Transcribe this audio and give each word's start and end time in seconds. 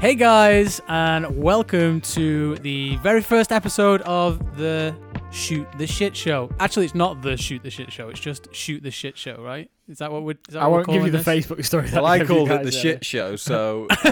Hey 0.00 0.14
guys, 0.14 0.80
and 0.86 1.42
welcome 1.42 2.00
to 2.02 2.54
the 2.58 2.94
very 2.98 3.20
first 3.20 3.50
episode 3.50 4.00
of 4.02 4.56
the 4.56 4.94
Shoot 5.32 5.66
the 5.76 5.88
Shit 5.88 6.16
Show. 6.16 6.50
Actually, 6.60 6.84
it's 6.86 6.94
not 6.94 7.20
the 7.20 7.36
Shoot 7.36 7.64
the 7.64 7.70
Shit 7.70 7.90
Show. 7.92 8.08
It's 8.08 8.20
just 8.20 8.54
Shoot 8.54 8.84
the 8.84 8.92
Shit 8.92 9.18
Show, 9.18 9.42
right? 9.42 9.68
Is 9.88 9.98
that 9.98 10.12
what 10.12 10.22
we're? 10.22 10.36
Is 10.48 10.54
that 10.54 10.62
I 10.62 10.66
what 10.68 10.86
won't 10.86 10.88
we're 10.88 10.94
give 10.94 11.06
you 11.06 11.10
the 11.18 11.24
calling 11.24 11.42
Facebook 11.42 11.64
story. 11.64 11.88
that 11.88 11.96
Well, 12.02 12.06
I 12.06 12.18
gave 12.18 12.28
called 12.28 12.50
it 12.50 12.58
the 12.62 12.70
there. 12.70 12.80
shit 12.80 13.04
show, 13.04 13.34
so 13.34 13.88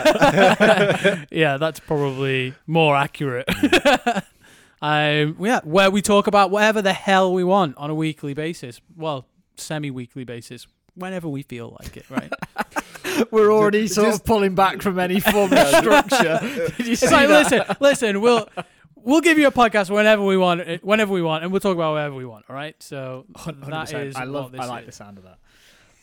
yeah, 1.30 1.57
that's 1.57 1.79
probably 1.79 2.54
more 2.66 2.96
accurate. 2.96 3.48
um, 4.82 5.36
yeah, 5.39 5.61
where 5.62 5.90
we 5.93 6.03
talk 6.03 6.26
about 6.26 6.50
whatever 6.50 6.82
the 6.82 6.94
hell 6.94 7.32
we 7.32 7.44
want 7.44 7.76
on 7.76 7.90
a 7.90 7.94
weekly 7.94 8.34
basis. 8.34 8.80
Well, 8.96 9.29
semi-weekly 9.57 10.25
basis, 10.25 10.66
whenever 10.96 11.28
we 11.28 11.42
feel 11.42 11.76
like 11.80 11.96
it, 11.96 12.11
right? 12.11 12.32
We're 13.30 13.52
already 13.52 13.82
Just- 13.84 13.94
sort 13.94 14.08
just- 14.08 14.21
of 14.21 14.26
pulling 14.26 14.54
back 14.54 14.82
from 14.82 14.98
any 14.98 15.21
form 15.21 15.52
of 15.52 15.68
structure. 15.68 16.38
Did 16.76 16.86
you 16.86 16.93
It's 16.93 17.02
like, 17.11 17.29
that? 17.29 17.50
listen, 17.50 17.76
listen, 17.80 18.21
we'll 18.21 18.48
we'll 18.96 19.21
give 19.21 19.38
you 19.38 19.46
a 19.46 19.52
podcast 19.52 19.88
whenever 19.90 20.22
we 20.24 20.36
want, 20.36 20.61
eh, 20.62 20.79
whenever 20.82 21.12
we 21.12 21.22
want, 21.22 21.43
and 21.44 21.52
we'll 21.52 21.61
talk 21.61 21.74
about 21.76 21.93
whatever 21.93 22.14
we 22.14 22.26
want. 22.26 22.44
All 22.50 22.57
right. 22.57 22.74
So 22.82 23.24
Hun- 23.36 23.61
that 23.61 23.88
100%. 23.88 24.07
is 24.07 24.16
I 24.16 24.24
love. 24.24 24.44
what 24.44 24.52
this 24.52 24.61
I 24.61 24.66
like 24.66 24.80
is. 24.82 24.86
the 24.86 24.93
sound 24.93 25.18
of 25.18 25.24
that. 25.24 25.38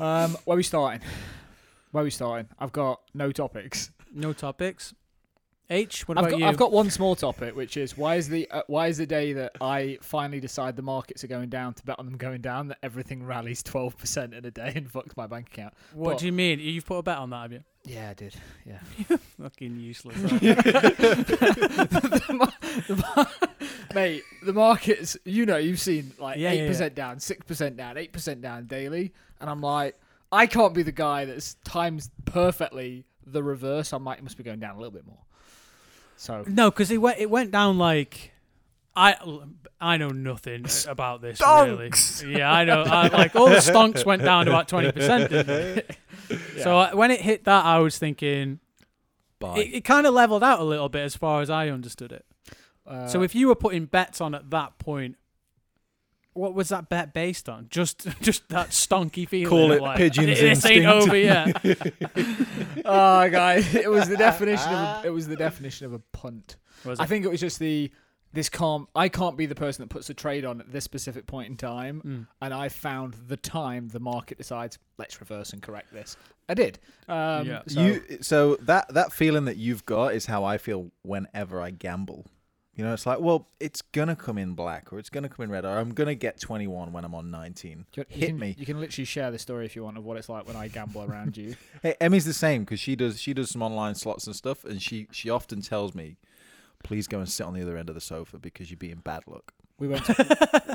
Um, 0.03 0.37
where 0.45 0.57
we 0.57 0.63
starting? 0.63 1.01
Where 1.91 2.03
we 2.03 2.09
starting? 2.09 2.47
I've 2.57 2.71
got 2.71 3.01
no 3.13 3.31
topics. 3.31 3.91
No 4.13 4.33
topics. 4.33 4.93
H, 5.69 6.07
what 6.07 6.17
I've 6.17 6.25
about 6.25 6.31
got, 6.31 6.39
you? 6.39 6.45
I've 6.45 6.57
got 6.57 6.71
one 6.71 6.89
small 6.89 7.15
topic, 7.15 7.55
which 7.55 7.77
is 7.77 7.97
why 7.97 8.15
is 8.15 8.27
the 8.27 8.49
uh, 8.51 8.63
why 8.67 8.87
is 8.87 8.97
the 8.97 9.05
day 9.05 9.31
that 9.33 9.53
I 9.61 9.97
finally 10.01 10.39
decide 10.39 10.75
the 10.75 10.81
markets 10.81 11.23
are 11.23 11.27
going 11.27 11.49
down 11.49 11.73
to 11.75 11.83
bet 11.83 11.97
on 11.99 12.05
them 12.05 12.17
going 12.17 12.41
down 12.41 12.67
that 12.67 12.79
everything 12.83 13.25
rallies 13.25 13.63
twelve 13.63 13.97
percent 13.97 14.33
in 14.33 14.43
a 14.45 14.51
day 14.51 14.73
and 14.75 14.91
fucks 14.91 15.15
my 15.15 15.25
bank 15.25 15.47
account? 15.47 15.73
what 15.93 16.11
but- 16.11 16.19
do 16.19 16.25
you 16.25 16.33
mean? 16.33 16.59
You've 16.59 16.85
put 16.85 16.97
a 16.97 17.03
bet 17.03 17.17
on 17.17 17.29
that, 17.29 17.41
have 17.43 17.51
you? 17.53 17.63
Yeah, 17.85 18.11
I 18.11 18.13
did. 18.13 18.33
Yeah. 18.65 18.79
Fucking 19.41 19.77
useless. 19.77 20.15
Mate, 23.93 24.23
the 24.41 24.53
markets, 24.53 25.17
you 25.25 25.45
know, 25.45 25.57
you've 25.57 25.81
seen 25.81 26.13
like 26.17 26.37
Yeah, 26.37 26.53
yeah, 26.53 26.69
8% 26.69 26.95
down, 26.95 27.17
6% 27.17 27.75
down, 27.75 27.95
8% 27.97 28.41
down 28.41 28.67
daily. 28.67 29.11
And 29.41 29.49
I'm 29.49 29.59
like, 29.59 29.99
I 30.31 30.47
can't 30.47 30.73
be 30.73 30.83
the 30.83 30.93
guy 30.93 31.25
that's 31.25 31.55
times 31.65 32.09
perfectly 32.23 33.03
the 33.25 33.43
reverse. 33.43 33.91
I'm 33.91 34.05
like, 34.05 34.17
it 34.17 34.23
must 34.23 34.37
be 34.37 34.43
going 34.43 34.59
down 34.59 34.75
a 34.75 34.77
little 34.77 34.93
bit 34.93 35.05
more. 35.05 35.19
So, 36.23 36.45
no, 36.47 36.71
because 36.71 36.89
it 36.89 36.99
went 36.99 37.19
it 37.19 37.29
went 37.29 37.51
down 37.51 37.77
like. 37.77 38.31
I 38.95 39.15
I 39.81 39.97
know 39.97 40.09
nothing 40.09 40.65
about 40.87 41.21
this 41.21 41.39
Stonks! 41.39 42.23
really. 42.23 42.39
Yeah, 42.39 42.49
I 42.49 42.63
know. 42.63 42.83
I, 42.83 43.07
like 43.07 43.35
all 43.35 43.49
the 43.49 43.55
stonks 43.57 44.05
went 44.05 44.21
down 44.21 44.47
about 44.47 44.67
twenty 44.69 44.91
percent. 44.91 45.31
So 46.61 46.77
I, 46.77 46.93
when 46.93 47.11
it 47.11 47.19
hit 47.19 47.43
that, 47.43 47.65
I 47.65 47.79
was 47.79 47.97
thinking 47.97 48.59
bye. 49.39 49.57
it, 49.57 49.73
it 49.73 49.81
kind 49.83 50.07
of 50.07 50.13
leveled 50.13 50.43
out 50.43 50.61
a 50.61 50.63
little 50.63 50.87
bit 50.89 51.01
as 51.03 51.15
far 51.15 51.41
as 51.41 51.49
I 51.49 51.67
understood 51.67 52.11
it. 52.13 52.25
uh, 52.87 53.07
So 53.07 53.21
if 53.21 53.35
you 53.35 53.49
were 53.49 53.55
putting 53.55 53.85
bets 53.85 54.21
on 54.21 54.33
at 54.33 54.49
that 54.51 54.77
point, 54.79 55.17
what 56.33 56.53
was 56.53 56.69
that 56.69 56.89
bet 56.89 57.13
based 57.13 57.47
on? 57.49 57.67
Just 57.69 58.07
just 58.21 58.47
that 58.49 58.69
stonky 58.69 59.27
feeling. 59.29 59.49
Call 59.49 59.71
of 59.71 59.77
it 59.77 59.81
like, 59.81 59.97
pigeon's 59.97 60.39
This 60.39 60.65
ain't 60.65 60.85
over 60.85 61.15
yet. 61.17 61.55
oh, 62.85 63.29
guys, 63.29 63.73
it 63.75 63.89
was 63.89 64.07
the 64.09 64.17
definition 64.17 64.69
of 64.73 65.03
a, 65.05 65.07
it 65.07 65.11
was 65.11 65.27
the 65.27 65.35
definition 65.35 65.85
of 65.85 65.93
a 65.93 65.99
punt. 65.99 66.57
Was 66.85 66.99
I 66.99 67.03
it? 67.03 67.07
think 67.07 67.25
it 67.25 67.29
was 67.29 67.39
just 67.39 67.59
the 67.59 67.91
this 68.33 68.49
can't 68.49 68.87
I 68.95 69.09
can't 69.09 69.37
be 69.37 69.45
the 69.45 69.55
person 69.55 69.83
that 69.83 69.89
puts 69.89 70.09
a 70.09 70.13
trade 70.13 70.43
on 70.43 70.59
at 70.59 70.71
this 70.71 70.83
specific 70.83 71.27
point 71.27 71.49
in 71.49 71.55
time. 71.57 72.01
Mm. 72.05 72.27
and 72.41 72.53
I 72.53 72.69
found 72.69 73.15
the 73.27 73.37
time 73.37 73.89
the 73.89 73.99
market 73.99 74.37
decides 74.37 74.79
let's 74.97 75.19
reverse 75.21 75.53
and 75.53 75.61
correct 75.61 75.93
this. 75.93 76.17
I 76.49 76.55
did. 76.55 76.79
Um, 77.07 77.47
Yeah. 77.47 77.61
so- 77.67 77.81
you 77.81 78.03
so 78.21 78.55
that 78.61 78.93
that 78.93 79.13
feeling 79.13 79.45
that 79.45 79.57
you've 79.57 79.85
got 79.85 80.13
is 80.15 80.25
how 80.25 80.43
I 80.43 80.57
feel 80.57 80.91
whenever 81.03 81.61
I 81.61 81.69
gamble. 81.71 82.25
You 82.75 82.83
know, 82.83 82.93
it's 82.93 83.05
like, 83.05 83.19
well, 83.19 83.47
it's 83.59 83.83
gonna 83.83 84.15
come 84.15 84.39
in 84.39 84.53
black 84.53 84.91
or 84.91 84.97
it's 84.97 85.09
gonna 85.11 85.29
come 85.29 85.43
in 85.43 85.51
red 85.51 85.63
or 85.63 85.77
I'm 85.77 85.93
gonna 85.93 86.15
get 86.15 86.39
21 86.39 86.91
when 86.91 87.05
I'm 87.05 87.13
on 87.13 87.29
19. 87.29 87.85
you 87.93 88.05
hit 88.09 88.27
can, 88.27 88.39
me. 88.39 88.55
You 88.57 88.65
can 88.65 88.79
literally 88.79 89.05
share 89.05 89.29
the 89.29 89.37
story 89.37 89.65
if 89.65 89.75
you 89.75 89.83
want 89.83 89.97
of 89.97 90.03
what 90.03 90.17
it's 90.17 90.27
like 90.27 90.47
when 90.47 90.55
I 90.55 90.69
gamble 90.69 91.03
around 91.03 91.37
you. 91.37 91.55
Hey, 91.83 91.95
Emmy's 91.99 92.25
the 92.25 92.33
same 92.33 92.63
because 92.63 92.79
she 92.79 92.95
does 92.95 93.19
she 93.19 93.33
does 93.33 93.49
some 93.49 93.61
online 93.61 93.93
slots 93.95 94.25
and 94.25 94.35
stuff, 94.35 94.63
and 94.63 94.81
she 94.81 95.07
she 95.11 95.29
often 95.29 95.61
tells 95.61 95.93
me, 95.93 96.17
please 96.83 97.07
go 97.07 97.19
and 97.19 97.29
sit 97.29 97.45
on 97.45 97.53
the 97.53 97.61
other 97.61 97.77
end 97.77 97.89
of 97.89 97.95
the 97.95 98.01
sofa 98.01 98.39
because 98.39 98.71
you're 98.71 98.77
being 98.77 99.01
bad 99.03 99.23
luck. 99.27 99.53
We 99.79 99.87
went. 99.87 100.05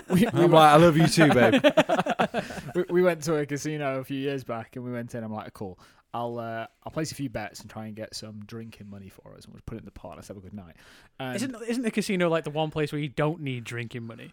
To, 0.09 0.15
we, 0.15 0.21
we, 0.21 0.27
I'm 0.29 0.39
went, 0.39 0.53
like, 0.53 0.73
I 0.73 0.77
love 0.77 0.97
you 0.97 1.07
too, 1.07 1.33
babe. 1.33 1.63
we, 2.75 2.85
we 2.89 3.03
went 3.03 3.23
to 3.25 3.37
a 3.37 3.45
casino 3.45 4.01
a 4.01 4.05
few 4.05 4.19
years 4.19 4.43
back, 4.43 4.75
and 4.75 4.85
we 4.85 4.91
went 4.91 5.15
in. 5.15 5.23
I'm 5.23 5.33
like, 5.33 5.53
cool. 5.53 5.79
I'll 6.15 6.39
uh, 6.39 6.67
I'll 6.85 6.93
place 6.93 7.13
a 7.13 7.15
few 7.15 7.29
bets 7.29 7.61
and 7.61 7.71
try 7.71 7.87
and 7.87 7.95
get 7.95 8.15
some 8.15 8.43
drinking 8.47 8.89
money 8.89 9.09
for 9.09 9.35
us, 9.37 9.45
and 9.45 9.53
we'll 9.53 9.63
put 9.67 9.77
it 9.77 9.81
in 9.81 9.85
the 9.85 9.91
pot. 9.91 10.17
Let's 10.17 10.29
have 10.29 10.37
a 10.37 10.41
good 10.41 10.55
night. 10.55 10.77
And, 11.21 11.37
Isn't 11.37 11.55
isn't 11.67 11.83
the 11.83 11.91
casino 11.91 12.29
like 12.29 12.45
the 12.45 12.51
one 12.51 12.71
place 12.71 12.93
where 12.93 13.01
you 13.01 13.09
don't 13.09 13.41
need 13.41 13.65
drinking 13.65 14.05
money? 14.05 14.33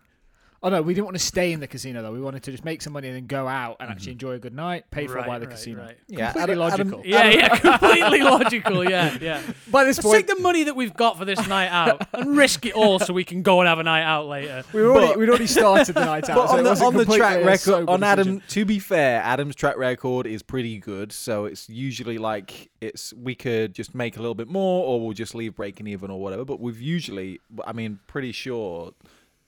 Oh 0.66 0.70
no, 0.70 0.82
we 0.82 0.96
didn't 0.96 1.06
want 1.06 1.16
to 1.16 1.24
stay 1.24 1.52
in 1.54 1.60
the 1.60 1.68
casino 1.68 2.02
though. 2.02 2.12
We 2.12 2.20
wanted 2.20 2.42
to 2.44 2.52
just 2.52 2.66
make 2.66 2.82
some 2.82 2.94
money 2.94 3.08
and 3.08 3.16
then 3.16 3.28
go 3.28 3.48
out 3.48 3.78
and 3.80 3.90
actually 3.90 4.08
mm-hmm. 4.08 4.12
enjoy 4.14 4.32
a 4.32 4.40
good 4.40 4.56
night, 4.56 4.90
paid 4.90 5.10
for 5.10 5.18
Right, 5.18 5.28
by 5.28 5.40
the 5.40 5.46
right, 5.46 5.56
casino. 5.56 5.84
right. 5.84 5.98
Yeah, 6.08 6.32
Completely 6.34 6.54
Adam- 6.56 6.74
Adam- 6.74 6.90
logical. 6.90 7.06
Yeah, 7.06 7.30
yeah, 7.30 7.50
completely 7.60 8.22
logical. 8.24 8.90
Yeah, 8.90 9.18
yeah. 9.22 9.42
By 9.70 9.84
this 9.84 9.98
Let's 9.98 10.08
point, 10.08 10.28
take 10.28 10.36
the 10.36 10.42
money 10.42 10.64
that 10.64 10.76
we've 10.76 10.94
got 10.96 11.20
for 11.20 11.26
this 11.26 11.48
night 11.48 11.68
out 11.70 12.08
and 12.14 12.36
risk 12.36 12.66
it 12.66 12.74
all 12.74 12.98
so 12.98 13.14
we 13.14 13.24
can 13.24 13.44
go 13.44 13.62
and 13.62 13.68
have 13.68 13.78
a 13.78 13.84
night 13.84 14.04
out 14.04 14.28
later. 14.28 14.64
we 14.74 14.82
were 14.82 14.90
already 14.92 15.08
But- 15.08 15.20
we'd 15.20 15.30
already 15.30 15.48
started 15.48 15.94
the 15.94 16.04
night 16.04 16.28
out. 16.30 16.36
But 16.36 16.48
so 16.48 16.58
on 16.58 16.64
the, 16.64 16.84
on 16.84 16.94
the 16.96 17.06
track 17.06 17.46
record, 17.46 17.88
on 17.88 18.04
Adam, 18.04 18.40
decision. 18.40 18.44
to 18.50 18.66
be 18.66 18.80
fair, 18.80 19.22
Adam's 19.22 19.56
track 19.56 19.78
record 19.78 20.26
is 20.26 20.42
pretty 20.42 20.80
good. 20.80 21.12
So 21.12 21.46
it's 21.46 21.70
usually 21.70 22.18
like 22.18 22.72
it's 22.82 23.14
we 23.14 23.36
could 23.36 23.76
just 23.76 23.94
make 23.94 24.18
a 24.18 24.20
little 24.20 24.34
bit 24.36 24.48
more, 24.48 24.84
or 24.84 25.00
we'll 25.00 25.14
just 25.14 25.36
leave 25.36 25.54
breaking 25.56 25.86
even 25.86 26.10
or 26.10 26.20
whatever. 26.20 26.44
But 26.44 26.60
we've 26.60 26.82
usually, 26.82 27.40
I 27.68 27.72
mean, 27.72 28.00
pretty 28.08 28.32
sure 28.32 28.94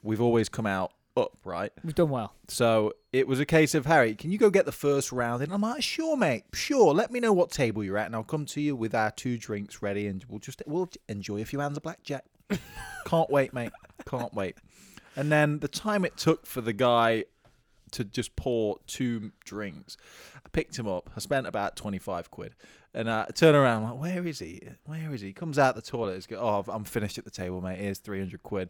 we've 0.03 0.22
always 0.22 0.47
come 0.47 0.67
out 0.67 0.91
up, 1.17 1.38
right? 1.44 1.72
We've 1.83 1.95
done 1.95 2.09
well. 2.09 2.33
So 2.47 2.94
it 3.11 3.28
was 3.28 3.39
a 3.39 3.45
case 3.45 3.73
of 3.73 3.85
Harry, 3.85 4.16
can 4.16 4.31
you 4.31 4.38
go 4.38 4.50
get 4.50 4.66
the 4.66 4.72
first 4.72 5.11
round? 5.11 5.41
And 5.44 5.51
I'm 5.51 5.61
like, 5.61 5.81
sure, 5.81 6.16
mate, 6.16 6.44
sure. 6.53 6.94
Let 6.94 7.11
me 7.11 7.19
know 7.19 7.33
what 7.33 7.51
table 7.51 7.83
you're 7.83 7.97
at, 7.97 8.05
and 8.05 8.16
I'll 8.16 8.23
come 8.23 8.45
to 8.45 8.61
you 8.61 8.75
with 8.75 8.94
our 8.94 9.11
two 9.11 9.38
drinks 9.38 9.81
ready, 9.81 10.07
and 10.07 10.23
we'll 10.29 10.39
just 10.39 10.61
we'll 10.66 10.89
enjoy 11.09 11.41
a 11.41 11.45
few 11.45 11.59
hands 11.59 11.78
of 11.78 11.83
blackjack. 11.83 12.25
Can't 13.05 13.29
wait, 13.29 13.53
mate. 13.53 13.72
Can't 14.05 14.33
wait. 14.33 14.55
And 15.16 15.31
then 15.31 15.59
the 15.59 15.67
time 15.67 16.05
it 16.05 16.16
took 16.16 16.45
for 16.45 16.61
the 16.61 16.73
guy 16.73 17.25
to 17.91 18.03
just 18.03 18.35
pour 18.35 18.78
two 18.85 19.31
drinks, 19.44 19.97
I 20.35 20.49
picked 20.49 20.78
him 20.78 20.88
up. 20.88 21.09
I 21.16 21.19
spent 21.19 21.47
about 21.47 21.75
twenty 21.75 21.99
five 21.99 22.29
quid, 22.29 22.53
and 22.94 23.09
I 23.09 23.25
turn 23.34 23.55
around, 23.55 23.84
I'm 23.84 23.91
like, 23.91 24.01
where 24.01 24.28
is 24.28 24.39
he? 24.39 24.61
Where 24.85 25.13
is 25.13 25.22
he? 25.22 25.34
Comes 25.34 25.57
out 25.57 25.75
the 25.75 25.81
toilet. 25.81 26.16
He's 26.16 26.28
go, 26.28 26.38
oh, 26.39 26.72
I'm 26.72 26.84
finished 26.84 27.17
at 27.17 27.25
the 27.25 27.31
table, 27.31 27.61
mate. 27.61 27.79
Here's 27.79 27.99
three 27.99 28.19
hundred 28.19 28.44
quid. 28.44 28.69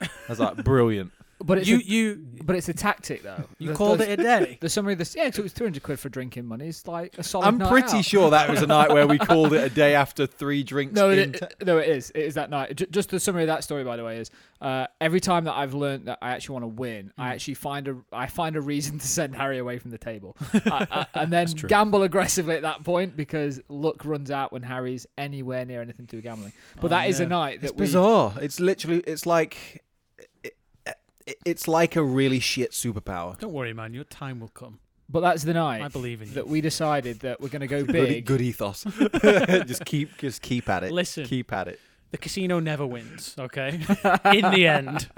I 0.00 0.08
was 0.28 0.38
like, 0.38 0.62
brilliant. 0.64 1.12
But 1.44 1.58
it's 1.58 1.68
You 1.68 1.76
a, 1.76 1.80
you 1.80 2.26
but 2.42 2.56
it's 2.56 2.68
a 2.68 2.74
tactic 2.74 3.22
though. 3.22 3.44
you 3.58 3.68
The- 3.68 3.74
called 3.74 4.00
it 4.00 4.08
a 4.18 4.22
day. 4.22 4.58
The 4.60 4.68
summary 4.68 4.94
of 4.94 4.98
this, 4.98 5.14
yeah, 5.14 5.30
so 5.30 5.40
it 5.40 5.42
was 5.44 5.52
two 5.52 5.64
hundred 5.64 5.82
quid 5.84 6.00
for 6.00 6.08
drinking 6.08 6.46
money. 6.46 6.66
It's 6.68 6.86
like 6.86 7.16
a 7.16 7.22
solid. 7.22 7.46
I'm 7.46 7.58
pretty 7.60 7.98
out. 7.98 8.04
sure 8.04 8.30
that 8.30 8.50
was 8.50 8.60
a 8.62 8.66
night 8.66 8.90
where 8.90 9.06
we 9.06 9.18
called 9.30 9.52
it 9.52 9.62
a 9.62 9.70
day 9.70 9.94
after 9.94 10.26
three 10.26 10.64
drinks. 10.64 10.94
No, 10.94 11.10
it, 11.10 11.34
t- 11.34 11.64
no, 11.64 11.78
it 11.78 11.88
is. 11.88 12.10
It 12.10 12.22
is 12.24 12.34
that 12.34 12.50
night. 12.50 12.74
J- 12.76 12.86
just 12.90 13.10
the 13.10 13.20
summary 13.20 13.42
of 13.44 13.46
that 13.48 13.62
story, 13.62 13.84
by 13.84 13.96
the 13.96 14.02
way, 14.04 14.18
is 14.18 14.30
uh, 14.60 14.88
every 15.00 15.20
time 15.20 15.44
that 15.44 15.54
I've 15.54 15.74
learned 15.74 16.06
that 16.06 16.18
I 16.20 16.30
actually 16.30 16.54
want 16.54 16.64
to 16.64 16.80
win, 16.80 17.12
I 17.16 17.28
Mm. 17.28 17.32
actually 17.34 17.54
find 17.54 17.86
a 17.88 17.96
I 18.12 18.26
find 18.26 18.56
a 18.56 18.60
reason 18.60 18.98
to 18.98 19.06
send 19.06 19.36
Harry 19.36 19.58
away 19.58 19.78
from 19.78 19.92
the 19.92 19.98
table, 19.98 20.36
I, 20.54 20.86
I, 20.90 21.20
and 21.22 21.32
then 21.32 21.46
gamble 21.68 22.02
aggressively 22.02 22.56
at 22.56 22.62
that 22.62 22.82
point 22.82 23.16
because 23.16 23.60
luck 23.68 24.04
runs 24.04 24.32
out 24.32 24.52
when 24.52 24.62
Harry's 24.62 25.06
anywhere 25.16 25.64
near 25.64 25.82
anything 25.82 26.06
to 26.06 26.10
do 26.10 26.16
with 26.16 26.24
gambling. 26.24 26.52
But 26.80 26.88
that 26.88 27.08
is 27.08 27.20
yeah. 27.20 27.26
a 27.26 27.28
night 27.28 27.60
that 27.60 27.66
it's 27.70 27.76
we. 27.76 27.86
bizarre. 27.86 28.34
It's 28.40 28.58
literally. 28.58 29.04
It's 29.06 29.24
like. 29.24 29.84
It, 31.28 31.32
it, 31.32 31.36
it's 31.44 31.68
like 31.68 31.96
a 31.96 32.02
really 32.02 32.40
shit 32.40 32.72
superpower. 32.72 33.38
Don't 33.38 33.52
worry, 33.52 33.72
man. 33.72 33.94
Your 33.94 34.04
time 34.04 34.40
will 34.40 34.48
come. 34.48 34.78
But 35.10 35.20
that's 35.20 35.42
the 35.42 35.54
night 35.54 35.82
I 35.82 35.88
believe 35.88 36.20
in 36.22 36.28
you. 36.28 36.34
that 36.34 36.48
we 36.48 36.60
decided 36.60 37.20
that 37.20 37.40
we're 37.40 37.48
going 37.48 37.60
to 37.60 37.66
go 37.66 37.84
big. 37.92 38.24
good 38.26 38.40
ethos. 38.42 38.84
just 39.64 39.84
keep, 39.84 40.16
just 40.18 40.42
keep 40.42 40.68
at 40.68 40.84
it. 40.84 40.92
Listen, 40.92 41.24
keep 41.24 41.50
at 41.52 41.68
it. 41.68 41.80
the 42.10 42.18
casino 42.18 42.60
never 42.60 42.86
wins. 42.86 43.34
Okay. 43.38 43.74
In 44.34 44.50
the 44.50 44.66
end, 44.66 45.08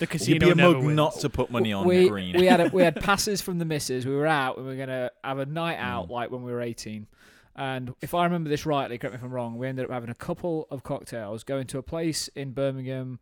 the 0.00 0.04
You'd 0.04 0.10
casino 0.10 0.46
be 0.46 0.50
a 0.50 0.54
never 0.56 0.74
mug 0.74 0.84
wins. 0.86 0.96
not 0.96 1.14
to 1.20 1.30
put 1.30 1.50
money 1.52 1.72
on 1.72 1.86
we, 1.86 2.08
green. 2.08 2.36
we 2.36 2.46
had 2.46 2.60
a, 2.60 2.68
we 2.72 2.82
had 2.82 2.96
passes 2.96 3.40
from 3.40 3.58
the 3.58 3.64
missus. 3.64 4.04
We 4.06 4.14
were 4.16 4.26
out 4.26 4.56
and 4.58 4.66
we 4.66 4.72
were 4.72 4.78
gonna 4.78 5.10
have 5.22 5.38
a 5.38 5.46
night 5.46 5.78
Mm. 5.78 5.82
out 5.82 6.10
like 6.10 6.30
when 6.32 6.42
we 6.42 6.50
were 6.52 6.60
eighteen. 6.60 7.06
And 7.54 7.94
if 8.00 8.14
I 8.14 8.24
remember 8.24 8.48
this 8.50 8.66
rightly, 8.66 8.98
correct 8.98 9.14
me 9.14 9.18
if 9.18 9.24
I'm 9.24 9.30
wrong, 9.32 9.56
we 9.58 9.66
ended 9.68 9.84
up 9.84 9.90
having 9.90 10.10
a 10.10 10.14
couple 10.14 10.66
of 10.70 10.82
cocktails, 10.84 11.42
going 11.44 11.66
to 11.68 11.78
a 11.78 11.82
place 11.82 12.28
in 12.36 12.52
Birmingham, 12.52 13.18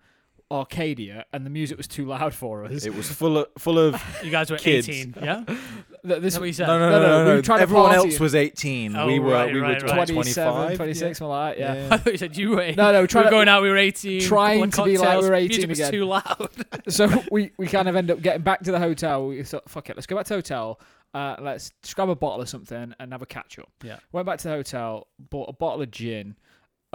Arcadia, 0.51 1.25
and 1.33 1.45
the 1.45 1.51
music 1.51 1.77
was 1.77 1.89
too 1.89 2.07
loud 2.07 2.33
for 2.35 2.65
us. 2.65 2.85
it 2.87 2.95
was 2.95 3.11
full 3.11 3.39
of 3.39 3.47
full 3.59 3.79
of. 3.79 4.01
You 4.25 4.31
guys 4.31 4.51
were 4.51 4.59
Kids. 4.59 4.89
18, 4.89 5.15
yeah? 5.23 5.45
Th- 6.07 6.21
this 6.23 6.35
Is 6.35 6.39
what 6.41 6.47
you 6.47 6.53
said? 6.53 6.69
No, 6.69 6.79
no, 6.79 6.91
No, 6.91 7.01
no, 7.01 7.07
no, 7.07 7.25
no. 7.25 7.31
we 7.31 7.37
were 7.37 7.43
trying 7.43 7.59
to 7.59 7.63
Everyone 7.63 7.93
party. 7.95 8.11
else 8.11 8.21
was 8.21 8.35
18. 8.35 8.95
Oh, 8.97 9.07
we 9.09 9.19
were 9.19 9.33
right, 9.33 9.53
we 9.53 9.61
were 9.61 9.67
right, 9.67 9.83
right. 9.83 10.07
27, 10.09 10.53
25. 10.55 10.77
26, 10.77 11.19
something 11.19 11.29
like 11.31 11.59
that. 11.59 11.61
Yeah. 11.79 11.89
I 11.91 11.97
thought 11.97 12.13
you 12.13 12.19
said 12.19 12.37
you 12.37 12.51
were 12.51 12.61
18. 12.61 12.77
No, 12.77 12.93
no, 12.93 13.01
we 13.03 13.07
trying 13.09 13.25
were 13.25 13.31
to- 13.31 13.35
going 13.37 13.49
out, 13.49 13.63
we 13.63 13.71
were 13.71 13.77
18. 13.77 14.21
trying 14.21 14.71
couple 14.71 14.85
of 14.85 14.87
to 14.87 14.93
be 14.93 14.99
like 14.99 15.07
cocktails, 15.07 15.25
we 15.25 15.31
were 15.31 15.37
music 15.37 15.59
18 15.59 15.69
was 15.69 15.79
again. 15.81 15.93
too 15.93 16.05
loud. 16.05 16.51
so 16.89 17.23
we, 17.33 17.51
we 17.59 17.67
kind 17.67 17.89
of 17.89 17.97
end 17.97 18.11
up 18.13 18.23
getting 18.23 18.43
back 18.43 18.61
to 18.63 18.71
the 18.71 18.79
hotel. 18.79 19.27
We 19.27 19.43
thought, 19.43 19.69
fuck 19.69 19.91
it, 19.91 19.97
let's 19.97 20.07
go 20.07 20.15
back 20.17 20.27
to 20.27 20.31
the 20.31 20.37
hotel. 20.37 20.81
Uh, 21.13 21.35
let's 21.41 21.71
just 21.83 21.97
grab 21.97 22.09
a 22.09 22.15
bottle 22.15 22.41
of 22.43 22.49
something 22.49 22.95
and 23.01 23.13
have 23.13 23.23
a 23.23 23.27
catch 23.27 23.59
up. 23.59 23.71
Yeah. 23.83 23.99
Went 24.13 24.27
back 24.27 24.39
to 24.39 24.49
the 24.49 24.55
hotel, 24.55 25.09
bought 25.19 25.49
a 25.49 25.53
bottle 25.53 25.83
of 25.83 25.91
gin, 25.91 26.37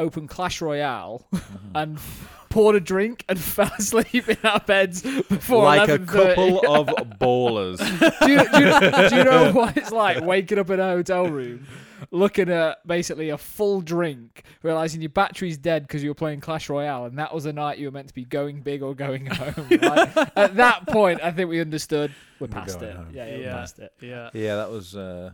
opened 0.02 0.30
Clash 0.30 0.62
Royale 0.62 1.26
Mm-hmm. 1.34 1.76
and 1.76 2.00
poured 2.50 2.76
a 2.76 2.80
drink 2.82 3.24
and 3.30 3.40
fell 3.56 3.72
asleep 3.80 4.28
in 4.28 4.38
our 4.44 4.60
beds 4.60 5.02
before 5.04 5.64
like 5.64 5.88
a 5.90 6.00
couple 6.00 6.60
of 6.76 6.88
ballers. 7.20 7.78
do, 8.26 8.32
you, 8.32 8.40
do, 8.52 8.60
you, 8.60 9.10
do 9.10 9.16
you 9.16 9.24
know 9.24 9.52
what 9.54 9.78
it's 9.78 9.92
like 9.92 10.22
waking 10.24 10.60
up 10.60 10.70
in 10.70 10.78
a 10.82 10.90
hotel 10.90 11.28
room, 11.28 11.66
looking 12.12 12.50
at 12.50 12.86
basically 12.86 13.30
a 13.30 13.38
full 13.38 13.80
drink, 13.80 14.44
realizing 14.64 15.00
your 15.00 15.10
battery's 15.12 15.58
dead 15.58 15.84
because 15.84 16.04
you 16.04 16.10
were 16.10 16.14
playing 16.16 16.42
Clash 16.42 16.70
Royale, 16.70 17.06
and 17.06 17.18
that 17.20 17.34
was 17.34 17.46
the 17.46 17.54
night 17.54 17.78
you 17.78 17.88
were 17.88 17.92
meant 17.92 18.10
to 18.10 18.14
be 18.14 18.26
going 18.26 18.60
big 18.62 18.84
or 18.84 18.94
going 18.94 19.28
home. 19.28 19.68
Like, 19.70 20.18
at 20.36 20.56
that 20.58 20.88
point, 20.88 21.22
I 21.24 21.32
think 21.32 21.50
we 21.50 21.62
understood 21.62 22.14
we're 22.40 22.48
We're 22.48 22.54
past 22.54 22.82
it. 22.82 22.94
home. 22.96 23.08
Yeah, 23.14 23.28
yeah, 23.28 23.38
Yeah. 23.38 23.54
past 23.54 23.80
it. 23.80 23.94
Yeah. 24.02 24.30
Yeah, 24.34 24.56
that 24.58 24.70
was. 24.70 24.94
Uh, 24.94 25.32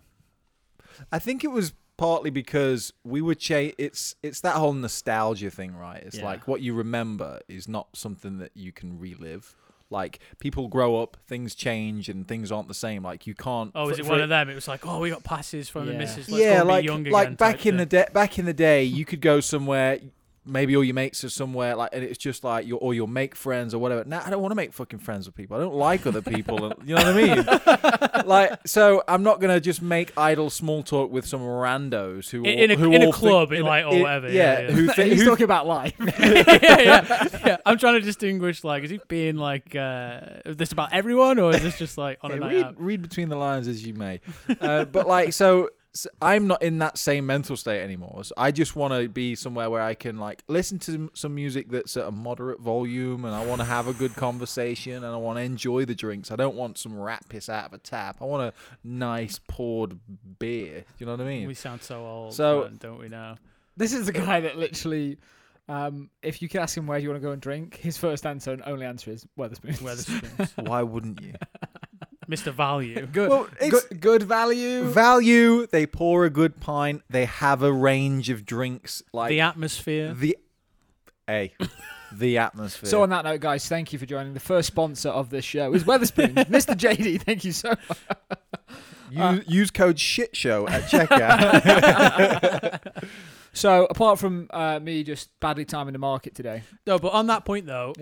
I 1.11 1.17
think 1.17 1.43
it 1.43 1.51
was 1.51 1.73
partly 1.97 2.29
because 2.29 2.93
we 3.03 3.21
were 3.21 3.35
cha- 3.35 3.71
It's 3.77 4.15
it's 4.23 4.41
that 4.41 4.55
whole 4.55 4.73
nostalgia 4.73 5.49
thing, 5.51 5.75
right? 5.75 6.01
It's 6.03 6.17
Yeah. 6.17 6.25
like 6.25 6.47
what 6.47 6.61
you 6.61 6.73
remember 6.73 7.39
is 7.47 7.67
not 7.67 7.87
something 7.95 8.37
that 8.37 8.51
you 8.55 8.71
can 8.71 8.99
relive. 8.99 9.55
Like 9.89 10.19
people 10.39 10.67
grow 10.67 11.01
up, 11.01 11.15
things 11.27 11.55
change, 11.55 12.09
and 12.09 12.27
things 12.27 12.51
aren't 12.51 12.67
the 12.67 12.73
same. 12.73 13.03
Like 13.03 13.25
you 13.25 13.33
can't. 13.33 13.71
Oh, 13.73 13.89
is 13.89 13.99
it 13.99 14.05
one 14.05 14.19
it- 14.19 14.23
of 14.23 14.29
them? 14.29 14.49
It 14.49 14.55
was 14.55 14.67
like, 14.67 14.85
oh, 14.85 14.99
we 14.99 15.09
got 15.09 15.23
passes 15.23 15.69
from 15.69 15.85
the 15.85 15.93
Yeah. 15.93 15.97
missus. 15.97 16.29
Let's 16.29 16.43
yeah, 16.43 16.61
like 16.63 16.81
be 16.83 16.87
young 16.87 17.03
like 17.05 17.37
back 17.37 17.65
in 17.65 17.77
the 17.77 17.85
thing. 17.85 18.03
day. 18.03 18.07
Back 18.13 18.37
in 18.37 18.45
the 18.45 18.53
day, 18.53 18.83
you 18.83 19.05
could 19.05 19.21
go 19.21 19.39
somewhere. 19.39 19.99
Maybe 20.47 20.75
all 20.75 20.83
your 20.83 20.93
mates 20.93 21.23
are 21.23 21.29
somewhere 21.29 21.75
like, 21.75 21.89
and 21.93 22.03
it's 22.03 22.17
just 22.17 22.43
like 22.43 22.65
your 22.65 22.79
or 22.79 22.93
you'll 22.93 23.07
make 23.07 23.35
friends 23.35 23.73
or 23.73 23.79
whatever. 23.79 24.03
Now 24.05 24.23
I 24.25 24.29
don't 24.29 24.41
want 24.41 24.51
to 24.51 24.55
make 24.55 24.73
fucking 24.73 24.99
friends 24.99 25.25
with 25.27 25.35
people. 25.35 25.57
I 25.57 25.59
don't 25.59 25.75
like 25.75 26.05
other 26.07 26.21
people. 26.21 26.73
you 26.85 26.95
know 26.95 27.03
what 27.03 27.07
I 27.07 28.15
mean? 28.21 28.25
like, 28.27 28.67
so 28.67 29.03
I'm 29.07 29.23
not 29.23 29.39
gonna 29.41 29.59
just 29.59 29.81
make 29.81 30.11
idle 30.17 30.49
small 30.49 30.83
talk 30.83 31.11
with 31.11 31.25
some 31.25 31.41
randos 31.41 32.29
who 32.29 32.43
In- 32.45 32.59
in 32.59 32.71
a- 32.71 32.75
who 32.75 32.91
in 32.93 33.01
a 33.03 33.11
club, 33.11 33.49
think, 33.49 33.59
in 33.59 33.65
like, 33.65 33.85
or 33.85 33.99
whatever, 34.01 34.29
Yeah, 34.29 34.59
yeah, 34.61 34.67
yeah. 34.67 34.71
who 34.71 34.87
think 34.87 35.11
He's 35.13 35.21
who, 35.23 35.29
talking 35.29 35.43
about 35.43 35.67
life. 35.67 35.93
yeah, 35.99 36.43
yeah, 36.61 37.27
yeah. 37.45 37.57
I'm 37.65 37.77
trying 37.77 37.95
to 37.95 38.01
distinguish 38.01 38.63
like, 38.63 38.83
is 38.83 38.89
he 38.89 38.99
being 39.07 39.35
like, 39.37 39.75
uh, 39.75 40.19
is 40.45 40.57
this 40.57 40.71
about 40.71 40.93
everyone 40.93 41.39
or 41.39 41.51
is 41.53 41.61
this 41.61 41.77
just 41.77 41.97
like 41.97 42.19
on 42.21 42.31
a 42.31 42.35
night 42.37 42.53
read, 42.53 42.63
out? 42.65 42.81
read 42.81 43.01
between 43.01 43.29
the 43.29 43.35
lines 43.35 43.67
as 43.67 43.85
you 43.85 43.93
may. 43.93 44.19
Uh, 44.61 44.85
but 44.85 45.07
like, 45.07 45.33
so 45.33 45.69
I'm 46.21 46.45
not 46.47 46.61
in 46.61 46.77
that 46.79 46.97
same 46.97 47.25
mental 47.25 47.57
state 47.57 47.81
anymore. 47.81 48.23
So 48.23 48.33
I 48.37 48.51
just 48.51 48.75
want 48.75 48.93
to 48.93 49.09
be 49.09 49.33
somewhere 49.35 49.69
where 49.69 49.81
I 49.81 49.95
can 49.95 50.17
like 50.17 50.43
listen 50.47 50.77
to 50.79 50.91
some- 50.91 51.11
some 51.13 51.33
music 51.35 51.69
that's 51.69 51.97
at 51.97 52.05
a 52.05 52.11
moderate 52.11 52.59
volume, 52.59 53.25
and 53.25 53.33
I 53.33 53.43
want 53.45 53.61
to 53.61 53.65
have 53.65 53.87
a 53.87 53.93
good 53.93 54.15
conversation, 54.15 54.93
and 55.03 55.05
I 55.05 55.15
want 55.17 55.37
to 55.39 55.43
enjoy 55.43 55.85
the 55.85 55.95
drinks. 55.95 56.29
I 56.31 56.35
don't 56.35 56.55
want 56.55 56.77
some 56.77 56.95
rat 56.99 57.25
piss 57.29 57.49
out 57.49 57.65
of 57.67 57.73
a 57.73 57.77
tap. 57.79 58.17
I 58.21 58.25
want 58.25 58.43
a 58.43 58.53
nice 58.83 59.39
poured 59.47 59.97
beer. 60.39 60.83
You 60.99 61.05
know 61.07 61.13
what 61.13 61.21
I 61.21 61.25
mean? 61.25 61.47
We 61.47 61.53
sound 61.55 61.81
so 61.81 62.05
old, 62.05 62.33
So- 62.33 62.63
man, 62.65 62.77
don't 62.79 62.99
we 62.99 63.09
now? 63.09 63.37
This 63.75 63.93
is 63.93 64.05
the 64.05 64.11
guy 64.13 64.39
that 64.41 64.57
literally, 64.57 65.17
um, 65.69 66.09
if 66.21 66.41
you 66.41 66.49
could 66.49 66.61
ask 66.61 66.77
him 66.77 66.85
where 66.87 66.99
do 66.99 67.03
you 67.03 67.09
want 67.09 67.21
to 67.21 67.25
go 67.27 67.31
and 67.31 67.41
drink, 67.41 67.75
his 67.77 67.97
first 67.97 68.25
answer 68.25 68.51
and 68.53 68.61
only 68.65 68.85
answer 68.85 69.11
is 69.11 69.25
Wetherspoons. 69.37 69.79
Wetherspoons. 69.79 70.67
Why 70.67 70.83
wouldn't 70.83 71.21
you? 71.21 71.33
Mr. 72.29 72.51
Value. 72.53 73.05
good, 73.11 73.29
Well, 73.29 73.47
it's- 73.61 73.85
good, 73.85 74.01
good 74.01 74.23
value. 74.23 74.83
Value. 74.83 75.65
They 75.67 75.85
pour 75.85 76.25
a 76.25 76.29
good 76.29 76.59
pint. 76.59 77.03
They 77.09 77.25
have 77.25 77.63
a 77.63 77.71
range 77.71 78.29
of 78.29 78.45
drinks 78.45 79.01
like 79.13 79.29
the 79.29 79.41
atmosphere. 79.41 80.13
the. 80.13 80.37
A. 81.29 81.53
The 82.13 82.37
atmosphere. 82.37 82.89
So 82.89 83.03
on 83.03 83.09
that 83.09 83.25
note, 83.25 83.41
guys, 83.41 83.67
thank 83.67 83.91
you 83.91 83.99
for 83.99 84.05
joining. 84.05 84.33
The 84.33 84.39
first 84.39 84.67
sponsor 84.67 85.09
of 85.09 85.29
this 85.29 85.43
show 85.43 85.73
is 85.73 85.83
Wetherspoon, 85.83 86.35
Mr. 86.47 86.73
JD, 86.73 87.21
thank 87.23 87.43
you 87.43 87.51
so 87.51 87.73
much. 87.89 87.97
use, 89.11 89.43
use 89.45 89.71
code 89.71 89.99
shit 89.99 90.33
show 90.33 90.65
at 90.69 90.83
checkout. 90.83 92.81
So 93.51 93.85
apart 93.89 94.19
from 94.19 94.47
uh, 94.51 94.79
me 94.79 95.03
just 95.03 95.37
badly 95.41 95.65
timing 95.65 95.91
the 95.93 95.99
market 95.99 96.33
today, 96.33 96.63
No, 96.85 96.97
but 96.97 97.11
on 97.11 97.27
that 97.27 97.43
point 97.43 97.65
though, 97.65 97.93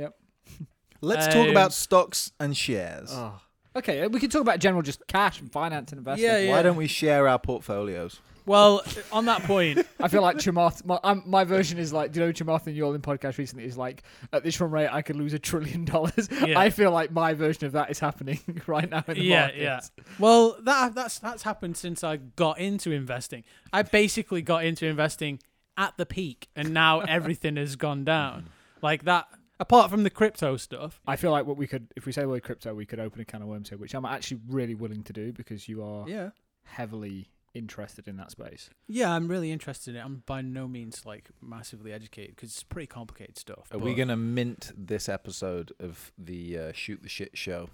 Let's 1.01 1.25
talk 1.27 1.45
Um, 1.45 1.49
about 1.49 1.73
stocks 1.73 2.31
and 2.39 2.55
shares. 2.55 3.09
oh. 3.11 3.39
Okay, 3.75 4.07
we 4.07 4.19
can 4.19 4.29
talk 4.29 4.41
about 4.41 4.59
general 4.59 4.81
just 4.81 5.05
cash 5.07 5.39
and 5.39 5.51
finance 5.51 5.91
and 5.91 5.99
investment. 5.99 6.31
Yeah, 6.31 6.39
yeah. 6.39 6.51
Why 6.51 6.61
don't 6.61 6.77
we 6.77 6.87
share 6.87 7.27
our 7.27 7.39
portfolios? 7.39 8.21
well, 8.45 8.83
on 9.11 9.25
that 9.25 9.43
point, 9.43 9.79
I 9.99 10.07
feel 10.07 10.21
like 10.21 10.37
Chamath. 10.37 10.85
My, 10.85 10.99
um, 11.03 11.23
my 11.25 11.43
version 11.43 11.79
is 11.79 11.91
like, 11.91 12.11
do 12.11 12.19
you 12.19 12.25
know 12.27 12.31
Chamath 12.31 12.67
and 12.67 12.77
Yolin 12.77 12.99
podcast 12.99 13.37
recently 13.37 13.65
is 13.65 13.77
like, 13.77 14.03
at 14.31 14.43
this 14.43 14.59
run 14.61 14.71
rate, 14.71 14.89
I 14.91 15.01
could 15.01 15.15
lose 15.15 15.33
a 15.33 15.39
trillion 15.39 15.85
dollars. 15.85 16.29
Yeah. 16.45 16.59
I 16.59 16.69
feel 16.69 16.91
like 16.91 17.11
my 17.11 17.33
version 17.33 17.65
of 17.65 17.71
that 17.71 17.89
is 17.89 17.97
happening 17.97 18.39
right 18.67 18.87
now 18.87 19.03
in 19.07 19.15
the 19.15 19.23
yeah, 19.23 19.41
market. 19.41 19.61
yeah. 19.61 19.79
Well, 20.19 20.57
that 20.63 20.93
that's 20.93 21.17
that's 21.17 21.41
happened 21.43 21.75
since 21.77 22.03
I 22.03 22.17
got 22.17 22.59
into 22.59 22.91
investing. 22.91 23.43
I 23.73 23.81
basically 23.81 24.43
got 24.43 24.63
into 24.63 24.85
investing 24.85 25.39
at 25.75 25.97
the 25.97 26.05
peak, 26.05 26.49
and 26.55 26.71
now 26.71 26.99
everything 26.99 27.55
has 27.55 27.75
gone 27.77 28.03
down. 28.03 28.49
Like 28.81 29.05
that. 29.05 29.27
Apart 29.59 29.89
from 29.89 30.03
the 30.03 30.09
crypto 30.09 30.57
stuff, 30.57 30.99
I 31.07 31.15
feel 31.15 31.31
like 31.31 31.45
what 31.45 31.57
we 31.57 31.67
could, 31.67 31.87
if 31.95 32.05
we 32.05 32.11
say 32.11 32.21
the 32.21 32.27
word 32.29 32.43
crypto, 32.43 32.73
we 32.73 32.85
could 32.85 32.99
open 32.99 33.21
a 33.21 33.25
can 33.25 33.41
of 33.41 33.47
worms 33.47 33.69
here, 33.69 33.77
which 33.77 33.93
I'm 33.93 34.05
actually 34.05 34.41
really 34.49 34.75
willing 34.75 35.03
to 35.03 35.13
do 35.13 35.31
because 35.31 35.69
you 35.69 35.81
are 35.83 36.07
yeah, 36.09 36.31
heavily 36.63 37.29
interested 37.53 38.07
in 38.09 38.17
that 38.17 38.31
space. 38.31 38.69
yeah, 38.87 39.09
I'm 39.13 39.29
really 39.29 39.49
interested 39.51 39.91
in 39.95 40.01
it. 40.01 40.03
I'm 40.03 40.23
by 40.25 40.41
no 40.41 40.67
means 40.67 41.05
like 41.05 41.29
massively 41.41 41.93
educated 41.93 42.35
because 42.35 42.49
it's 42.49 42.63
pretty 42.63 42.87
complicated 42.87 43.37
stuff. 43.37 43.69
Are 43.71 43.77
but- 43.77 43.81
we 43.83 43.93
going 43.95 44.09
to 44.09 44.17
mint 44.17 44.73
this 44.75 45.07
episode 45.07 45.71
of 45.79 46.11
the 46.17 46.57
uh, 46.57 46.71
Shoot 46.73 47.01
the 47.01 47.07
Shit 47.09 47.37
show 47.37 47.69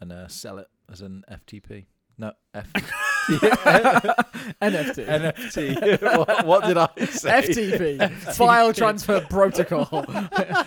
and 0.00 0.12
uh, 0.12 0.28
sell 0.28 0.58
it 0.58 0.68
as 0.90 1.00
an 1.00 1.24
FTP? 1.28 1.86
No, 2.16 2.32
F- 2.54 2.72
NFT. 4.62 5.06
NFT. 5.06 6.02
what, 6.18 6.46
what 6.46 6.64
did 6.64 6.76
I 6.78 6.88
say? 7.10 7.42
FTP. 7.42 8.10
File 8.34 8.72
transfer 8.72 9.20
protocol. 9.22 10.04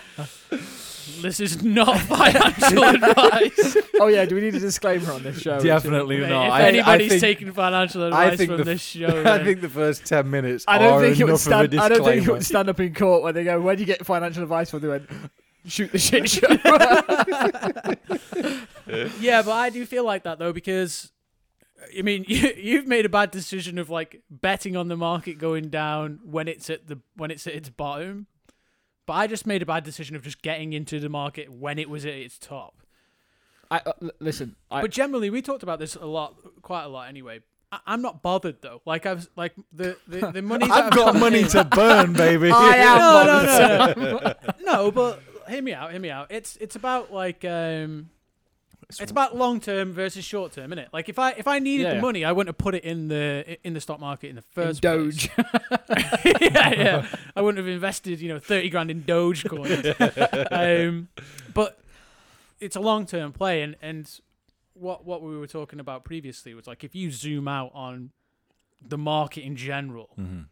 This 1.21 1.39
is 1.39 1.63
not 1.63 1.99
financial 2.01 2.83
advice. 2.83 3.77
oh 3.99 4.07
yeah, 4.07 4.25
do 4.25 4.33
we 4.35 4.41
need 4.41 4.55
a 4.55 4.59
disclaimer 4.59 5.11
on 5.11 5.21
this 5.21 5.39
show? 5.39 5.59
Definitely 5.59 6.17
Mate, 6.19 6.29
not. 6.29 6.45
if 6.47 6.51
I- 6.51 6.59
I 6.61 6.67
anybody's 6.69 7.09
think- 7.09 7.21
taking 7.21 7.51
financial 7.51 8.03
I 8.03 8.07
advice 8.07 8.37
think 8.39 8.49
from 8.49 8.57
the 8.57 8.63
this 8.63 8.81
show, 8.81 9.07
I 9.07 9.23
then- 9.23 9.45
think 9.45 9.61
the 9.61 9.69
first 9.69 10.05
10 10.05 10.29
minutes 10.31 10.65
I 10.67 10.77
don't 10.79 10.93
are 10.93 11.01
think 11.01 11.19
it 11.19 11.23
would 11.25 11.29
enough 11.31 11.41
stand. 11.41 11.73
of 11.73 11.79
a 11.79 11.83
I 11.83 11.89
don't 11.89 11.97
think 11.99 12.07
it 12.07 12.15
disclaimer. 12.15 12.33
would 12.33 12.45
stand 12.45 12.69
up 12.69 12.79
in 12.79 12.93
court 12.95 13.21
where 13.23 13.33
they 13.33 13.43
go, 13.43 13.59
"Where 13.61 13.75
do 13.75 13.81
you 13.81 13.85
get 13.85 14.03
financial 14.05 14.41
advice 14.41 14.71
from?" 14.71 14.79
They 14.79 14.87
went, 14.87 15.09
"Shoot 15.67 15.91
the 15.91 15.99
shit 15.99 16.27
show." 16.29 16.47
yeah, 19.19 19.41
but 19.43 19.51
I 19.51 19.69
do 19.69 19.85
feel 19.85 20.03
like 20.05 20.23
that 20.23 20.39
though 20.39 20.53
because 20.53 21.11
I 21.97 22.01
mean 22.01 22.25
you 22.27 22.51
you've 22.57 22.87
made 22.87 23.05
a 23.05 23.09
bad 23.09 23.31
decision 23.31 23.77
of 23.77 23.89
like 23.89 24.21
betting 24.29 24.75
on 24.77 24.87
the 24.87 24.97
market 24.97 25.37
going 25.37 25.69
down 25.69 26.19
when 26.23 26.47
it's 26.47 26.69
at 26.69 26.87
the 26.87 26.99
when 27.15 27.31
it's 27.31 27.47
at 27.47 27.53
its 27.53 27.69
bottom. 27.69 28.27
But 29.07 29.13
I 29.13 29.27
just 29.27 29.47
made 29.47 29.61
a 29.61 29.65
bad 29.65 29.83
decision 29.83 30.15
of 30.15 30.23
just 30.23 30.41
getting 30.41 30.73
into 30.73 30.99
the 30.99 31.09
market 31.09 31.51
when 31.51 31.79
it 31.79 31.89
was 31.89 32.05
at 32.05 32.13
its 32.13 32.37
top. 32.37 32.75
I, 33.69 33.77
uh, 33.85 33.93
l- 34.01 34.11
listen, 34.19 34.55
I, 34.69 34.81
But 34.81 34.91
generally, 34.91 35.29
we 35.29 35.41
talked 35.41 35.63
about 35.63 35.79
this 35.79 35.95
a 35.95 36.05
lot, 36.05 36.35
quite 36.61 36.83
a 36.83 36.87
lot 36.87 37.07
anyway. 37.09 37.39
I, 37.71 37.79
I'm 37.87 38.01
not 38.01 38.21
bothered 38.21 38.61
though. 38.61 38.81
Like 38.85 39.05
I've 39.05 39.27
like 39.35 39.53
the 39.73 39.97
the, 40.07 40.31
the 40.31 40.41
money. 40.53 40.67
that 40.67 40.85
I've 40.85 40.91
got 40.91 41.15
money 41.15 41.41
in- 41.41 41.47
to 41.49 41.63
burn, 41.65 42.13
baby. 42.13 42.51
I 42.53 42.75
am 42.75 42.97
no, 42.99 43.93
no, 43.95 44.11
no, 44.13 44.21
no, 44.21 44.33
no. 44.61 44.91
But 44.91 45.21
hear 45.49 45.61
me 45.61 45.73
out. 45.73 45.91
Hear 45.91 45.99
me 45.99 46.09
out. 46.11 46.27
It's 46.29 46.57
it's 46.57 46.75
about 46.75 47.11
like 47.11 47.43
um, 47.43 48.09
it's 48.99 49.11
about 49.11 49.35
long 49.37 49.59
term 49.59 49.93
versus 49.93 50.25
short 50.25 50.51
term, 50.53 50.71
isn't 50.73 50.79
it? 50.85 50.89
Like 50.91 51.07
if 51.09 51.17
I 51.19 51.31
if 51.31 51.47
I 51.47 51.59
needed 51.59 51.83
Yeah. 51.83 51.93
the 51.95 52.01
money, 52.01 52.25
I 52.25 52.31
wouldn't 52.31 52.49
have 52.55 52.57
put 52.57 52.75
it 52.75 52.83
in 52.83 53.07
the 53.07 53.57
in 53.63 53.73
the 53.73 53.81
stock 53.81 53.99
market 53.99 54.29
in 54.29 54.35
the 54.35 54.41
in 54.41 54.65
first 54.67 54.81
Doge. 54.81 55.29
place. 55.29 55.47
yeah, 56.41 56.69
yeah. 56.73 57.05
I 57.35 57.41
wouldn't 57.41 57.57
have 57.57 57.67
invested, 57.73 58.19
you 58.19 58.29
know, 58.29 58.39
thirty 58.39 58.69
grand 58.69 58.91
in 58.91 59.03
Doge 59.03 59.45
coins. 59.45 59.85
um, 60.51 61.07
but 61.53 61.79
it's 62.59 62.75
a 62.75 62.81
long 62.81 63.05
term 63.05 63.31
play, 63.31 63.61
and 63.61 63.75
and 63.81 64.09
what 64.73 65.05
what 65.05 65.21
we 65.21 65.37
were 65.37 65.47
talking 65.47 65.79
about 65.79 66.03
previously 66.03 66.53
was 66.53 66.67
like 66.67 66.83
if 66.83 66.95
you 66.95 67.11
zoom 67.11 67.47
out 67.47 67.71
on 67.73 68.11
the 68.81 68.97
market 68.97 69.41
in 69.43 69.55
general, 69.55 70.09
Mhm. 70.19 70.45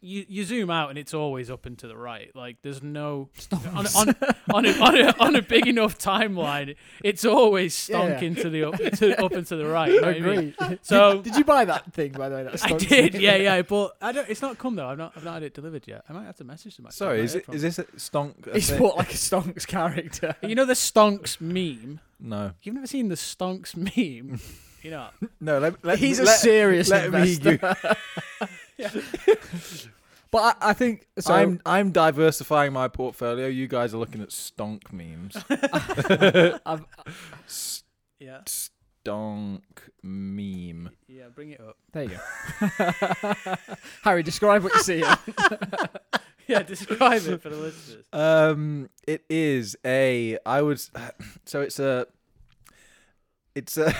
You, 0.00 0.24
you 0.28 0.44
zoom 0.44 0.70
out 0.70 0.90
and 0.90 0.98
it's 0.98 1.12
always 1.14 1.50
up 1.50 1.66
and 1.66 1.78
to 1.78 1.88
the 1.88 1.96
right. 1.96 2.30
Like 2.34 2.58
there's 2.62 2.82
no 2.82 3.28
on, 3.52 3.86
on, 3.86 4.14
on, 4.54 4.66
a, 4.66 4.70
on, 4.80 4.96
a, 4.96 5.14
on 5.18 5.36
a 5.36 5.42
big 5.42 5.66
enough 5.66 5.98
timeline, 5.98 6.76
it's 7.02 7.24
always 7.24 7.88
Yeah, 7.88 8.04
yeah. 8.04 8.20
stonking 8.20 8.40
to 8.42 8.50
the 8.50 8.64
up, 8.64 8.76
to, 8.76 9.24
up 9.24 9.32
and 9.32 9.46
to 9.46 9.56
the 9.56 9.66
right. 9.66 9.92
You 9.92 10.00
know 10.00 10.08
I 10.08 10.12
what 10.20 10.22
I 10.22 10.36
mean? 10.36 10.78
So 10.82 11.14
did, 11.14 11.24
did 11.24 11.36
you 11.36 11.44
buy 11.44 11.64
that 11.64 11.92
thing 11.92 12.12
by 12.12 12.28
the 12.28 12.36
way? 12.36 12.42
That 12.44 12.64
I 12.64 12.68
did, 12.76 13.12
thing? 13.12 13.20
yeah, 13.20 13.36
yeah. 13.36 13.62
But 13.62 13.96
I 14.00 14.12
don't. 14.12 14.28
It's 14.28 14.42
not 14.42 14.56
come 14.58 14.76
though. 14.76 14.88
I've 14.88 14.98
not. 14.98 15.12
I've 15.16 15.24
not 15.24 15.34
had 15.34 15.42
it 15.42 15.54
delivered 15.54 15.86
yet. 15.88 16.04
I 16.08 16.12
might 16.12 16.24
have 16.26 16.36
to 16.36 16.44
message 16.44 16.76
them. 16.76 16.86
actually. 16.86 16.96
Sorry, 16.96 17.20
is 17.22 17.34
not 17.34 17.40
it 17.40 17.46
heard 17.46 17.54
is 17.56 17.62
this 17.62 17.78
a 17.78 17.84
stonk? 17.84 18.46
a 18.46 18.54
He's 18.54 18.70
thing? 18.70 18.78
bought 18.78 18.96
like 18.96 19.10
a 19.12 19.16
stonks 19.16 19.66
character. 19.66 20.36
You 20.42 20.54
know 20.54 20.64
the 20.64 20.74
stonks 20.74 21.40
meme. 21.40 22.00
No, 22.20 22.52
You've 22.62 22.74
never 22.74 22.86
seen 22.86 23.08
the 23.08 23.14
stonks 23.16 23.76
meme. 23.76 24.40
You 24.80 24.92
know. 24.92 25.08
no. 25.40 25.58
Let, 25.58 25.84
let, 25.84 25.98
He's 25.98 26.20
a 26.20 26.26
serious 26.26 26.88
let 26.88 27.10
me 27.12 27.34
investor. 28.78 29.90
But 30.30 30.58
I, 30.60 30.70
I 30.70 30.72
think 30.74 31.06
so. 31.18 31.32
I'm 31.32 31.60
I'm 31.64 31.90
diversifying 31.90 32.72
my 32.72 32.88
portfolio. 32.88 33.46
You 33.46 33.66
guys 33.66 33.94
are 33.94 33.98
looking 33.98 34.20
at 34.20 34.28
stonk 34.28 34.92
memes. 34.92 35.36
I've, 36.66 36.84
Yeah. 38.18 38.40
Stonk 38.44 39.62
meme. 40.02 40.90
Yeah. 41.06 41.28
Bring 41.34 41.52
it 41.52 41.60
up. 41.60 41.78
there 41.92 42.02
you 42.04 42.10
go. 42.10 43.56
Harry, 44.02 44.22
describe 44.22 44.62
what 44.64 44.74
you 44.74 44.82
see. 44.82 45.02
yeah, 46.46 46.62
describe 46.62 47.22
it 47.26 47.40
for 47.40 47.48
the 47.48 47.56
listeners. 47.56 48.04
Um, 48.12 48.90
it 49.06 49.24
is 49.30 49.76
a. 49.84 50.38
I 50.44 50.60
would. 50.62 50.80
So 51.46 51.62
it's 51.62 51.78
a. 51.78 52.06
It's 53.54 53.78
a. 53.78 53.94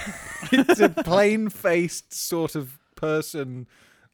it's 0.53 0.81
a 0.81 0.91
plain-faced 0.91 2.13
sort 2.13 2.55
of 2.55 2.79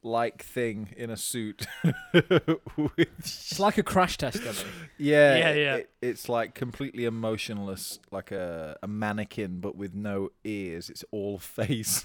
person-like 0.05 0.43
thing 0.43 0.89
in 0.97 1.11
a 1.11 1.17
suit. 1.17 1.67
With, 2.13 2.93
It's 3.19 3.59
like 3.59 3.79
a 3.79 3.83
crash 3.83 4.17
test 4.19 4.43
dummy. 4.45 4.59
yeah, 4.99 5.37
Yeah, 5.37 5.53
yeah. 5.55 5.75
it- 5.77 5.91
it's 6.03 6.29
like 6.29 6.55
completely 6.55 7.07
emotionless, 7.07 7.99
like 8.11 8.31
a 8.31 8.77
a 8.83 8.87
mannequin, 8.87 9.61
but 9.61 9.75
with 9.75 9.95
no 9.95 10.31
ears. 10.45 10.91
It's 10.91 11.05
all 11.11 11.39
face. 11.59 12.05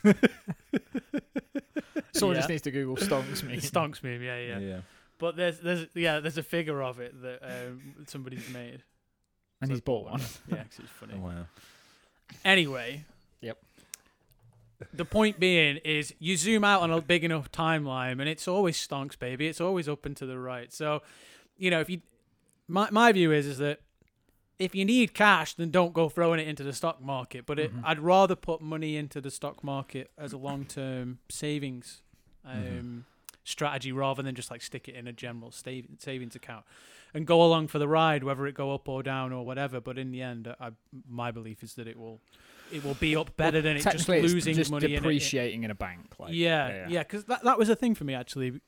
Someone 2.13 2.35
Yeah. 2.35 2.39
just 2.39 2.49
needs 2.49 2.61
to 2.63 2.71
Google 2.71 2.95
stonks 2.95 3.43
me. 3.43 3.57
Stonks 3.57 4.01
meme, 4.03 4.21
yeah, 4.23 4.39
yeah, 4.39 4.59
yeah. 4.59 4.79
But 5.17 5.35
there's 5.35 5.59
there's 5.59 5.87
yeah 5.93 6.21
there's 6.21 6.37
a 6.37 6.43
figure 6.43 6.81
of 6.81 6.99
it 7.01 7.21
that 7.21 7.39
um, 7.43 8.05
somebody's 8.07 8.47
made. 8.49 8.83
And 9.61 9.67
So 9.69 9.73
he's 9.73 9.81
I 9.81 9.83
bought 9.83 10.05
one. 10.05 10.21
Yeah, 10.47 10.63
'cause 10.63 10.79
it's 10.79 10.89
funny. 10.91 11.13
Oh, 11.17 11.25
wow. 11.25 11.45
Anyway. 12.45 13.03
Yep. 13.41 13.57
The 14.93 15.05
point 15.05 15.39
being 15.39 15.77
is 15.77 16.13
you 16.19 16.37
zoom 16.37 16.63
out 16.63 16.81
on 16.81 16.91
a 16.91 17.01
big 17.01 17.23
enough 17.23 17.51
timeline 17.51 18.19
and 18.19 18.27
it's 18.29 18.47
always 18.47 18.77
stonks, 18.77 19.17
baby. 19.19 19.47
It's 19.47 19.61
always 19.61 19.89
up 19.89 20.05
and 20.05 20.15
to 20.17 20.25
the 20.25 20.39
right. 20.39 20.71
So, 20.71 21.01
you 21.57 21.69
know, 21.69 21.79
if 21.81 21.89
you 21.89 22.01
my 22.67 22.89
my 22.91 23.11
view 23.11 23.31
is 23.31 23.45
is 23.45 23.57
that 23.57 23.81
if 24.57 24.75
you 24.75 24.83
need 24.85 25.13
cash, 25.13 25.53
then 25.53 25.71
don't 25.71 25.93
go 25.93 26.09
throwing 26.09 26.39
it 26.39 26.47
into 26.47 26.63
the 26.63 26.73
stock 26.73 27.01
market. 27.01 27.45
But 27.45 27.59
it, 27.59 27.73
Mhm. 27.73 27.81
I'd 27.85 27.99
rather 27.99 28.35
put 28.35 28.61
money 28.61 28.97
into 28.97 29.21
the 29.21 29.31
stock 29.31 29.63
market 29.63 30.11
as 30.17 30.33
a 30.33 30.37
long 30.37 30.65
term 30.65 31.19
savings 31.29 32.01
um, 32.45 32.55
Mhm. 32.63 33.03
strategy 33.43 33.91
rather 33.91 34.21
than 34.23 34.33
just 34.35 34.49
like 34.51 34.61
stick 34.61 34.87
it 34.87 34.95
in 34.95 35.07
a 35.07 35.13
general 35.13 35.51
stav- 35.51 35.99
savings 36.01 36.35
account 36.35 36.65
and 37.13 37.25
go 37.27 37.41
along 37.43 37.67
for 37.67 37.79
the 37.79 37.87
ride, 37.87 38.23
whether 38.23 38.47
it 38.47 38.53
go 38.55 38.73
up 38.73 38.87
or 38.87 39.03
down 39.03 39.31
or 39.33 39.45
whatever. 39.45 39.79
But 39.81 39.97
in 39.97 40.11
the 40.11 40.21
end, 40.21 40.47
I, 40.59 40.71
my 41.07 41.31
belief 41.31 41.63
is 41.63 41.73
that 41.75 41.87
it 41.87 41.97
will 41.97 42.21
it 42.71 42.83
will 42.83 42.93
be 42.95 43.15
up 43.15 43.35
better 43.37 43.61
than 43.61 43.77
it 43.77 43.83
just 43.83 44.07
Technically, 44.07 44.19
it's 44.19 44.33
losing 44.33 44.55
just 44.55 44.71
money 44.71 44.87
in 44.87 44.91
it- 44.93 44.95
depreciating 44.97 45.63
in 45.63 45.71
a 45.71 45.75
bank. 45.75 46.07
Like, 46.19 46.33
yeah, 46.33 46.87
yeah, 46.89 47.03
because 47.03 47.23
that 47.25 47.43
that 47.43 47.57
was 47.57 47.69
a 47.69 47.75
thing 47.75 47.95
for 47.95 48.03
me 48.03 48.13
actually. 48.13 48.59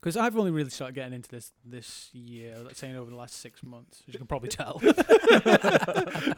Because 0.00 0.16
I've 0.16 0.34
only 0.38 0.50
really 0.50 0.70
started 0.70 0.94
getting 0.94 1.12
into 1.12 1.28
this 1.28 1.52
this 1.62 2.08
year, 2.14 2.56
let's 2.64 2.78
say 2.78 2.94
over 2.94 3.10
the 3.10 3.16
last 3.16 3.38
six 3.38 3.62
months, 3.62 4.02
as 4.08 4.14
you 4.14 4.18
can 4.18 4.26
probably 4.26 4.48
tell. 4.48 4.78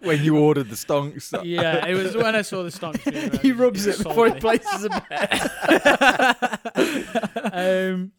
when 0.02 0.24
you 0.24 0.36
ordered 0.36 0.68
the 0.68 0.74
stonks. 0.74 1.32
yeah, 1.44 1.86
it 1.86 1.94
was 1.94 2.16
when 2.16 2.34
I 2.34 2.42
saw 2.42 2.64
the 2.64 2.72
stock. 2.72 2.96
he 3.40 3.52
rubs 3.52 3.86
it 3.86 3.94
sold 3.94 4.08
before 4.08 4.28
he 4.30 4.40
places 4.40 4.84
a 4.84 4.88
bet. 5.08 6.60
um, 7.54 8.10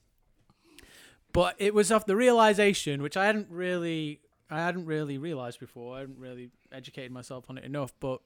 but 1.34 1.56
it 1.58 1.74
was 1.74 1.92
of 1.92 2.06
the 2.06 2.16
realization, 2.16 3.02
which 3.02 3.18
I 3.18 3.26
hadn't 3.26 3.48
really, 3.50 4.22
I 4.50 4.62
hadn't 4.62 4.86
really 4.86 5.18
realized 5.18 5.60
before. 5.60 5.98
I 5.98 6.02
hadn't 6.02 6.20
really 6.20 6.52
educated 6.72 7.12
myself 7.12 7.50
on 7.50 7.58
it 7.58 7.66
enough. 7.66 7.92
But 8.00 8.22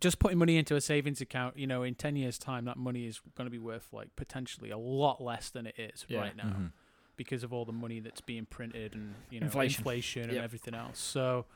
just 0.00 0.18
putting 0.18 0.38
money 0.38 0.56
into 0.56 0.76
a 0.76 0.80
savings 0.80 1.20
account, 1.20 1.58
you 1.58 1.66
know, 1.66 1.82
in 1.82 1.94
ten 1.94 2.16
years' 2.16 2.38
time, 2.38 2.64
that 2.66 2.76
money 2.76 3.06
is 3.06 3.20
going 3.36 3.46
to 3.46 3.50
be 3.50 3.58
worth 3.58 3.88
like 3.92 4.14
potentially 4.16 4.70
a 4.70 4.78
lot 4.78 5.20
less 5.22 5.50
than 5.50 5.66
it 5.66 5.78
is 5.78 6.04
Yeah. 6.08 6.20
right 6.20 6.36
now 6.36 6.44
Mhm. 6.44 6.72
because 7.16 7.42
of 7.42 7.52
all 7.52 7.64
the 7.64 7.72
money 7.72 8.00
that's 8.00 8.20
being 8.20 8.46
printed 8.46 8.94
and 8.94 9.14
you 9.30 9.40
know 9.40 9.46
Inflation. 9.46 9.80
inflation, 9.80 10.22
and 10.24 10.32
Yep. 10.34 10.44
everything 10.44 10.74
else. 10.74 10.98
So 10.98 11.46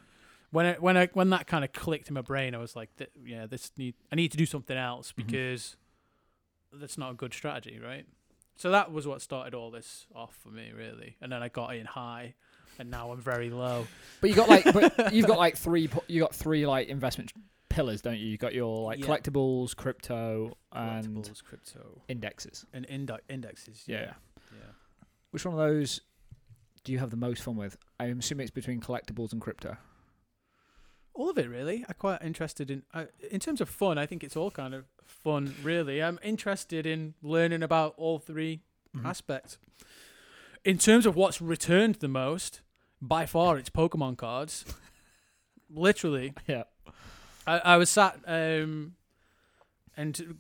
when 0.50 0.66
it, 0.66 0.82
when 0.82 0.96
I 0.96 1.06
when 1.12 1.30
that 1.30 1.46
kind 1.46 1.64
of 1.64 1.72
clicked 1.72 2.08
in 2.08 2.14
my 2.14 2.22
brain, 2.22 2.54
I 2.54 2.58
was 2.58 2.74
like, 2.76 2.94
th- 2.96 3.10
yeah, 3.24 3.46
this 3.46 3.70
need 3.76 3.94
I 4.12 4.16
need 4.16 4.30
to 4.32 4.36
do 4.38 4.46
something 4.46 4.76
else 4.76 5.12
Mm-hmm. 5.12 5.26
because 5.26 5.76
that's 6.72 6.96
not 6.98 7.10
a 7.10 7.14
good 7.14 7.34
strategy, 7.34 7.78
right? 7.78 8.06
So 8.56 8.70
that 8.70 8.92
was 8.92 9.06
what 9.06 9.22
started 9.22 9.54
all 9.54 9.70
this 9.70 10.06
off 10.14 10.34
for 10.36 10.50
me, 10.50 10.70
really. 10.76 11.16
And 11.20 11.32
then 11.32 11.42
I 11.42 11.48
got 11.48 11.74
in 11.74 11.86
high, 11.86 12.34
and 12.78 12.90
now 12.90 13.10
I'm 13.10 13.20
very 13.20 13.48
low. 13.50 13.86
But 14.20 14.30
you 14.30 14.36
got 14.36 14.48
like, 14.48 14.64
but 14.72 15.12
you've 15.14 15.26
got 15.26 15.38
like 15.38 15.56
three. 15.56 15.88
You 16.08 16.20
got 16.20 16.34
three 16.34 16.66
like 16.66 16.88
investment 16.88 17.32
pillars, 17.70 18.02
don't 18.02 18.18
you? 18.18 18.26
You 18.26 18.36
got 18.36 18.52
your 18.52 18.84
like 18.84 18.98
Yeah. 19.00 19.06
collectibles, 19.06 19.74
crypto, 19.74 20.58
and 20.72 21.06
Collectibles, 21.24 21.42
crypto, 21.42 22.02
indexes. 22.08 22.66
and 22.74 22.84
index 22.86 23.22
indexes. 23.30 23.84
Yeah. 23.86 24.00
Yeah, 24.00 24.14
yeah. 24.52 25.04
Which 25.30 25.44
one 25.46 25.54
of 25.54 25.58
those 25.60 26.02
do 26.84 26.92
you 26.92 26.98
have 26.98 27.10
the 27.10 27.16
most 27.16 27.42
fun 27.42 27.56
with? 27.56 27.78
I'm 27.98 28.18
assuming 28.18 28.42
it's 28.44 28.50
between 28.50 28.80
collectibles 28.80 29.32
and 29.32 29.40
crypto. 29.40 29.76
all 31.12 31.28
of 31.28 31.36
it 31.36 31.48
really 31.50 31.84
i'm 31.88 31.94
quite 31.98 32.22
interested 32.22 32.70
in 32.70 32.82
uh, 32.94 33.04
in 33.30 33.40
terms 33.40 33.60
of 33.60 33.68
fun 33.68 33.98
i 33.98 34.06
think 34.06 34.22
it's 34.22 34.36
all 34.36 34.50
kind 34.50 34.72
of 34.72 34.84
fun 35.04 35.52
really 35.62 36.00
i'm 36.02 36.18
interested 36.22 36.86
in 36.86 37.14
learning 37.20 37.62
about 37.64 37.92
all 37.98 38.18
3 38.20 38.60
Mhm. 38.96 39.04
aspects 39.04 39.58
in 40.64 40.78
terms 40.78 41.04
of 41.06 41.16
what's 41.16 41.42
returned 41.42 41.96
the 41.96 42.08
most 42.08 42.62
by 43.02 43.26
far 43.26 43.58
it's 43.58 43.68
pokemon 43.68 44.16
cards 44.16 44.64
literally 45.68 46.32
Yeah. 46.46 46.62
I, 47.46 47.58
I 47.58 47.76
was 47.76 47.90
sat 47.90 48.18
um 48.26 48.94
and 49.96 50.36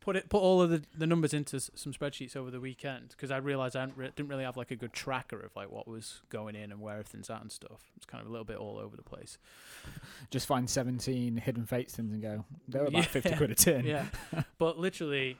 put 0.00 0.16
it 0.16 0.28
put 0.28 0.38
all 0.38 0.60
of 0.60 0.70
the, 0.70 0.82
the 0.96 1.06
numbers 1.06 1.32
into 1.32 1.56
s- 1.56 1.70
some 1.74 1.92
spreadsheets 1.92 2.36
over 2.36 2.50
the 2.50 2.60
weekend 2.60 3.08
because 3.10 3.30
I 3.30 3.38
realized 3.38 3.74
I 3.76 3.80
hadn't 3.80 3.96
re- 3.96 4.10
didn't 4.14 4.28
really 4.28 4.44
have 4.44 4.56
like 4.56 4.70
a 4.70 4.76
good 4.76 4.92
tracker 4.92 5.40
of 5.40 5.54
like 5.56 5.70
what 5.70 5.88
was 5.88 6.20
going 6.28 6.54
in 6.56 6.70
and 6.72 6.80
where 6.80 6.92
everything's 6.94 7.30
at 7.30 7.40
and 7.40 7.50
stuff. 7.50 7.80
It's 7.96 8.04
kind 8.06 8.20
of 8.20 8.28
a 8.28 8.30
little 8.30 8.44
bit 8.44 8.56
all 8.58 8.78
over 8.78 8.96
the 8.96 9.02
place. 9.02 9.38
Just 10.30 10.46
find 10.46 10.68
17 10.68 11.38
hidden 11.38 11.64
fates 11.66 11.96
things 11.96 12.12
and 12.12 12.20
go. 12.22 12.44
They're 12.68 12.82
about 12.82 12.92
Yeah. 12.92 13.02
50 13.02 13.36
quid 13.36 13.50
a 13.50 13.54
tin. 13.54 13.84
Yeah, 13.86 14.04
but 14.58 14.78
literally, 14.78 15.38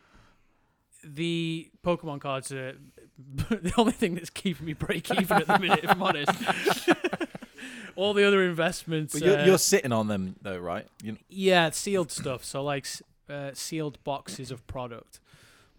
the 1.02 1.70
Pokemon 1.84 2.20
cards 2.22 2.50
are 2.50 2.72
the 3.50 3.72
only 3.76 3.92
thing 3.92 4.14
that's 4.14 4.30
keeping 4.30 4.64
me 4.66 4.72
break 4.72 5.10
even 5.10 5.36
at 5.42 5.46
the 5.46 5.58
minute. 5.58 5.80
if 5.84 5.90
I'm 5.90 6.02
honest, 6.02 6.30
all 7.96 8.14
the 8.14 8.24
other 8.24 8.42
investments, 8.42 9.12
But 9.14 9.22
you're, 9.22 9.38
uh, 9.38 9.44
you're 9.46 9.58
sitting 9.58 9.92
on 9.92 10.08
them 10.08 10.36
though, 10.42 10.58
right? 10.58 10.86
You, 11.02 11.16
yeah, 11.28 11.70
sealed 11.70 12.10
stuff. 12.10 12.44
So 12.44 12.62
like 12.62 12.86
uh, 13.28 13.50
sealed 13.54 14.02
boxes 14.04 14.50
of 14.50 14.66
product. 14.66 15.20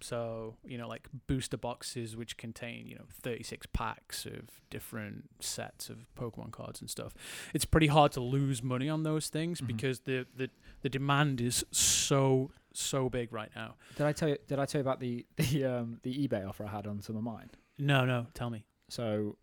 So 0.02 0.56
you 0.66 0.78
know, 0.78 0.88
like 0.88 1.08
booster 1.28 1.58
boxes 1.58 2.16
which 2.16 2.38
contain 2.38 2.86
you 2.88 2.96
know 2.96 3.06
36 3.22 3.66
packs 3.74 4.26
of 4.26 4.62
different 4.70 5.30
sets 5.40 5.90
of 5.90 6.06
Pokemon 6.20 6.52
cards 6.52 6.82
and 6.82 6.90
stuff. 6.90 7.14
It's 7.54 7.66
pretty 7.66 7.88
hard 7.88 8.12
to 8.14 8.20
lose 8.20 8.62
money 8.62 8.90
on 8.90 9.04
those 9.04 9.30
things 9.30 9.62
Mhm. 9.62 9.68
because 9.68 10.02
the, 10.02 10.26
the 10.36 10.50
the 10.82 10.90
demand 10.90 11.40
is 11.42 11.66
so 11.72 12.52
so 12.74 13.10
big 13.10 13.32
right 13.32 13.50
now. 13.56 13.76
Did 13.96 14.06
I 14.06 14.12
tell 14.12 14.28
you? 14.30 14.38
Did 14.48 14.60
I 14.60 14.66
tell 14.66 14.80
you 14.80 14.84
about 14.84 15.00
the 15.00 15.26
the 15.38 15.64
um 15.66 16.00
the 16.04 16.28
eBay 16.28 16.48
offer 16.48 16.66
I 16.66 16.72
had 16.72 16.86
on 16.88 17.02
some 17.02 17.16
of 17.16 17.24
mine? 17.24 17.50
No, 17.80 18.06
no, 18.06 18.28
tell 18.34 18.50
me. 18.50 18.66
So 18.90 19.38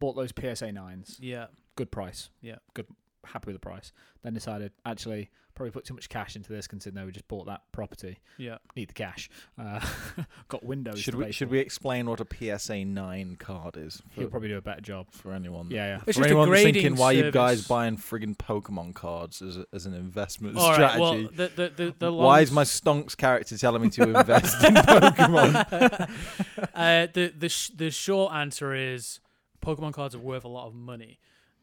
bought 0.00 0.16
those 0.16 0.32
PSA 0.38 0.72
nines, 0.72 1.18
Yeah, 1.20 1.46
good 1.76 1.90
price. 1.90 2.30
Yeah. 2.40 2.56
good, 2.74 2.86
happy 3.24 3.46
with 3.46 3.56
the 3.56 3.60
price. 3.60 3.92
Then 4.22 4.34
decided 4.34 4.72
actually 4.84 5.30
probably 5.54 5.70
put 5.70 5.86
too 5.86 5.94
much 5.94 6.10
cash 6.10 6.36
into 6.36 6.52
this 6.52 6.66
considering 6.66 7.06
we 7.06 7.12
just 7.12 7.26
bought 7.28 7.46
that 7.46 7.62
property. 7.72 8.18
yeah. 8.36 8.58
Need 8.76 8.90
the 8.90 8.92
cash. 8.92 9.30
Uh, 9.58 9.80
got 10.48 10.62
Windows. 10.62 11.00
should 11.00 11.14
we 11.14 11.32
should 11.32 11.48
for. 11.48 11.52
we 11.52 11.60
explain 11.60 12.10
what 12.10 12.20
a 12.20 12.26
PSA 12.58 12.84
nine 12.84 13.36
card 13.36 13.78
is 13.78 14.02
for, 14.10 14.20
He'll 14.20 14.28
probably 14.28 14.48
do 14.48 14.58
a 14.58 14.60
better 14.60 14.82
job. 14.82 15.06
for 15.12 15.32
anyone? 15.32 15.70
Yeah, 15.70 15.86
yeah. 15.86 15.94
It's 16.06 16.18
for 16.18 16.24
just 16.24 16.34
a 16.34 16.38
anyone 16.38 16.52
thinking 16.52 16.72
grading 16.82 16.96
why 16.96 17.12
you 17.12 17.30
guys 17.30 17.66
buying 17.66 17.96
friggin' 17.96 18.36
Pokemon 18.36 18.94
cards 18.94 19.40
as 19.40 19.56
a, 19.56 19.64
as 19.72 19.86
an 19.86 19.94
investment 19.94 20.58
All 20.58 20.68
right. 20.68 20.74
strategy? 20.74 21.00
Well, 21.00 21.30
the 21.34 21.48
the 21.56 21.72
the, 21.84 21.94
the 22.00 22.12
why 22.12 22.40
is 22.42 22.52
my 22.52 22.64
Stonks 22.64 23.16
character 23.16 23.56
telling 23.56 23.80
me 23.80 23.88
to 23.90 24.02
invest 24.02 24.62
in 24.62 24.74
Pokemon? 24.74 26.10
uh, 26.74 27.06
the 27.14 27.32
the 27.36 27.48
sh- 27.48 27.70
the 27.74 27.90
short 27.90 28.34
answer 28.34 28.74
is 28.74 29.20
Pokemon 29.60 29.92
cards 29.92 30.14
are 30.14 30.18
worth 30.20 30.44
a 30.44 30.48
lot 30.48 30.66
of 30.66 30.74
money 30.74 31.18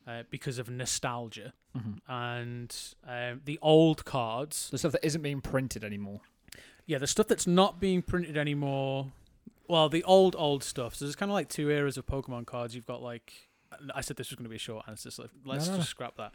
uh, 0.07 0.23
because 0.29 0.57
of 0.59 0.69
nostalgia 0.69 1.53
Mhm. 1.77 1.99
and 2.07 2.75
um, 3.07 3.41
the 3.45 3.57
old 3.61 4.05
cards. 4.05 4.69
The 4.69 4.77
stuff 4.77 4.91
that 4.91 5.05
isn't 5.05 5.21
being 5.21 5.41
printed 5.41 5.83
anymore. 5.83 6.21
Yeah, 6.85 6.97
the 6.99 7.07
stuff 7.07 7.27
that's 7.27 7.47
not 7.47 7.79
being 7.79 8.01
printed 8.01 8.37
anymore. 8.37 9.11
Well, 9.67 9.87
the 9.89 10.03
old 10.03 10.35
old 10.37 10.63
stuff. 10.63 10.95
So 10.95 11.05
there's 11.05 11.15
kind 11.15 11.31
of 11.31 11.33
like 11.33 11.47
two 11.49 11.69
eras 11.69 11.97
of 11.97 12.05
Pokemon 12.05 12.45
cards. 12.45 12.75
You've 12.75 12.85
got 12.85 13.01
like 13.01 13.49
I 13.95 14.01
said 14.01 14.17
this 14.17 14.29
was 14.29 14.35
going 14.35 14.43
to 14.43 14.49
be 14.49 14.57
a 14.57 14.59
short 14.59 14.85
answer, 14.87 15.09
so 15.09 15.27
let's 15.45 15.67
no, 15.67 15.77
just 15.77 15.79
no. 15.79 15.83
scrap 15.85 16.17
that. 16.17 16.31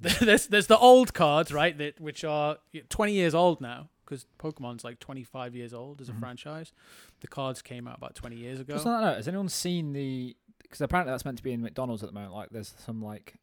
there's 0.20 0.46
there's 0.46 0.66
the 0.68 0.78
old 0.78 1.12
cards, 1.12 1.52
right? 1.52 1.76
That 1.76 2.00
which 2.00 2.24
are 2.24 2.56
20 2.88 3.12
years 3.12 3.34
old 3.34 3.60
now 3.60 3.90
because 4.06 4.24
Pokemon's 4.38 4.82
like 4.82 4.98
25 4.98 5.54
years 5.54 5.74
old 5.74 6.00
as 6.00 6.08
a 6.08 6.12
Mhm. 6.12 6.20
franchise. 6.20 6.72
The 7.20 7.26
cards 7.28 7.60
came 7.60 7.86
out 7.86 7.98
about 7.98 8.14
20 8.14 8.36
years 8.36 8.60
ago. 8.60 8.74
Just 8.74 8.84
that 8.86 9.16
has 9.16 9.28
anyone 9.28 9.48
seen 9.50 9.92
the? 9.92 10.36
Because 10.70 10.80
apparently 10.82 11.10
that's 11.12 11.24
meant 11.24 11.36
to 11.38 11.42
be 11.42 11.52
in 11.52 11.60
McDonald's 11.60 12.02
at 12.04 12.08
the 12.08 12.14
moment. 12.14 12.32
Like 12.32 12.50
there's 12.50 12.72
some 12.78 13.02
like 13.02 13.34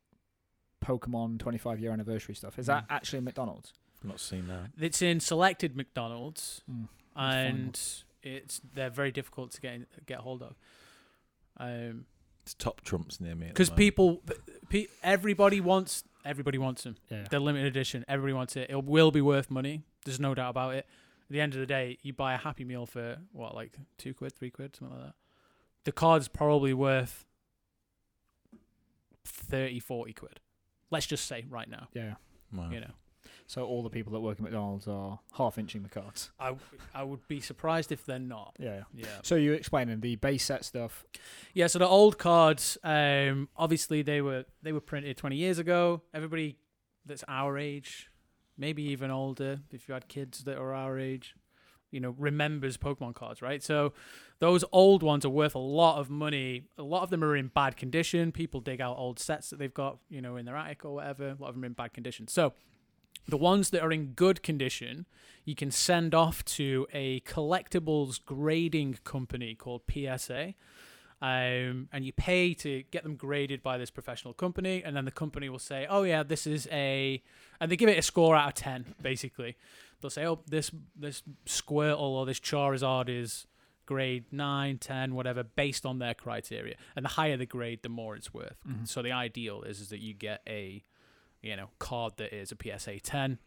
Pokemon 0.83 1.39
25 1.39 1.79
year 1.79 1.91
anniversary 1.91 2.33
stuff. 2.35 2.57
Is 2.57 2.67
that 2.67 2.83
Mm. 2.87 2.91
actually 2.95 3.17
in 3.19 3.25
McDonald's? 3.25 3.73
I've 3.99 4.07
not 4.09 4.19
seen 4.19 4.47
that. 4.47 4.71
It's 4.79 5.01
in 5.01 5.19
selected 5.19 5.75
McDonald's, 5.75 6.61
Mm. 6.71 6.87
and 7.15 7.79
it's 8.23 8.61
they're 8.73 8.89
very 8.89 9.11
difficult 9.11 9.51
to 9.51 9.61
get 9.61 9.73
in, 9.73 9.85
get 10.05 10.19
hold 10.19 10.41
of. 10.41 10.55
Um, 11.57 12.05
It's 12.43 12.53
top 12.53 12.81
trumps 12.81 13.19
near 13.19 13.35
me. 13.35 13.47
at 13.47 13.49
the 13.49 13.53
because 13.53 13.69
moment. 13.71 13.77
people, 13.79 14.23
pe- 14.69 14.87
everybody 15.03 15.59
wants 15.59 16.03
everybody 16.23 16.57
wants 16.57 16.83
them. 16.83 16.97
Yeah. 17.09 17.25
They're 17.29 17.39
limited 17.39 17.67
edition. 17.67 18.03
Everybody 18.07 18.33
wants 18.33 18.55
it. 18.57 18.69
It 18.69 18.83
will 18.83 19.11
be 19.11 19.21
worth 19.21 19.49
money. 19.49 19.83
There's 20.05 20.19
no 20.19 20.35
doubt 20.35 20.49
about 20.51 20.75
it. 20.75 20.85
At 20.85 21.29
the 21.31 21.39
end 21.41 21.53
of 21.53 21.59
the 21.61 21.65
day, 21.65 21.97
you 22.01 22.11
buy 22.13 22.33
a 22.33 22.37
Happy 22.37 22.63
Meal 22.65 22.85
for 22.85 23.19
what, 23.31 23.55
like 23.55 23.77
two 23.97 24.13
quid, 24.13 24.33
three 24.33 24.49
quid, 24.51 24.75
something 24.75 24.95
like 24.97 25.07
that. 25.07 25.15
The 25.87 25.91
card's 25.93 26.27
probably 26.27 26.73
worth 26.73 27.25
30, 29.25 29.79
40 29.79 30.13
quid. 30.13 30.39
Let's 30.91 31.05
just 31.05 31.25
say 31.27 31.45
right 31.49 31.69
now, 31.69 31.87
Yeah. 31.93 32.15
Wow. 32.53 32.69
you 32.71 32.81
know. 32.81 32.91
So 33.45 33.65
all 33.65 33.81
the 33.83 33.89
people 33.89 34.11
that 34.11 34.19
work 34.19 34.37
at 34.37 34.43
McDonald's 34.43 34.85
are 34.89 35.19
half 35.37 35.57
inching 35.57 35.81
the 35.83 35.87
cards. 35.89 36.31
I, 36.37 36.47
w- 36.47 36.65
I 36.93 37.03
would 37.03 37.25
be 37.29 37.39
surprised 37.39 37.93
if 37.93 38.05
they're 38.05 38.19
not. 38.19 38.53
Yeah. 38.59 38.81
Yeah. 38.93 39.05
So 39.23 39.35
you 39.35 39.53
explaining 39.53 40.01
the 40.01 40.17
base 40.17 40.43
set 40.43 40.65
stuff? 40.65 41.05
Yeah, 41.53 41.67
so 41.67 41.79
the 41.79 41.87
old 41.87 42.17
cards, 42.17 42.77
um, 42.83 43.47
obviously 43.55 44.01
they 44.01 44.21
were 44.21 44.43
they 44.61 44.73
were 44.73 44.81
printed 44.81 45.15
20 45.15 45.37
years 45.37 45.59
ago. 45.59 46.01
Everybody 46.13 46.57
that's 47.05 47.23
our 47.29 47.57
age, 47.57 48.09
maybe 48.57 48.83
even 48.83 49.11
older, 49.11 49.61
if 49.71 49.87
you 49.87 49.93
had 49.93 50.09
kids 50.09 50.43
that 50.43 50.57
are 50.57 50.73
our 50.73 50.99
age, 50.99 51.33
you 51.91 51.99
know, 51.99 52.15
remembers 52.17 52.77
Pokemon 52.77 53.15
cards, 53.15 53.41
right? 53.41 53.63
So 53.63 53.93
those 54.39 54.63
old 54.71 55.03
ones 55.03 55.25
are 55.25 55.29
worth 55.29 55.55
a 55.55 55.59
lot 55.59 55.99
of 55.99 56.09
money. 56.09 56.63
A 56.77 56.83
lot 56.83 57.03
of 57.03 57.09
them 57.09 57.23
are 57.23 57.35
in 57.35 57.47
bad 57.47 57.77
condition. 57.77 58.31
People 58.31 58.59
dig 58.59 58.81
out 58.81 58.97
old 58.97 59.19
sets 59.19 59.49
that 59.49 59.59
they've 59.59 59.73
got, 59.73 59.97
you 60.09 60.21
know, 60.21 60.35
in 60.35 60.45
their 60.45 60.55
attic 60.55 60.85
or 60.85 60.95
whatever. 60.95 61.29
A 61.29 61.35
lot 61.39 61.49
of 61.49 61.55
them 61.55 61.63
are 61.63 61.67
in 61.67 61.73
bad 61.73 61.93
condition. 61.93 62.27
So 62.27 62.53
the 63.27 63.37
ones 63.37 63.69
that 63.71 63.81
are 63.81 63.91
in 63.91 64.07
good 64.07 64.43
condition, 64.43 65.05
you 65.45 65.55
can 65.55 65.71
send 65.71 66.13
off 66.13 66.43
to 66.45 66.87
a 66.93 67.21
collectibles 67.21 68.23
grading 68.23 68.99
company 69.03 69.55
called 69.55 69.81
PSA. 69.91 70.53
Um, 71.19 71.89
and 71.91 72.05
you 72.05 72.13
pay 72.13 72.53
to 72.55 72.83
get 72.91 73.01
them 73.01 73.15
graded 73.15 73.63
by 73.63 73.79
this 73.79 73.89
professional 73.89 74.35
company, 74.35 74.83
and 74.85 74.95
then 74.95 75.05
the 75.05 75.11
company 75.11 75.49
will 75.49 75.57
say, 75.57 75.87
"Oh 75.89 76.03
yeah, 76.03 76.21
this 76.21 76.45
is 76.45 76.67
a," 76.71 77.23
and 77.59 77.71
they 77.71 77.75
give 77.75 77.89
it 77.89 77.97
a 77.97 78.03
score 78.03 78.35
out 78.35 78.49
of 78.49 78.53
ten. 78.53 78.93
Basically, 79.01 79.57
they'll 80.01 80.09
say, 80.09 80.25
"Oh, 80.25 80.41
this 80.47 80.71
this 80.95 81.23
Squirtle 81.45 81.99
or 81.99 82.25
this 82.25 82.39
Charizard 82.39 83.09
is 83.09 83.47
grade 83.87 84.25
9, 84.31 84.77
10, 84.77 85.15
whatever, 85.15 85.43
based 85.43 85.83
on 85.83 85.97
their 85.97 86.13
criteria. 86.13 86.75
And 86.95 87.03
the 87.03 87.09
higher 87.09 87.37
the 87.37 87.47
grade, 87.47 87.79
the 87.81 87.89
more 87.89 88.15
it's 88.15 88.31
worth. 88.31 88.57
Mm-hmm. 88.67 88.85
So 88.85 89.01
the 89.01 89.13
ideal 89.13 89.63
is, 89.63 89.79
is 89.79 89.89
that 89.89 89.99
you 89.99 90.13
get 90.13 90.41
a, 90.45 90.83
you 91.41 91.55
know, 91.55 91.69
card 91.79 92.13
that 92.17 92.35
is 92.35 92.51
a 92.51 92.57
PSA 92.61 92.99
10, 92.99 93.39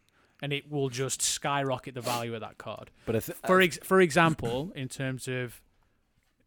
and 0.42 0.52
it 0.52 0.68
will 0.68 0.88
just 0.88 1.22
skyrocket 1.22 1.94
the 1.94 2.00
value 2.00 2.34
of 2.34 2.40
that 2.40 2.58
card. 2.58 2.90
But 3.06 3.14
if 3.14 3.24
For 3.44 3.60
uh, 3.60 3.64
ex- 3.64 3.78
for 3.84 4.00
example, 4.00 4.72
in 4.74 4.88
terms 4.88 5.28
of 5.28 5.60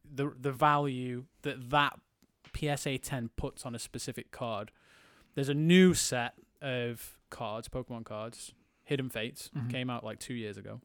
the 0.04 0.34
the 0.38 0.52
value 0.52 1.26
that 1.44 1.70
that 1.70 2.00
PSA 2.56 2.98
10 2.98 3.30
puts 3.38 3.66
on 3.66 3.76
a 3.76 3.80
specific 3.80 4.32
card, 4.32 4.72
there's 5.36 5.50
a 5.50 5.54
new 5.54 5.94
set 5.94 6.34
of 6.62 7.18
cards, 7.30 7.70
Pokemon 7.70 8.06
cards, 8.06 8.54
Hidden 8.84 9.10
Fates, 9.10 9.50
Mhm. 9.56 9.70
came 9.70 9.90
out 9.90 10.04
like 10.04 10.20
two 10.20 10.34
years 10.34 10.58
ago, 10.58 10.82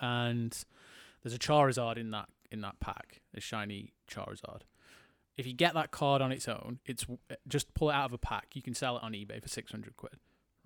and 0.00 0.64
there's 1.22 1.34
a 1.34 1.38
Charizard 1.38 1.96
in 1.96 2.10
that 2.10 2.28
in 2.50 2.60
that 2.60 2.78
pack, 2.80 3.22
a 3.34 3.40
shiny 3.40 3.92
Charizard. 4.10 4.62
If 5.38 5.46
you 5.46 5.54
get 5.54 5.72
that 5.74 5.90
card 5.90 6.20
on 6.20 6.30
its 6.32 6.46
own, 6.48 6.80
it's 6.84 7.06
just 7.48 7.72
pull 7.72 7.88
it 7.90 7.94
out 7.94 8.04
of 8.06 8.12
a 8.12 8.18
pack. 8.18 8.54
You 8.54 8.60
can 8.62 8.74
sell 8.74 8.98
it 8.98 9.02
on 9.02 9.12
eBay 9.12 9.40
for 9.42 9.48
six 9.48 9.72
hundred 9.72 9.96
quid, 9.96 10.16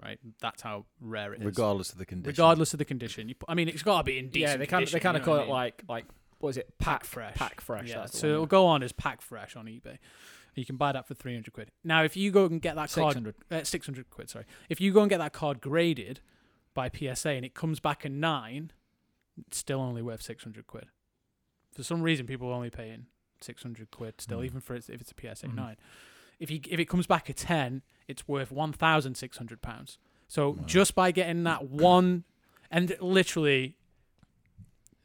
right? 0.02 0.18
That's 0.40 0.62
how 0.62 0.86
rare 1.00 1.32
it 1.34 1.40
is. 1.40 1.46
regardless 1.46 1.92
of 1.92 1.98
the 1.98 2.06
condition, 2.06 2.28
Regardless 2.32 2.72
of 2.74 2.78
the 2.78 2.84
condition, 2.84 3.28
you, 3.28 3.36
I 3.46 3.54
mean, 3.54 3.68
it's 3.68 3.82
got 3.82 3.98
to 3.98 4.04
be 4.04 4.18
in 4.18 4.30
decent. 4.30 4.50
yeah, 4.52 4.56
they 4.56 4.66
kind 4.66 4.82
of 4.84 4.90
they 4.90 5.00
kind 5.00 5.16
of 5.16 5.22
call 5.22 5.34
what 5.36 5.42
I 5.42 5.44
it 5.44 5.50
like 5.50 5.82
like 5.88 6.04
what 6.38 6.50
is 6.50 6.56
it? 6.58 6.76
Pack 6.78 7.00
Pack 7.00 7.04
fresh. 7.06 7.34
Pack 7.36 7.60
fresh. 7.60 7.88
Yeah, 7.88 8.06
so 8.06 8.26
it'll 8.26 8.46
go 8.46 8.66
on 8.66 8.82
as 8.82 8.92
pack 8.92 9.22
fresh 9.22 9.56
on 9.56 9.66
eBay. 9.66 9.98
You 10.54 10.64
can 10.66 10.76
buy 10.76 10.90
that 10.92 11.06
for 11.06 11.14
three 11.14 11.34
hundred 11.34 11.52
quid. 11.52 11.70
Now, 11.84 12.02
if 12.02 12.16
you 12.16 12.30
go 12.30 12.46
and 12.46 12.60
get 12.60 12.74
that 12.76 12.90
card 12.90 13.14
600. 13.14 13.34
uh, 13.50 13.62
600 13.64 14.10
quid, 14.10 14.28
sorry. 14.30 14.46
If 14.68 14.80
you 14.80 14.92
go 14.92 15.02
and 15.02 15.08
get 15.10 15.18
that 15.18 15.32
card 15.32 15.60
graded 15.60 16.20
by 16.76 16.88
PSA 16.88 17.30
and 17.30 17.44
it 17.44 17.54
comes 17.54 17.80
back 17.80 18.04
a 18.04 18.08
9, 18.08 18.70
it's 19.48 19.56
still 19.58 19.80
only 19.80 20.02
worth 20.02 20.22
600 20.22 20.66
quid. 20.68 20.86
For 21.74 21.82
some 21.82 22.02
reason, 22.02 22.26
people 22.26 22.48
are 22.48 22.52
only 22.54 22.70
paying 22.70 23.06
600 23.40 23.90
quid 23.90 24.20
still, 24.20 24.38
Mm. 24.38 24.44
even 24.44 24.60
for 24.60 24.76
it's, 24.76 24.88
if 24.88 25.00
it's 25.00 25.10
a 25.10 25.14
PSA 25.14 25.48
Mhm. 25.48 25.54
9. 25.56 25.76
If 26.38 26.50
you 26.50 26.60
if 26.68 26.78
it 26.78 26.84
comes 26.86 27.06
back 27.06 27.28
a 27.28 27.32
10, 27.32 27.82
it's 28.06 28.28
worth 28.28 28.52
1,600 28.52 29.60
pounds. 29.62 29.98
So 30.28 30.50
Wow. 30.50 30.64
just 30.66 30.94
by 30.94 31.10
getting 31.10 31.42
that 31.44 31.68
one, 31.68 32.24
and 32.70 32.96
literally, 33.00 33.76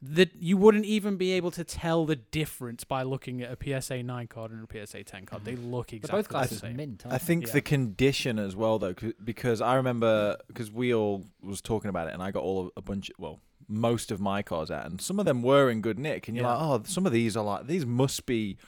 that 0.04 0.30
you 0.34 0.56
wouldn't 0.56 0.84
even 0.84 1.16
be 1.16 1.30
able 1.32 1.52
to 1.52 1.62
tell 1.62 2.04
the 2.04 2.16
difference 2.16 2.82
by 2.82 3.04
looking 3.04 3.40
at 3.40 3.56
a 3.56 3.80
PSA 3.80 4.02
9 4.02 4.26
card 4.26 4.50
and 4.50 4.68
a 4.68 4.86
PSA 4.86 5.04
10 5.04 5.26
card. 5.26 5.44
They 5.44 5.52
mm-hmm. 5.52 5.72
look 5.72 5.88
They're 5.88 5.98
exactly 5.98 6.22
both 6.40 6.50
the 6.50 6.56
same. 6.56 6.76
mint. 6.76 7.04
I 7.06 7.10
aren't 7.10 7.22
think 7.22 7.46
Yeah. 7.46 7.52
the 7.52 7.60
condition 7.60 8.38
as 8.40 8.56
well, 8.56 8.80
though, 8.80 8.94
because 9.22 9.60
I 9.60 9.76
remember 9.76 10.36
because 10.48 10.72
we 10.72 10.92
all 10.92 11.24
was 11.40 11.60
talking 11.60 11.88
about 11.88 12.08
it, 12.08 12.14
and 12.14 12.22
I 12.22 12.32
got 12.32 12.42
all 12.42 12.62
of, 12.66 12.70
a 12.76 12.82
bunch, 12.82 13.12
well, 13.16 13.38
most 13.68 14.10
of 14.10 14.20
my 14.20 14.42
cars 14.42 14.72
out, 14.72 14.86
and 14.86 15.00
some 15.00 15.20
of 15.20 15.24
them 15.24 15.40
were 15.40 15.70
in 15.70 15.80
good 15.80 16.00
nick, 16.00 16.26
and 16.26 16.36
you're 16.36 16.46
Yeah. 16.46 16.54
like, 16.56 16.80
oh, 16.80 16.82
some 16.84 17.06
of 17.06 17.12
these 17.12 17.36
are 17.36 17.44
like 17.44 17.68
these 17.68 17.86
must 17.86 18.26
be 18.26 18.58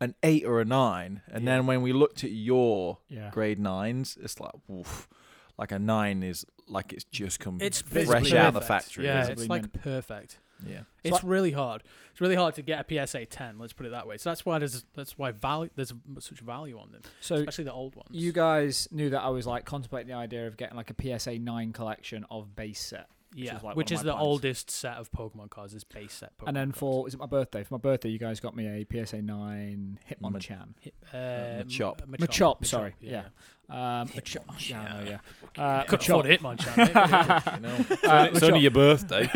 an 0.00 0.14
eight 0.22 0.44
or 0.44 0.60
a 0.60 0.66
nine, 0.66 1.22
and 1.28 1.44
Yeah. 1.44 1.56
then 1.56 1.66
when 1.66 1.80
we 1.80 1.94
looked 1.94 2.24
at 2.24 2.30
your? 2.30 2.98
Yeah. 3.08 3.30
grade 3.30 3.58
nines, 3.58 4.18
it's 4.20 4.38
like, 4.38 4.52
oof, 4.70 5.08
like 5.56 5.72
a 5.72 5.78
nine 5.78 6.22
is 6.22 6.44
like 6.68 6.92
it's 6.92 7.04
just 7.04 7.40
come 7.40 7.58
It's 7.60 7.80
fresh 7.80 8.32
out 8.32 8.48
of 8.48 8.54
the 8.54 8.60
factory. 8.60 9.06
Yeah, 9.06 9.26
it's 9.28 9.48
like 9.48 9.62
mint. 9.62 9.72
perfect. 9.72 10.40
It? 10.66 10.72
yeah. 10.72 10.80
It's 11.02 11.12
like- 11.14 11.22
really 11.24 11.52
hard. 11.52 11.82
It's 12.12 12.20
really 12.20 12.36
hard 12.36 12.54
to 12.54 12.62
get 12.62 12.80
a 12.90 13.06
PSA 13.06 13.26
10. 13.26 13.58
Let's 13.58 13.72
put 13.72 13.86
it 13.86 13.90
that 13.90 14.06
way. 14.06 14.16
So 14.18 14.30
that's 14.30 14.46
why 14.46 14.58
there's 14.60 14.84
that's 14.94 15.18
why 15.18 15.32
value 15.32 15.70
there's 15.74 15.92
such 16.20 16.38
value 16.40 16.78
on 16.78 16.92
them, 16.92 17.02
So 17.20 17.34
especially 17.36 17.64
the 17.64 17.72
old 17.72 17.96
ones. 17.96 18.08
you 18.12 18.30
guys 18.32 18.86
knew 18.92 19.10
that 19.10 19.20
I 19.22 19.28
was 19.30 19.46
like 19.46 19.64
contemplating 19.64 20.08
the 20.08 20.14
idea 20.14 20.46
of 20.46 20.56
getting 20.56 20.76
like 20.76 20.90
a 20.90 21.18
PSA 21.18 21.38
nine 21.40 21.72
collection 21.72 22.24
of 22.30 22.54
base 22.54 22.80
set. 22.80 23.08
yeah, 23.34 23.56
is 23.56 23.64
like 23.64 23.74
which 23.74 23.90
is 23.90 24.00
the 24.02 24.12
plans. 24.12 24.24
oldest 24.24 24.70
set 24.70 24.96
of 24.96 25.10
Pokemon 25.10 25.50
cards 25.50 25.74
is 25.74 25.82
base 25.82 26.12
set. 26.12 26.38
Pokemon 26.38 26.46
and 26.48 26.56
then 26.56 26.68
cards. 26.68 26.78
for 26.78 27.08
is 27.08 27.14
it 27.14 27.18
my 27.20 27.26
birthday? 27.26 27.64
For 27.64 27.74
my 27.74 27.78
birthday, 27.78 28.10
you 28.10 28.18
guys 28.20 28.38
got 28.38 28.54
me 28.54 28.68
a 28.68 28.86
PSA 29.04 29.20
nine 29.22 29.98
Hitmonchan. 30.08 30.68
uh, 31.12 31.16
Machop. 31.64 32.00
M- 32.02 32.14
Machop, 32.20 32.64
sorry, 32.64 32.94
yeah. 33.00 33.10
yeah. 33.10 33.22
Um, 33.70 34.08
Machop. 34.08 34.68
Yeah, 34.70 34.80
I 34.82 35.02
know, 35.04 35.10
yeah. 35.10 35.18
Uh, 35.62 35.82
Could 35.84 36.00
Machop. 36.00 36.08
afford 36.20 36.26
Hitmonchan. 36.26 36.76
maybe. 36.76 36.90
You 37.56 37.60
know, 37.62 38.12
Uh, 38.12 38.28
it's 38.32 38.42
only 38.42 38.60
your 38.60 38.70
birthday. 38.70 39.28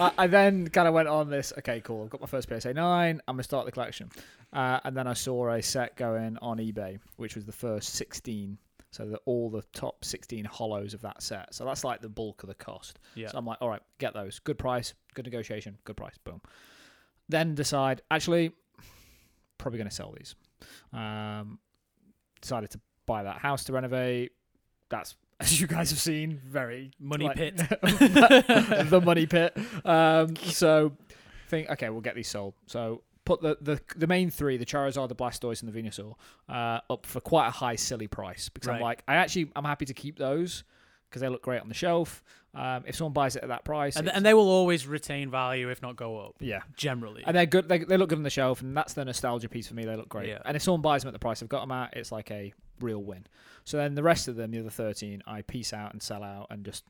I, 0.00 0.12
I 0.18 0.26
then 0.26 0.68
kind 0.68 0.86
of 0.88 0.94
went 0.94 1.08
on 1.08 1.30
this. 1.30 1.52
Okay, 1.58 1.80
cool. 1.80 2.04
I've 2.04 2.10
got 2.10 2.20
my 2.20 2.26
first 2.26 2.48
PSA 2.48 2.74
nine. 2.74 3.20
I'm 3.26 3.34
gonna 3.36 3.42
start 3.42 3.66
the 3.66 3.72
collection, 3.72 4.10
uh, 4.52 4.80
and 4.84 4.96
then 4.96 5.06
I 5.06 5.14
saw 5.14 5.50
a 5.50 5.62
set 5.62 5.96
going 5.96 6.38
on 6.42 6.58
eBay, 6.58 6.98
which 7.16 7.34
was 7.34 7.44
the 7.46 7.52
first 7.52 7.94
16. 7.94 8.58
So 8.90 9.04
the, 9.06 9.18
all 9.26 9.50
the 9.50 9.62
top 9.74 10.02
16 10.02 10.46
holos 10.46 10.94
of 10.94 11.02
that 11.02 11.22
set. 11.22 11.52
So 11.54 11.66
that's 11.66 11.84
like 11.84 12.00
the 12.00 12.08
bulk 12.08 12.42
of 12.42 12.48
the 12.48 12.54
cost. 12.54 12.98
yeah. 13.14 13.28
So 13.28 13.36
I'm 13.36 13.44
like, 13.44 13.58
all 13.60 13.68
right, 13.68 13.82
get 13.98 14.14
those. 14.14 14.38
Good 14.38 14.56
price, 14.58 14.94
good 15.14 15.26
negotiation, 15.26 15.76
good 15.84 15.96
price. 15.98 16.14
Boom. 16.24 16.40
Then 17.28 17.54
decide, 17.54 18.00
actually, 18.10 18.52
probably 19.58 19.76
going 19.76 19.90
to 19.90 19.94
sell 19.94 20.14
these. 20.16 20.34
Um, 20.94 21.58
decided 22.40 22.70
to 22.70 22.80
buy 23.06 23.22
that 23.22 23.38
house 23.38 23.64
to 23.64 23.72
renovate. 23.72 24.32
That's, 24.88 25.16
as 25.40 25.60
you 25.60 25.66
guys 25.66 25.90
have 25.90 26.00
seen, 26.00 26.40
very 26.46 26.90
Money 26.98 27.26
like- 27.26 27.36
pit. 27.36 27.56
the 27.58 29.02
money 29.04 29.26
pit. 29.26 29.56
Um, 29.84 30.36
so 30.44 30.92
think, 31.48 31.70
okay, 31.70 31.88
we'll 31.90 32.00
get 32.00 32.14
these 32.14 32.28
sold. 32.28 32.54
So 32.66 33.02
put 33.24 33.42
the, 33.42 33.58
the 33.60 33.80
the 33.96 34.06
main 34.06 34.30
three, 34.30 34.56
the 34.56 34.66
Charizard, 34.66 35.08
the 35.08 35.14
Blastoise, 35.14 35.62
and 35.62 35.72
the 35.72 35.82
Venusaur, 35.82 36.14
uh, 36.48 36.80
up 36.90 37.04
for 37.06 37.20
quite 37.20 37.48
a 37.48 37.50
high, 37.50 37.76
silly 37.76 38.06
price 38.08 38.48
because 38.48 38.68
I'm 38.68 38.80
like, 38.80 39.02
I 39.06 39.16
actually, 39.16 39.50
I'm 39.54 39.64
happy 39.64 39.84
to 39.86 39.94
keep 39.94 40.18
those 40.18 40.64
because 41.08 41.20
they 41.22 41.28
look 41.28 41.42
great 41.42 41.60
on 41.60 41.68
the 41.68 41.74
shelf. 41.74 42.22
Um, 42.54 42.84
if 42.86 42.96
someone 42.96 43.12
buys 43.12 43.36
it 43.36 43.42
at 43.42 43.50
that 43.50 43.64
price, 43.64 43.96
and, 43.96 44.08
and 44.08 44.24
they 44.24 44.34
will 44.34 44.48
always 44.48 44.86
retain 44.86 45.30
value 45.30 45.70
if 45.70 45.82
not 45.82 45.96
go 45.96 46.18
up. 46.18 46.36
yeah, 46.40 46.60
Generally. 46.76 47.24
and 47.26 47.36
they're 47.36 47.46
good. 47.46 47.68
They, 47.68 47.78
they 47.78 47.96
look 47.96 48.08
good 48.08 48.18
on 48.18 48.24
the 48.24 48.30
shelf, 48.30 48.62
and 48.62 48.76
that's 48.76 48.94
the 48.94 49.04
nostalgia 49.04 49.48
piece 49.48 49.68
for 49.68 49.74
me. 49.74 49.84
They 49.84 49.96
look 49.96 50.08
great. 50.08 50.28
Yeah. 50.28 50.38
And 50.44 50.56
if 50.56 50.62
someone 50.62 50.80
buys 50.80 51.02
them 51.02 51.08
at 51.08 51.12
the 51.12 51.18
price 51.18 51.42
I've 51.42 51.48
got 51.48 51.60
them 51.60 51.72
at, 51.72 51.94
it's 51.96 52.10
like 52.10 52.30
a 52.30 52.52
real 52.80 53.02
win. 53.02 53.26
So 53.64 53.76
then 53.76 53.94
the 53.94 54.02
rest 54.02 54.28
of 54.28 54.36
them, 54.36 54.50
the 54.50 54.60
other 54.60 54.70
thirteen, 54.70 55.22
I 55.26 55.42
piece 55.42 55.72
out 55.72 55.92
and 55.92 56.02
sell 56.02 56.24
out, 56.24 56.46
and 56.50 56.64
just 56.64 56.84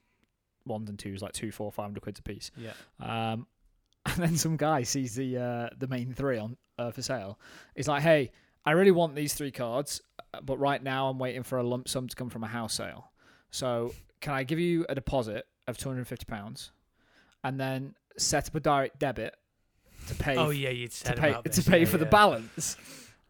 ones 0.64 0.88
and 0.88 0.98
twos, 0.98 1.22
like 1.22 1.32
two, 1.32 1.50
four, 1.50 1.72
five 1.72 1.86
hundred 1.86 2.02
quid 2.02 2.18
a 2.18 2.22
piece. 2.22 2.50
yeah. 2.56 2.72
Um, 3.00 3.46
and 4.06 4.16
then 4.16 4.36
some 4.36 4.56
guy 4.56 4.84
sees 4.84 5.16
the 5.16 5.36
uh, 5.36 5.68
the 5.76 5.88
main 5.88 6.14
three 6.14 6.38
on 6.38 6.56
uh, 6.78 6.92
for 6.92 7.02
sale. 7.02 7.38
He's 7.74 7.88
like, 7.88 8.02
"Hey, 8.02 8.30
I 8.64 8.70
really 8.72 8.92
want 8.92 9.14
these 9.14 9.34
three 9.34 9.50
cards, 9.50 10.00
uh, 10.32 10.40
but 10.40 10.58
right 10.58 10.82
now 10.82 11.08
I'm 11.08 11.18
waiting 11.18 11.42
for 11.42 11.58
a 11.58 11.62
lump 11.62 11.88
sum 11.88 12.06
to 12.06 12.14
come 12.14 12.30
from 12.30 12.44
a 12.44 12.46
house 12.46 12.74
sale. 12.74 13.10
So 13.50 13.92
can 14.20 14.32
I 14.34 14.44
give 14.44 14.58
you 14.58 14.84
a 14.88 14.94
deposit 14.94 15.46
of 15.66 15.78
two 15.78 15.88
hundred 15.88 16.00
and 16.00 16.08
fifty 16.08 16.24
pounds, 16.26 16.70
and 17.44 17.58
then 17.58 17.94
set 18.16 18.48
up 18.48 18.54
a 18.54 18.60
direct 18.60 18.98
debit 18.98 19.36
to 20.08 20.14
pay 20.14 20.36
Oh 20.36 20.50
yeah, 20.50 20.70
you'd 20.70 20.90
to 20.92 21.12
pay 21.14 21.30
about 21.30 21.50
to 21.52 21.62
pay 21.62 21.80
Yeah, 21.80 21.86
for 21.86 21.98
the 21.98 22.06
balance?" 22.06 22.76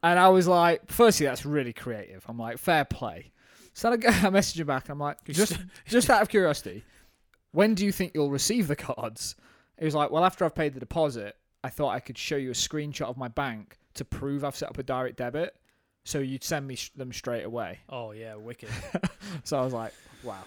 And 0.02 0.18
I 0.18 0.28
was 0.28 0.46
like, 0.46 0.82
firstly, 0.86 1.26
that's 1.26 1.44
really 1.44 1.72
creative. 1.72 2.24
I'm 2.28 2.38
like, 2.38 2.58
fair 2.58 2.84
play. 2.84 3.32
So 3.74 3.90
I 3.92 3.96
I 4.26 4.30
message 4.30 4.60
him 4.60 4.66
back. 4.68 4.84
And 4.84 4.92
I'm 4.92 4.98
like, 5.00 5.22
just 5.24 5.58
just 5.86 6.08
out 6.10 6.22
of 6.22 6.28
curiosity, 6.28 6.84
when 7.52 7.74
do 7.74 7.84
you 7.84 7.92
think 7.92 8.12
you'll 8.14 8.30
receive 8.30 8.68
the 8.68 8.76
cards? 8.76 9.34
He 9.78 9.84
was 9.84 9.94
like, 9.94 10.10
well, 10.10 10.24
after 10.24 10.44
I've 10.44 10.54
paid 10.54 10.74
the 10.74 10.80
deposit, 10.80 11.36
I 11.62 11.68
thought 11.70 11.90
I 11.90 12.00
could 12.00 12.18
show 12.18 12.36
you 12.36 12.50
a 12.50 12.54
screenshot 12.54 13.06
of 13.06 13.16
my 13.16 13.28
bank 13.28 13.78
to 13.94 14.04
prove 14.04 14.44
I've 14.44 14.56
set 14.56 14.68
up 14.68 14.78
a 14.78 14.82
direct 14.82 15.16
debit, 15.16 15.56
so 16.04 16.18
you'd 16.20 16.44
send 16.44 16.66
me 16.66 16.76
sh- 16.76 16.90
them 16.96 17.12
straight 17.12 17.44
away. 17.44 17.80
Oh 17.88 18.12
yeah, 18.12 18.34
wicked. 18.36 18.70
So 19.44 19.58
I 19.58 19.62
was 19.64 19.72
like, 19.74 19.92
wow, 20.22 20.42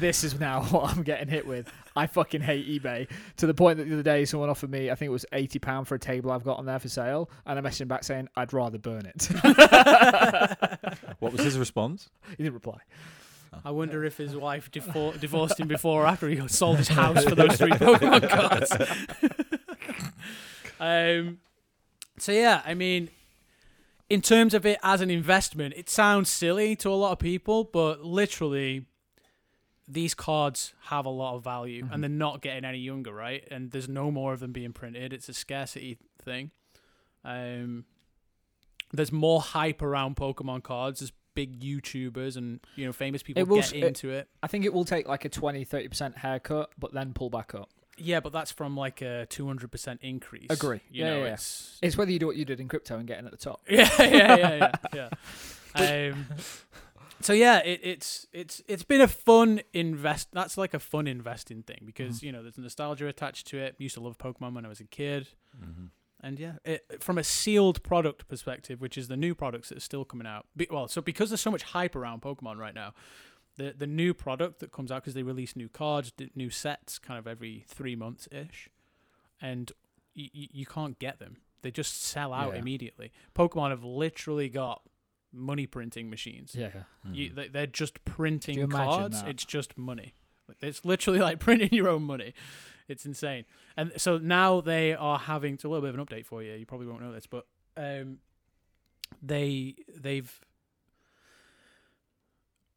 this 0.00 0.24
is 0.24 0.38
now 0.38 0.62
what 0.70 0.90
I'm 0.94 1.02
getting 1.02 1.28
hit 1.28 1.46
with. 1.46 1.72
I 1.94 2.06
fucking 2.06 2.40
hate 2.42 2.68
eBay 2.68 3.08
to 3.38 3.46
the 3.46 3.54
point 3.54 3.78
that 3.78 3.84
the 3.84 3.94
other 3.94 4.02
day 4.02 4.24
someone 4.24 4.50
offered 4.50 4.70
me, 4.70 4.90
I 4.90 4.94
think 4.94 5.08
it 5.08 5.12
was 5.12 5.24
eighty 5.32 5.58
pound 5.58 5.88
for 5.88 5.94
a 5.94 5.98
table 5.98 6.30
I've 6.30 6.44
got 6.44 6.58
on 6.58 6.66
there 6.66 6.78
for 6.78 6.88
sale, 6.88 7.30
and 7.46 7.58
I 7.58 7.62
messaged 7.62 7.82
him 7.82 7.88
back 7.88 8.04
saying 8.04 8.28
I'd 8.36 8.52
rather 8.52 8.78
burn 8.78 9.06
it. 9.06 9.28
What 11.18 11.32
was 11.32 11.40
his 11.42 11.58
response? 11.58 12.10
he 12.36 12.42
didn't 12.42 12.54
reply. 12.54 12.78
I 13.64 13.70
wonder 13.70 14.04
if 14.04 14.18
his 14.18 14.36
wife 14.36 14.70
divor- 14.70 15.18
divorced 15.18 15.58
him 15.58 15.66
before 15.68 16.02
or 16.02 16.06
after 16.06 16.28
he 16.28 16.46
sold 16.48 16.76
his 16.76 16.88
house 16.88 17.24
for 17.24 17.34
those 17.34 17.56
three 17.56 17.70
Pokemon 17.72 18.28
cards. 18.28 18.72
um, 20.78 21.38
so 22.18 22.32
yeah, 22.32 22.60
I 22.66 22.74
mean, 22.74 23.08
in 24.10 24.20
terms 24.20 24.52
of 24.52 24.66
it 24.66 24.78
as 24.82 25.00
an 25.00 25.10
investment, 25.10 25.74
it 25.76 25.88
sounds 25.88 26.28
silly 26.28 26.76
to 26.76 26.90
a 26.90 26.94
lot 26.94 27.12
of 27.12 27.18
people, 27.18 27.64
but 27.64 28.04
literally, 28.04 28.84
these 29.88 30.14
cards 30.14 30.72
have 30.86 31.06
a 31.06 31.10
lot 31.10 31.36
of 31.36 31.44
value, 31.44 31.84
Mhm. 31.84 31.92
and 31.92 32.02
they're 32.02 32.08
not 32.10 32.42
getting 32.42 32.64
any 32.64 32.78
younger, 32.78 33.12
right? 33.12 33.46
And 33.50 33.70
there's 33.70 33.88
no 33.88 34.10
more 34.10 34.32
of 34.32 34.40
them 34.40 34.52
being 34.52 34.72
printed. 34.72 35.12
It's 35.12 35.28
a 35.28 35.34
scarcity 35.34 35.98
thing. 36.20 36.50
Um, 37.24 37.84
there's 38.92 39.12
more 39.12 39.40
hype 39.40 39.82
around 39.82 40.16
Pokemon 40.16 40.62
cards. 40.62 41.00
There's 41.00 41.12
big 41.34 41.60
YouTubers 41.60 42.36
and 42.36 42.60
you 42.76 42.86
know 42.86 42.92
famous 42.92 43.22
people 43.22 43.42
It 43.42 43.48
will 43.48 43.56
get 43.56 43.64
s- 43.66 43.72
it- 43.72 43.84
into 43.84 44.10
it. 44.10 44.28
I 44.42 44.46
think 44.46 44.64
it 44.64 44.72
will 44.72 44.84
take 44.86 45.06
like 45.06 45.24
a 45.24 45.28
20 45.28 45.64
30% 45.64 46.16
haircut, 46.18 46.70
but 46.78 46.92
then 46.92 47.12
pull 47.12 47.28
back 47.30 47.54
up. 47.54 47.68
Yeah, 47.98 48.20
but 48.20 48.32
that's 48.32 48.50
from 48.52 48.76
like 48.76 49.00
a 49.02 49.26
200% 49.30 49.98
increase. 50.02 50.46
Agree. 50.50 50.80
You 50.90 51.04
Yeah, 51.04 51.10
know, 51.10 51.18
yeah, 51.20 51.24
yeah. 51.26 51.32
it's 51.34 51.78
It's 51.82 51.96
whether 51.96 52.10
you 52.10 52.18
do 52.18 52.26
what 52.26 52.36
you 52.36 52.44
did 52.44 52.60
in 52.60 52.68
crypto 52.68 52.98
and 52.98 53.06
getting 53.06 53.24
at 53.26 53.30
the 53.32 53.38
top. 53.38 53.60
yeah, 53.68 53.88
yeah, 53.98 54.36
yeah, 54.36 54.72
yeah, 54.94 55.08
yeah. 55.74 56.10
Um, 56.12 56.26
so 57.20 57.32
yeah, 57.32 57.58
it, 57.58 57.80
it's 57.82 58.26
it's 58.32 58.62
it's 58.68 58.84
been 58.84 59.00
a 59.00 59.08
fun 59.08 59.60
invest. 59.72 60.28
That's 60.32 60.56
like 60.58 60.74
a 60.74 60.78
fun 60.78 61.06
investing 61.06 61.62
thing 61.62 61.82
because 61.84 62.16
Mm-hmm. 62.18 62.26
you 62.26 62.32
know 62.32 62.42
there's 62.42 62.58
nostalgia 62.58 63.06
attached 63.08 63.46
to 63.48 63.58
it. 63.58 63.76
Used 63.78 63.94
to 63.94 64.00
love 64.00 64.18
Pokemon 64.18 64.54
when 64.54 64.64
I 64.66 64.68
was 64.68 64.80
a 64.80 64.84
kid, 64.84 65.28
and 66.20 66.38
yeah, 66.38 66.54
it, 66.64 67.02
from 67.02 67.18
a 67.18 67.24
sealed 67.24 67.82
product 67.82 68.28
perspective, 68.28 68.80
which 68.80 68.96
is 68.98 69.08
the 69.08 69.16
new 69.16 69.34
products 69.34 69.68
that 69.70 69.78
are 69.78 69.80
still 69.80 70.04
coming 70.04 70.26
out. 70.26 70.46
Be, 70.56 70.66
well, 70.70 70.88
so 70.88 71.00
because 71.00 71.30
there's 71.30 71.40
so 71.40 71.50
much 71.50 71.62
hype 71.62 71.94
around 71.96 72.22
Pokemon 72.22 72.56
right 72.58 72.74
now, 72.74 72.92
the 73.56 73.74
the 73.76 73.86
new 73.86 74.12
product 74.14 74.60
that 74.60 74.72
comes 74.72 74.90
out 74.92 75.02
because 75.02 75.14
they 75.14 75.22
release 75.22 75.56
new 75.56 75.68
cards, 75.68 76.12
new 76.34 76.50
sets, 76.50 76.98
kind 76.98 77.18
of 77.18 77.26
every 77.26 77.64
three 77.68 77.96
months 77.96 78.28
ish, 78.32 78.68
and 79.40 79.72
y- 80.16 80.30
y- 80.34 80.48
you 80.52 80.66
can't 80.66 80.98
get 80.98 81.18
them. 81.18 81.36
They 81.62 81.70
just 81.70 82.02
sell 82.02 82.32
out 82.32 82.52
Yeah. 82.54 82.60
immediately. 82.60 83.10
Pokemon 83.34 83.70
have 83.70 83.82
literally 83.82 84.48
got 84.48 84.82
money 85.36 85.66
printing 85.66 86.10
machines. 86.10 86.54
Yeah. 86.56 86.70
You, 87.10 87.30
they, 87.30 87.48
they're 87.48 87.66
just 87.66 88.04
printing 88.04 88.58
you 88.58 88.68
cards. 88.68 89.22
that? 89.22 89.30
It's 89.30 89.44
just 89.44 89.76
money. 89.76 90.14
It's 90.60 90.84
literally 90.84 91.18
like 91.28 91.38
printing 91.38 91.72
your 91.72 91.88
own 91.88 92.02
money. 92.02 92.34
It's 92.88 93.04
insane. 93.04 93.44
And 93.76 93.92
so 93.96 94.18
now 94.18 94.60
they 94.60 94.94
are 94.94 95.18
having. 95.18 95.54
It's 95.54 95.64
a 95.64 95.68
little 95.68 95.82
bit 95.82 95.94
of 95.94 95.98
an 95.98 96.06
update 96.06 96.26
for 96.26 96.42
you. 96.42 96.54
You 96.54 96.66
probably 96.66 96.86
won't 96.86 97.02
know 97.02 97.12
this, 97.12 97.26
but 97.26 97.46
um, 97.76 98.18
they 99.22 99.74
they've 99.94 100.40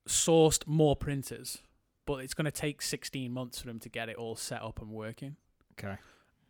sourced 0.08 0.66
more 0.68 0.96
printers, 0.96 1.60
but 2.06 2.24
it's 2.24 2.34
going 2.34 2.46
to 2.46 2.52
take 2.52 2.82
16 2.82 3.32
months 3.32 3.62
for 3.62 3.68
them 3.68 3.80
to 3.80 3.90
get 3.90 4.10
it 4.10 4.16
all 4.16 4.36
set 4.36 4.64
up 4.64 4.82
and 4.82 4.90
working. 4.90 5.36
Okay. 5.78 5.96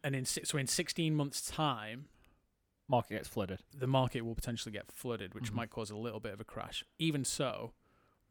And 0.03 0.15
in 0.15 0.25
so 0.25 0.57
in 0.57 0.67
16 0.67 1.13
months' 1.13 1.41
time, 1.41 2.05
Market 2.89 3.13
gets 3.13 3.27
flooded. 3.29 3.59
the 3.77 3.87
market 3.87 4.21
will 4.25 4.35
potentially 4.35 4.73
get 4.73 4.91
flooded, 4.91 5.33
which 5.35 5.51
Mhm. 5.51 5.55
might 5.55 5.69
cause 5.69 5.89
a 5.91 5.95
little 5.95 6.19
bit 6.19 6.33
of 6.33 6.41
a 6.41 6.43
crash. 6.43 6.83
Even 6.97 7.23
so, 7.23 7.71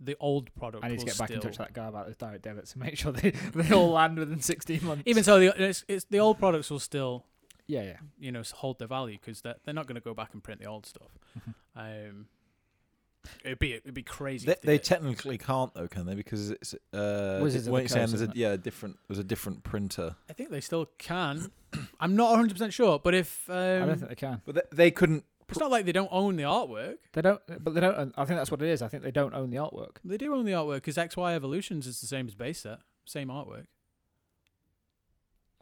the 0.01 0.17
old 0.21 0.53
product. 0.55 0.85
I 0.85 0.89
need 0.89 0.99
to 1.01 1.07
get 1.07 1.17
back 1.19 1.31
in 1.31 1.37
touch 1.41 1.59
with 1.59 1.59
that 1.59 1.73
guy 1.73 1.87
about 1.87 2.07
the 2.09 2.15
direct 2.15 2.43
debits 2.43 2.73
and 2.75 2.83
make 2.83 2.97
sure 2.99 3.13
they, 3.13 3.31
they 3.55 3.73
all 3.75 3.91
land 3.93 4.19
within 4.19 4.41
16 4.41 4.85
months. 4.85 5.03
Even 5.07 5.23
so, 5.25 5.39
the 5.41 5.55
it's, 5.63 5.85
it's, 5.89 6.05
the 6.11 6.19
old 6.21 6.39
products 6.39 6.71
will 6.71 6.79
still, 6.81 7.25
yeah, 7.67 7.83
yeah. 7.83 7.97
you 8.19 8.31
know, 8.33 8.41
s- 8.41 8.51
hold 8.51 8.79
their 8.79 8.89
value 8.89 9.17
because 9.21 9.41
they're, 9.43 9.57
they're 9.65 9.75
not 9.75 9.87
going 9.87 9.95
to 9.97 10.01
go 10.01 10.15
back 10.15 10.35
and 10.35 10.43
print 10.43 10.61
the 10.61 10.67
old 10.67 10.87
stuff. 10.87 11.19
Mhm. 11.39 11.55
Um, 12.11 12.27
it'd 13.45 13.59
be 13.59 13.75
it'd 13.75 13.95
be 13.95 14.03
crazy. 14.03 14.47
They, 14.47 14.53
if 14.53 14.61
they 14.63 14.77
did. 14.77 14.85
technically 14.85 15.39
can't 15.39 15.73
though, 15.75 15.89
can 15.89 16.07
they? 16.07 16.15
Because 16.15 16.51
it's 16.51 16.75
uh, 16.93 17.41
Wizards 17.43 17.67
of 17.67 17.73
what 17.73 17.79
the 17.79 17.83
you're 17.83 17.89
saying 17.89 18.07
Coast, 18.07 18.13
there's 18.13 18.21
a 18.21 18.25
isn't 18.25 18.37
it? 18.37 18.41
yeah 18.41 18.53
a 18.53 18.59
different 18.59 18.99
there's 19.09 19.19
a 19.19 19.25
different 19.25 19.63
printer, 19.65 20.17
I 20.29 20.33
think 20.33 20.51
they 20.51 20.61
still 20.61 20.87
can. 20.99 21.51
I'm 22.01 22.17
not 22.17 22.31
100 22.31 22.53
percent 22.53 22.73
sure, 22.73 22.99
but 22.99 23.15
if 23.15 23.49
um, 23.49 23.57
I 23.57 23.87
don't 23.87 23.99
think 23.99 24.09
they 24.09 24.15
can. 24.15 24.43
but 24.45 24.55
they, 24.55 24.63
they 24.73 24.91
couldn't. 24.91 25.25
it's 25.49 25.59
not 25.59 25.71
like 25.71 25.85
they 25.85 25.93
don't 25.93 26.09
own 26.13 26.37
the 26.37 26.45
artwork. 26.45 26.97
They 27.13 27.23
don't, 27.23 27.41
but 27.63 27.75
they 27.75 27.81
don't. 27.81 28.13
I 28.17 28.25
think 28.25 28.39
that's 28.39 28.51
what 28.51 28.63
it 28.63 28.69
is. 28.69 28.83
I 28.83 28.89
think 28.89 29.03
they 29.03 29.11
don't 29.11 29.35
own 29.35 29.51
the 29.51 29.57
artwork. 29.59 29.97
They 30.05 30.17
do 30.17 30.35
own 30.35 30.45
the 30.45 30.53
artwork 30.53 30.77
because 30.77 30.97
XY 30.97 31.35
Evolutions 31.35 31.87
is 31.87 32.01
the 32.01 32.07
same 32.07 32.27
as 32.27 32.35
base 32.35 32.61
set, 32.61 32.79
same 33.05 33.29
artwork. 33.29 33.67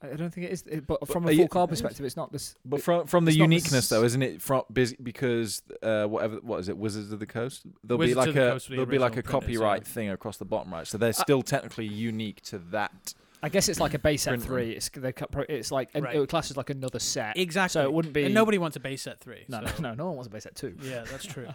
I 0.02 0.08
I 0.10 0.14
don't 0.14 0.30
think 0.30 0.46
it 0.46 0.52
is. 0.52 0.62
it- 0.66 0.86
But, 0.86 1.00
But 1.00 1.08
from 1.08 1.26
are 1.26 1.30
a 1.30 1.32
you- 1.32 1.38
full 1.40 1.48
card 1.48 1.70
perspective, 1.70 2.04
it's 2.04 2.16
not 2.16 2.32
this. 2.32 2.54
But 2.64 2.82
from 2.82 3.06
from 3.06 3.24
the 3.24 3.30
it's 3.30 3.38
not 3.38 3.48
the 3.48 3.54
uniqueness 3.54 3.88
though, 3.88 4.04
isn't 4.04 4.22
it? 4.22 4.42
From 4.42 4.62
busy 4.72 4.96
because 5.02 5.62
uh, 5.82 6.04
whatever 6.06 6.36
what 6.42 6.60
is 6.60 6.68
it? 6.68 6.76
Wizards 6.76 7.12
of 7.12 7.18
the 7.20 7.26
Coast. 7.26 7.66
There'll 7.82 7.98
Wizards 7.98 8.14
be 8.14 8.18
like 8.26 8.34
the 8.34 8.46
a 8.46 8.50
Coast 8.52 8.68
were 8.68 8.72
the 8.72 8.76
there'll 8.76 8.90
be 8.90 8.98
like 8.98 9.12
a 9.12 9.18
original 9.20 9.40
printers, 9.40 9.58
copyright 9.58 9.82
yeah. 9.86 9.92
thing 9.92 10.10
across 10.10 10.36
the 10.36 10.44
bottom 10.44 10.72
right. 10.72 10.86
So 10.86 10.98
they're 10.98 11.12
still 11.12 11.42
technically 11.42 11.86
unique 11.86 12.42
to 12.42 12.58
that. 12.70 13.14
I 13.42 13.48
guess 13.48 13.68
it's 13.68 13.78
like 13.80 13.94
a 13.94 13.98
base 13.98 14.22
set 14.22 14.40
three. 14.40 14.72
It's 14.72 14.88
they 14.88 15.12
cut 15.12 15.30
It's 15.48 15.70
like 15.70 15.90
Right. 15.94 16.16
it 16.16 16.18
would 16.18 16.28
class 16.28 16.50
as 16.50 16.56
like 16.56 16.70
another 16.70 16.98
set. 16.98 17.36
Exactly. 17.36 17.72
So 17.74 17.84
it 17.84 17.92
wouldn't 17.92 18.12
be. 18.14 18.24
and 18.24 18.34
nobody 18.34 18.58
wants 18.58 18.76
a 18.76 18.80
base 18.80 19.02
set 19.02 19.20
three. 19.20 19.44
No, 19.48 19.60
so. 19.64 19.82
no, 19.82 19.90
no, 19.90 19.94
no 19.94 20.06
one 20.06 20.16
wants 20.16 20.26
a 20.28 20.30
base 20.30 20.42
set 20.44 20.56
two. 20.56 20.74
Yeah, 20.82 21.04
that's 21.10 21.24
true. 21.34 21.46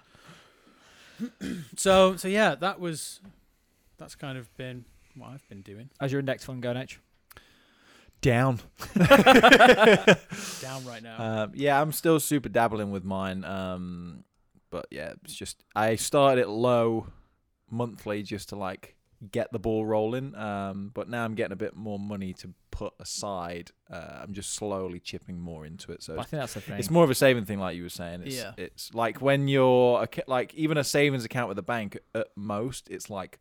so 1.75 2.15
so 2.15 2.27
yeah, 2.27 2.55
that 2.55 2.79
was 2.79 3.19
that's 3.97 4.15
kind 4.15 4.37
of 4.37 4.55
been 4.57 4.85
what 5.15 5.29
I've 5.29 5.47
been 5.49 5.61
doing. 5.61 5.89
How's 5.99 6.11
your 6.11 6.19
index 6.19 6.45
fund 6.45 6.61
going, 6.61 6.77
H? 6.77 6.99
Down. 8.21 8.59
Down 8.95 10.85
right 10.85 11.01
now. 11.01 11.43
Um, 11.43 11.51
yeah, 11.55 11.81
I'm 11.81 11.91
still 11.91 12.19
super 12.19 12.49
dabbling 12.49 12.91
with 12.91 13.03
mine. 13.03 13.43
Um, 13.43 14.23
but 14.69 14.85
yeah, 14.91 15.13
it's 15.23 15.33
just 15.33 15.63
I 15.75 15.95
started 15.95 16.41
it 16.41 16.47
low 16.49 17.07
monthly 17.69 18.23
just 18.23 18.49
to 18.49 18.55
like 18.55 18.95
get 19.31 19.51
the 19.51 19.59
ball 19.59 19.85
rolling. 19.85 20.35
Um, 20.35 20.91
but 20.93 21.09
now 21.09 21.23
I'm 21.25 21.35
getting 21.35 21.53
a 21.53 21.57
bit 21.57 21.75
more 21.75 21.99
money 21.99 22.33
to 22.33 22.53
put 22.71 22.93
aside. 22.99 23.71
Uh, 23.91 24.19
I'm 24.23 24.33
just 24.33 24.53
slowly 24.53 24.99
chipping 24.99 25.39
more 25.39 25.65
into 25.65 25.91
it. 25.91 26.01
So 26.03 26.13
I 26.13 26.23
think 26.23 26.41
that's 26.41 26.53
the 26.53 26.61
thing. 26.61 26.77
it's 26.79 26.89
more 26.89 27.03
of 27.03 27.09
a 27.09 27.15
saving 27.15 27.45
thing, 27.45 27.59
like 27.59 27.75
you 27.75 27.83
were 27.83 27.89
saying. 27.89 28.21
It's, 28.25 28.35
Yeah. 28.35 28.53
it's 28.57 28.93
like 28.93 29.21
when 29.21 29.47
you're 29.47 30.03
a, 30.03 30.07
like 30.27 30.53
even 30.53 30.77
a 30.77 30.83
savings 30.83 31.25
account 31.25 31.49
with 31.49 31.57
a 31.59 31.63
bank 31.63 31.97
at 32.15 32.27
most, 32.35 32.89
it's 32.89 33.09
like 33.09 33.39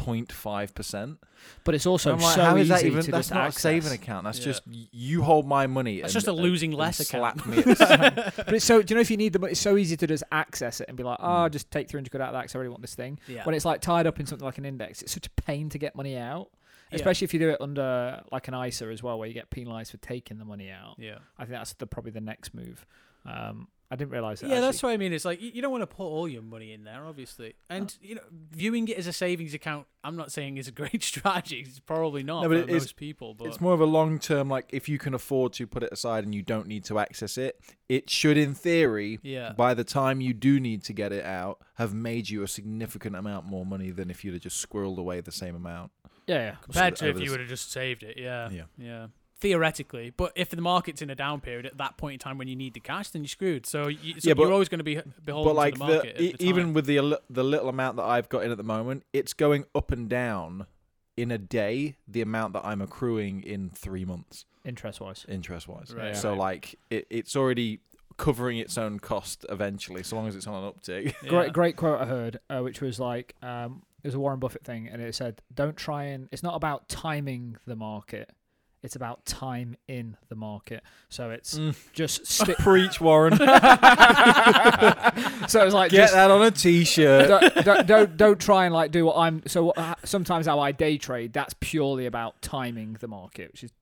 0.5 0.00 0.74
percent. 0.74 1.18
but 1.64 1.74
it's 1.74 1.86
also 1.86 2.12
I'm 2.12 2.18
like, 2.20 2.34
so 2.34 2.42
how 2.44 2.56
easy 2.56 2.68
that 2.68 2.84
even? 2.84 3.02
to 3.02 3.10
That's 3.10 3.28
just 3.28 3.34
not 3.34 3.46
access. 3.46 3.58
a 3.58 3.60
saving 3.60 3.92
account. 3.92 4.24
That's 4.24 4.38
Yeah. 4.38 4.44
just 4.44 4.62
you 4.66 5.22
hold 5.22 5.46
my 5.46 5.66
money. 5.66 5.98
It's 6.00 6.12
just 6.12 6.26
a 6.26 6.32
losing 6.32 6.72
and 6.72 6.78
less 6.78 6.98
slap 7.06 7.38
account. 7.38 7.66
me 7.66 7.74
but 7.78 8.54
it's 8.54 8.64
so. 8.64 8.82
Do 8.82 8.92
you 8.92 8.96
know 8.96 9.00
if 9.00 9.10
you 9.10 9.16
need 9.16 9.32
the 9.32 9.38
money? 9.38 9.52
It's 9.52 9.60
so 9.60 9.76
easy 9.76 9.96
to 9.96 10.06
just 10.06 10.24
access 10.32 10.80
it 10.80 10.88
and 10.88 10.96
be 10.96 11.02
like, 11.04 11.18
oh, 11.20 11.24
Mm. 11.46 11.50
just 11.52 11.70
take 11.70 11.88
three 11.88 11.98
hundred 11.98 12.10
quid 12.10 12.20
out 12.22 12.28
of 12.28 12.34
that 12.34 12.42
because 12.42 12.54
I 12.54 12.58
really 12.58 12.70
want 12.70 12.82
this 12.82 12.94
thing. 12.94 13.18
yeah. 13.28 13.44
When 13.44 13.54
it's 13.54 13.64
like 13.64 13.80
tied 13.80 14.06
up 14.06 14.18
in 14.20 14.26
something 14.26 14.44
like 14.44 14.58
an 14.58 14.64
index, 14.64 15.02
it's 15.02 15.12
such 15.12 15.26
a 15.26 15.30
pain 15.42 15.68
to 15.70 15.78
get 15.78 15.94
money 15.94 16.16
out. 16.16 16.50
Yeah. 16.90 16.96
Especially 16.96 17.24
if 17.26 17.32
you 17.34 17.40
do 17.40 17.50
it 17.50 17.58
under 17.60 18.22
like 18.32 18.48
an 18.48 18.54
ISA 18.54 18.86
as 18.86 19.02
well, 19.02 19.18
where 19.18 19.28
you 19.28 19.34
get 19.34 19.48
penalised 19.50 19.92
for 19.92 19.98
taking 19.98 20.38
the 20.38 20.44
money 20.44 20.70
out. 20.70 20.96
yeah. 20.98 21.18
I 21.38 21.44
think 21.44 21.52
that's 21.52 21.72
the 21.74 21.86
probably 21.86 22.10
the 22.12 22.20
next 22.20 22.52
move. 22.52 22.84
Um, 23.24 23.68
I 23.92 23.96
didn't 23.96 24.12
realise 24.12 24.40
that. 24.40 24.50
Yeah, 24.50 24.60
that's 24.60 24.80
what 24.84 24.90
I 24.90 24.96
mean. 24.96 25.12
It's 25.12 25.24
like 25.24 25.42
you, 25.42 25.50
you 25.52 25.62
don't 25.62 25.72
want 25.72 25.82
to 25.82 25.86
put 25.86 26.04
all 26.04 26.28
your 26.28 26.42
money 26.42 26.72
in 26.72 26.84
there, 26.84 27.04
obviously. 27.04 27.54
And 27.68 27.92
oh. 28.00 28.06
you 28.06 28.14
know, 28.14 28.20
viewing 28.52 28.86
it 28.86 28.96
as 28.96 29.08
a 29.08 29.12
savings 29.12 29.52
account, 29.52 29.86
I'm 30.04 30.14
not 30.16 30.30
saying 30.30 30.58
is 30.58 30.68
a 30.68 30.72
great 30.82 31.02
strategy. 31.02 31.64
It's 31.66 31.80
probably 31.80 32.22
not 32.22 32.42
No, 32.42 32.48
but 32.48 32.58
for 32.58 32.62
it 32.62 32.70
is- 32.70 32.82
most 32.84 32.96
people. 32.96 33.34
But 33.34 33.48
It's 33.48 33.60
more 33.60 33.74
of 33.74 33.80
a 33.80 33.86
long 33.86 34.20
term, 34.20 34.48
like 34.48 34.66
if 34.70 34.88
you 34.88 34.98
can 34.98 35.12
afford 35.12 35.52
to 35.54 35.66
put 35.66 35.82
it 35.82 35.92
aside 35.92 36.22
and 36.22 36.32
you 36.34 36.42
don't 36.42 36.68
need 36.68 36.84
to 36.84 37.00
access 37.00 37.36
it, 37.36 37.60
it 37.88 38.08
should, 38.08 38.36
in 38.36 38.54
theory, 38.54 39.18
yeah, 39.22 39.52
by 39.52 39.74
the 39.74 39.84
time 39.84 40.20
you 40.20 40.34
do 40.34 40.60
need 40.60 40.84
to 40.84 40.92
get 40.92 41.12
it 41.12 41.24
out, 41.24 41.58
have 41.74 41.92
made 41.92 42.30
you 42.30 42.44
a 42.44 42.48
significant 42.48 43.16
amount 43.16 43.46
more 43.46 43.66
money 43.66 43.90
than 43.90 44.08
if 44.10 44.24
you'd 44.24 44.34
have 44.34 44.42
just 44.42 44.64
squirreled 44.68 44.98
away 44.98 45.20
the 45.20 45.32
same 45.32 45.56
amount. 45.56 45.90
Yeah, 46.28 46.36
yeah. 46.36 46.54
compared 46.62 46.94
to 46.96 47.08
if 47.08 47.16
the 47.16 47.24
you 47.24 47.30
would 47.32 47.40
have 47.40 47.48
just 47.48 47.72
saved 47.72 48.04
it. 48.04 48.16
Yeah, 48.16 48.50
Yeah. 48.50 48.62
yeah. 48.78 49.06
Theoretically, 49.40 50.12
but 50.16 50.32
if 50.36 50.50
the 50.50 50.60
market's 50.60 51.00
in 51.02 51.08
a 51.10 51.14
down 51.14 51.40
period 51.40 51.64
at 51.66 51.78
that 51.78 51.96
point 51.96 52.14
in 52.14 52.18
time 52.18 52.36
when 52.38 52.46
you 52.48 52.56
need 52.56 52.74
the 52.74 52.80
cash, 52.80 53.08
then 53.10 53.22
you're 53.22 53.28
screwed. 53.28 53.64
So, 53.66 53.88
you, 53.88 54.20
so 54.20 54.28
Yeah, 54.28 54.34
but- 54.34 54.42
you're 54.42 54.52
always 54.52 54.68
going 54.68 54.78
to 54.80 54.84
be 54.84 55.00
beholden 55.24 55.50
but 55.50 55.56
like 55.56 55.74
to 55.74 55.78
the, 55.80 55.86
the 55.86 55.92
market. 55.94 56.14
at 56.16 56.20
e- 56.20 56.34
the 56.38 56.44
even 56.44 56.74
with 56.74 56.86
the 56.86 57.18
the 57.30 57.42
little 57.44 57.68
amount 57.68 57.96
that 57.96 58.04
I've 58.04 58.28
got 58.28 58.44
in 58.44 58.50
at 58.50 58.56
the 58.58 58.62
moment, 58.64 59.04
it's 59.12 59.32
going 59.32 59.64
up 59.74 59.90
and 59.92 60.08
down 60.08 60.66
in 61.16 61.30
a 61.30 61.38
day 61.38 61.96
the 62.06 62.20
amount 62.22 62.52
that 62.52 62.64
I'm 62.64 62.80
accruing 62.80 63.42
in 63.42 63.70
three 63.70 64.04
months, 64.04 64.44
Interest 64.64 65.00
wise. 65.00 65.24
interest 65.28 65.68
wise. 65.68 65.92
Right, 65.96 66.16
so 66.16 66.30
right. 66.30 66.38
like 66.38 66.78
it, 66.90 67.06
it's 67.10 67.34
already 67.34 67.80
covering 68.18 68.58
its 68.58 68.76
own 68.76 68.98
cost 69.00 69.46
eventually, 69.48 70.02
so 70.02 70.16
long 70.16 70.28
as 70.28 70.36
it's 70.36 70.46
on 70.46 70.62
an 70.62 70.70
uptick. 70.70 71.14
Yeah. 71.22 71.28
Great, 71.30 71.52
great 71.54 71.76
quote 71.76 72.00
I 72.00 72.04
heard, 72.06 72.40
uh, 72.50 72.60
which 72.60 72.80
was 72.82 73.00
like, 73.00 73.34
um, 73.42 73.82
it 74.02 74.08
was 74.08 74.14
a 74.14 74.20
Warren 74.20 74.38
Buffett 74.38 74.64
thing, 74.64 74.88
and 74.88 75.00
it 75.02 75.14
said, 75.14 75.42
"Don't 75.54 75.76
try 75.76 76.04
and. 76.04 76.28
It's 76.32 76.42
not 76.42 76.54
about 76.56 76.88
timing 76.88 77.56
the 77.66 77.76
market. 77.76 78.30
It's 78.82 78.96
about 78.96 79.26
time 79.26 79.76
in 79.88 80.16
the 80.30 80.34
market. 80.34 80.82
So 81.10 81.30
it's 81.30 81.58
Mm. 81.58 81.74
just. 81.92 82.24
Preach, 82.60 83.00
Warren. 83.00 83.36
so 85.48 85.64
it's 85.64 85.74
like 85.74 85.90
Get 85.90 85.98
just 85.98 86.14
that 86.14 86.30
on 86.30 86.42
a 86.42 86.50
t-shirt. 86.50 87.28
don't, 87.28 87.64
don't, 87.64 87.86
don't 87.86 88.16
don't 88.16 88.40
try 88.40 88.64
and 88.64 88.74
like 88.74 88.90
do 88.90 89.04
what 89.06 89.16
I'm. 89.16 89.42
So 89.46 89.64
what, 89.66 89.78
uh, 89.78 89.94
sometimes 90.04 90.46
how 90.46 90.58
I 90.60 90.72
day 90.72 90.98
trade, 90.98 91.32
that's 91.32 91.54
purely 91.60 92.06
about 92.06 92.40
timing 92.42 92.96
the 93.00 93.08
market, 93.08 93.52
which 93.52 93.64
is 93.64 93.72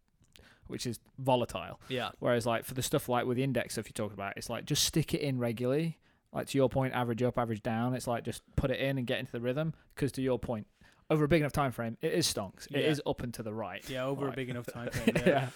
which 0.67 0.87
is 0.87 0.99
volatile. 1.19 1.81
Yeah. 1.89 2.11
Whereas 2.19 2.45
like 2.47 2.65
for 2.65 2.75
the 2.75 2.83
stuff 2.83 3.09
like 3.09 3.25
with 3.27 3.37
the 3.37 3.43
index 3.45 3.75
stuff 3.75 3.87
you 3.87 3.93
talk 3.93 4.13
about, 4.13 4.35
it's 4.37 4.51
like 4.51 4.65
just 4.65 4.85
stick 4.85 5.15
it 5.15 5.21
in 5.21 5.39
regularly. 5.39 5.99
Like 6.33 6.47
to 6.49 6.59
your 6.59 6.69
point, 6.69 6.93
average 6.93 7.23
up, 7.23 7.39
average 7.39 7.63
down. 7.63 7.95
It's 7.95 8.07
like 8.07 8.23
just 8.25 8.43
put 8.57 8.71
it 8.71 8.79
in 8.81 8.99
and 8.99 9.07
get 9.07 9.19
into 9.19 9.33
the 9.33 9.41
rhythm. 9.41 9.73
Because 9.95 10.13
to 10.13 10.23
your 10.23 10.39
point, 10.39 10.67
over 11.11 11.25
a 11.25 11.29
big 11.29 11.41
enough 11.41 11.53
time 11.53 11.73
frame, 11.73 11.97
it 12.03 12.13
is 12.13 12.27
stonks. 12.33 12.67
It 12.71 12.83
Yeah. 12.83 12.91
is 12.91 13.01
up 13.07 13.23
and 13.23 13.33
to 13.35 13.43
the 13.43 13.53
right. 13.55 13.89
Yeah, 13.89 14.05
over 14.05 14.29
a 14.29 14.33
big 14.33 14.51
enough 14.51 14.67
time 14.67 14.91
frame. 14.93 15.17
Yeah. 15.17 15.27
yeah. 15.27 15.49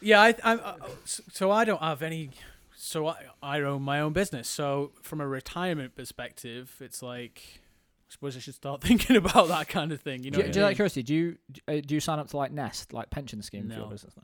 Yeah, 0.00 0.20
I, 0.20 0.28
I, 0.44 0.54
I, 0.54 0.74
so 1.06 1.50
I 1.50 1.64
don't 1.64 1.82
have 1.82 2.02
any. 2.02 2.30
So 2.76 3.08
I, 3.08 3.16
I 3.42 3.60
own 3.62 3.82
my 3.82 4.00
own 4.00 4.12
business. 4.12 4.48
So 4.48 4.92
from 5.02 5.20
a 5.20 5.26
retirement 5.26 5.96
perspective, 5.96 6.72
it's 6.80 7.02
like 7.02 7.42
I 8.08 8.10
suppose 8.12 8.36
I 8.36 8.40
should 8.40 8.54
start 8.54 8.80
thinking 8.84 9.16
about 9.16 9.48
that 9.48 9.68
kind 9.68 9.90
of 9.90 10.00
thing. 10.00 10.22
You 10.22 10.30
know, 10.30 10.36
do, 10.38 10.42
what 10.42 10.46
you- 10.46 10.50
I 10.50 10.52
do 10.52 10.58
you 10.60 10.64
like 10.66 10.76
curiosity? 10.76 11.02
Do 11.02 11.14
you 11.14 11.36
uh, 11.66 11.80
do 11.84 11.94
you 11.94 12.00
sign 12.00 12.20
up 12.20 12.28
to 12.28 12.36
like 12.36 12.52
Nest, 12.52 12.92
like 12.92 13.10
pension 13.10 13.42
scheme 13.42 13.68
for 13.68 13.74
your 13.74 13.84
No. 13.86 13.90
business? 13.90 14.14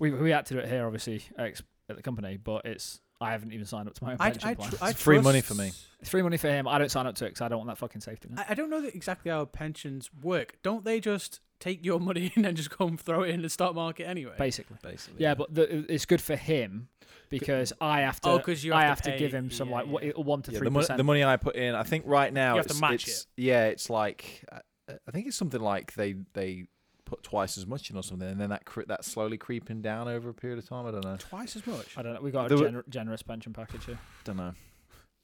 We 0.00 0.10
we 0.10 0.30
had 0.30 0.46
to 0.46 0.54
do 0.54 0.60
it 0.60 0.68
here, 0.68 0.84
obviously, 0.84 1.22
ex- 1.38 1.62
at 1.88 1.94
the 1.96 2.02
company, 2.02 2.36
but 2.36 2.64
it's 2.64 3.00
I 3.20 3.32
haven't 3.32 3.52
even 3.52 3.66
signed 3.66 3.88
up 3.88 3.94
to 3.94 4.04
my 4.04 4.12
own 4.12 4.16
I, 4.20 4.30
pension 4.30 4.48
I, 4.50 4.54
plan. 4.54 4.70
tr- 4.70 4.76
I 4.80 4.90
It's 4.90 5.02
free 5.02 5.18
money 5.20 5.40
for 5.40 5.54
me. 5.54 5.72
it's 6.00 6.08
free 6.10 6.22
money 6.22 6.36
for 6.36 6.48
him. 6.48 6.68
I 6.68 6.78
don't 6.78 6.90
sign 6.90 7.06
up 7.06 7.14
to 7.16 7.24
it 7.26 7.30
because 7.30 7.40
I 7.40 7.48
don't 7.48 7.58
want 7.58 7.68
that 7.68 7.78
fucking 7.78 8.00
safety 8.00 8.28
net. 8.30 8.46
I, 8.48 8.52
I 8.52 8.54
don't 8.54 8.70
know 8.70 8.80
that 8.82 8.94
exactly 8.94 9.30
how 9.30 9.44
pensions 9.44 10.08
work. 10.22 10.56
Don't 10.62 10.84
they 10.84 11.00
just 11.00 11.40
take 11.60 11.84
your 11.84 11.98
money 12.08 12.30
and 12.36 12.44
then 12.44 12.54
just 12.54 12.76
go 12.76 12.86
and 12.86 12.98
throw 13.00 13.22
it 13.22 13.30
in 13.30 13.42
the 13.42 13.48
stock 13.48 13.74
market 13.74 14.06
anyway? 14.06 14.34
Basically, 14.38 14.76
Basically. 14.82 15.20
yeah, 15.22 15.34
but 15.34 15.52
the, 15.54 15.92
it's 15.92 16.06
good 16.06 16.20
for 16.20 16.36
him 16.36 16.88
because 17.28 17.72
I 17.80 18.02
have 18.02 18.20
to. 18.20 18.28
Oh, 18.30 18.38
'cause 18.38 18.62
you 18.62 18.70
have 18.72 18.78
I 18.78 18.82
to 18.84 18.88
have 18.88 19.02
to 19.02 19.10
pay- 19.10 19.18
give 19.18 19.34
him 19.34 19.50
some 19.50 19.68
yeah, 19.70 19.74
like 19.74 19.86
what, 19.88 20.24
one 20.24 20.42
to 20.42 20.52
Yeah, 20.52 20.58
three 20.58 20.66
the, 20.66 20.70
money, 20.70 20.82
percent. 20.84 20.96
the 20.98 21.04
money 21.04 21.24
I 21.24 21.36
put 21.36 21.56
in, 21.56 21.74
I 21.74 21.82
think 21.82 22.04
right 22.06 22.32
now 22.32 22.52
You 22.54 22.58
have 22.58 22.66
to 22.68 22.72
it's, 22.72 22.80
match 22.80 23.08
it's 23.08 23.26
yeah, 23.36 23.64
it's 23.66 23.90
like 23.90 24.44
uh, 24.52 24.60
I 25.06 25.10
think 25.10 25.26
it's 25.26 25.36
something 25.36 25.60
like 25.60 25.92
they 25.94 26.14
they 26.34 26.66
put 27.08 27.22
twice 27.22 27.56
as 27.58 27.66
much 27.66 27.90
in 27.90 27.96
or 27.96 28.02
something, 28.02 28.28
and 28.28 28.40
then 28.40 28.50
that 28.50 28.64
cre- 28.64 28.82
that's 28.86 29.10
slowly 29.10 29.38
creeping 29.38 29.80
down 29.82 30.08
over 30.08 30.28
a 30.28 30.34
period 30.34 30.58
of 30.58 30.68
time. 30.68 30.86
I 30.86 30.90
don't 30.90 31.04
know. 31.04 31.16
Twice 31.18 31.56
as 31.56 31.66
much. 31.66 31.96
I 31.96 32.02
don't 32.02 32.14
know. 32.14 32.20
We 32.20 32.30
got 32.30 32.46
a 32.46 32.48
There 32.54 32.58
were- 32.58 32.82
gener- 32.82 32.88
generous 32.88 33.22
pension 33.22 33.52
package 33.52 33.86
here. 33.86 33.98
Don't 34.24 34.36
know. 34.36 34.52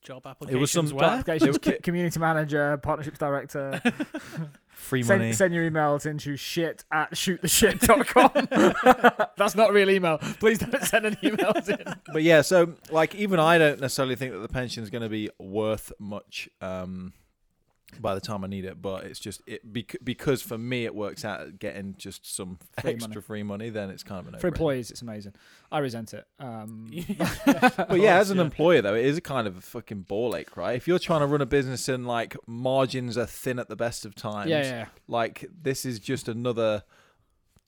Job 0.03 0.23
It 0.27 0.29
applications. 0.29 0.61
was 0.61 0.70
some 0.70 0.90
where? 0.90 1.09
Applications, 1.09 1.57
co- 1.57 1.79
community 1.83 2.20
manager, 2.20 2.77
partnerships 2.77 3.18
director. 3.18 3.81
Free 4.68 5.03
send, 5.03 5.20
money. 5.23 5.33
send 5.33 5.55
your 5.55 5.70
emails 5.70 6.05
into 6.05 6.37
shit 6.37 6.85
at 6.92 7.12
shoottheshit.com. 7.12 9.27
That's 9.38 9.55
not 9.55 9.70
a 9.70 9.73
real 9.73 9.88
email. 9.88 10.18
Please 10.18 10.59
don't 10.59 10.83
send 10.85 11.07
any 11.07 11.16
emails 11.16 11.68
in. 11.68 11.94
but 12.12 12.23
yeah, 12.23 12.42
so 12.42 12.75
like 12.90 13.14
even 13.14 13.38
I 13.40 13.57
don't 13.57 13.81
necessarily 13.81 14.16
think 14.16 14.33
that 14.33 14.40
the 14.40 14.49
pension 14.49 14.83
is 14.83 14.90
going 14.90 15.03
to 15.05 15.09
be 15.09 15.31
worth 15.38 15.90
much 15.99 16.51
um, 16.61 17.14
by 18.00 18.14
the 18.14 18.20
time 18.20 18.44
I 18.44 18.46
need 18.46 18.64
it. 18.64 18.80
But 18.80 19.04
it's 19.04 19.18
just 19.18 19.42
it 19.46 19.72
bec- 19.72 19.96
because 20.02 20.42
for 20.42 20.59
me 20.59 20.85
it 20.85 20.94
works 20.94 21.24
out 21.24 21.59
getting 21.59 21.94
just 21.98 22.35
some 22.35 22.59
Free 22.80 22.92
extra 22.92 23.09
money. 23.11 23.20
free 23.22 23.42
money. 23.42 23.70
Then 23.70 23.90
it's 23.90 24.02
kind 24.02 24.20
of 24.20 24.26
an 24.26 24.33
no 24.33 24.38
For 24.38 24.48
employees, 24.48 24.90
it's 24.90 25.02
amazing. 25.02 25.35
I 25.72 25.78
resent 25.78 26.14
it. 26.14 26.26
Um, 26.38 26.88
But 27.46 28.00
yeah, 28.00 28.18
as 28.18 28.30
an 28.30 28.37
Yeah. 28.38 28.44
employer 28.44 28.83
though, 28.83 28.94
it 28.94 29.04
is 29.04 29.16
a 29.18 29.20
kind 29.20 29.46
of 29.46 29.57
a 29.57 29.61
fucking 29.61 30.02
ball 30.02 30.37
ache, 30.37 30.57
right? 30.57 30.76
If 30.76 30.87
you're 30.88 30.98
trying 30.98 31.20
to 31.20 31.26
run 31.26 31.40
a 31.40 31.46
business 31.46 31.88
and 31.88 32.07
like 32.07 32.37
margins 32.46 33.16
are 33.18 33.26
thin 33.26 33.59
at 33.59 33.68
the 33.68 33.76
best 33.76 34.04
of 34.04 34.14
times, 34.14 34.50
yeah, 34.50 34.62
yeah, 34.62 34.70
yeah. 34.70 34.87
like 35.09 35.46
this 35.62 35.85
is 35.85 35.98
just 35.98 36.28
another 36.28 36.83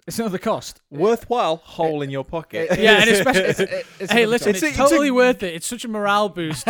It's 0.07 0.19
another 0.21 0.39
cost. 0.39 0.81
worthwhile 0.91 1.57
hole 1.57 2.01
in 2.03 2.11
your 2.11 2.25
pocket. 2.25 2.79
Yeah, 2.79 3.01
and 3.01 3.11
especially 3.11 3.43
It's, 3.43 3.61
it- 3.61 3.87
it's 3.99 4.13
hey, 4.13 4.25
listen, 4.27 4.53
cost. 4.53 4.63
it's, 4.63 4.71
It's 4.73 4.79
a- 4.79 4.85
a- 4.85 4.89
totally 4.89 5.11
worth 5.11 5.43
it. 5.43 5.55
It's 5.55 5.67
such 5.67 5.85
a 5.85 5.89
morale 5.89 6.29
boost 6.29 6.67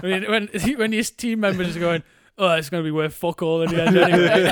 when, 0.00 0.30
when 0.30 0.48
when 0.76 0.92
your 0.92 1.02
team 1.02 1.40
members 1.40 1.76
are 1.76 1.80
going, 1.80 2.02
"Oh, 2.40 2.54
it's 2.54 2.70
going 2.70 2.82
to 2.82 2.86
be 2.86 2.90
worth 2.90 3.14
fuck 3.14 3.42
all 3.42 3.62
in 3.62 3.70
the 3.70 3.82
end 3.82 3.96
anyway." 3.96 4.50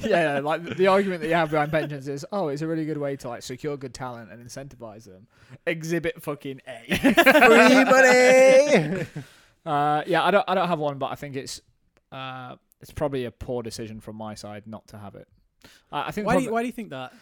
yeah, 0.08 0.34
yeah, 0.34 0.40
like 0.40 0.76
the 0.76 0.86
argument 0.86 1.20
that 1.22 1.28
you 1.28 1.34
have 1.34 1.50
behind 1.50 1.70
pensions 1.70 2.08
is, 2.08 2.24
oh, 2.32 2.48
it's 2.48 2.62
a 2.62 2.66
really 2.66 2.84
good 2.84 2.98
way 2.98 3.16
to 3.16 3.28
like 3.28 3.42
secure 3.42 3.76
good 3.76 3.94
talent 3.94 4.30
and 4.30 4.44
incentivize 4.44 5.04
them. 5.04 5.26
Exhibit 5.66 6.22
fucking 6.22 6.60
A. 6.66 6.96
Free 6.96 7.84
money. 7.84 9.06
Uh, 9.64 10.02
yeah, 10.06 10.24
I 10.24 10.30
don't, 10.30 10.44
I 10.48 10.54
don't 10.54 10.68
have 10.68 10.78
one, 10.78 10.98
but 10.98 11.06
I 11.06 11.16
think 11.16 11.36
it's, 11.36 11.60
uh, 12.12 12.56
it's 12.80 12.92
probably 12.92 13.24
a 13.24 13.30
poor 13.30 13.62
decision 13.62 14.00
from 14.00 14.16
my 14.16 14.34
side 14.34 14.66
not 14.66 14.86
to 14.88 14.98
have 14.98 15.14
it. 15.14 15.28
Uh, 15.92 16.04
I 16.06 16.12
think 16.12 16.26
why 16.26 16.36
do 16.36 16.44
you, 16.44 16.52
why 16.52 16.62
do 16.62 16.66
you 16.66 16.72
think 16.72 16.90
that? 16.90 17.12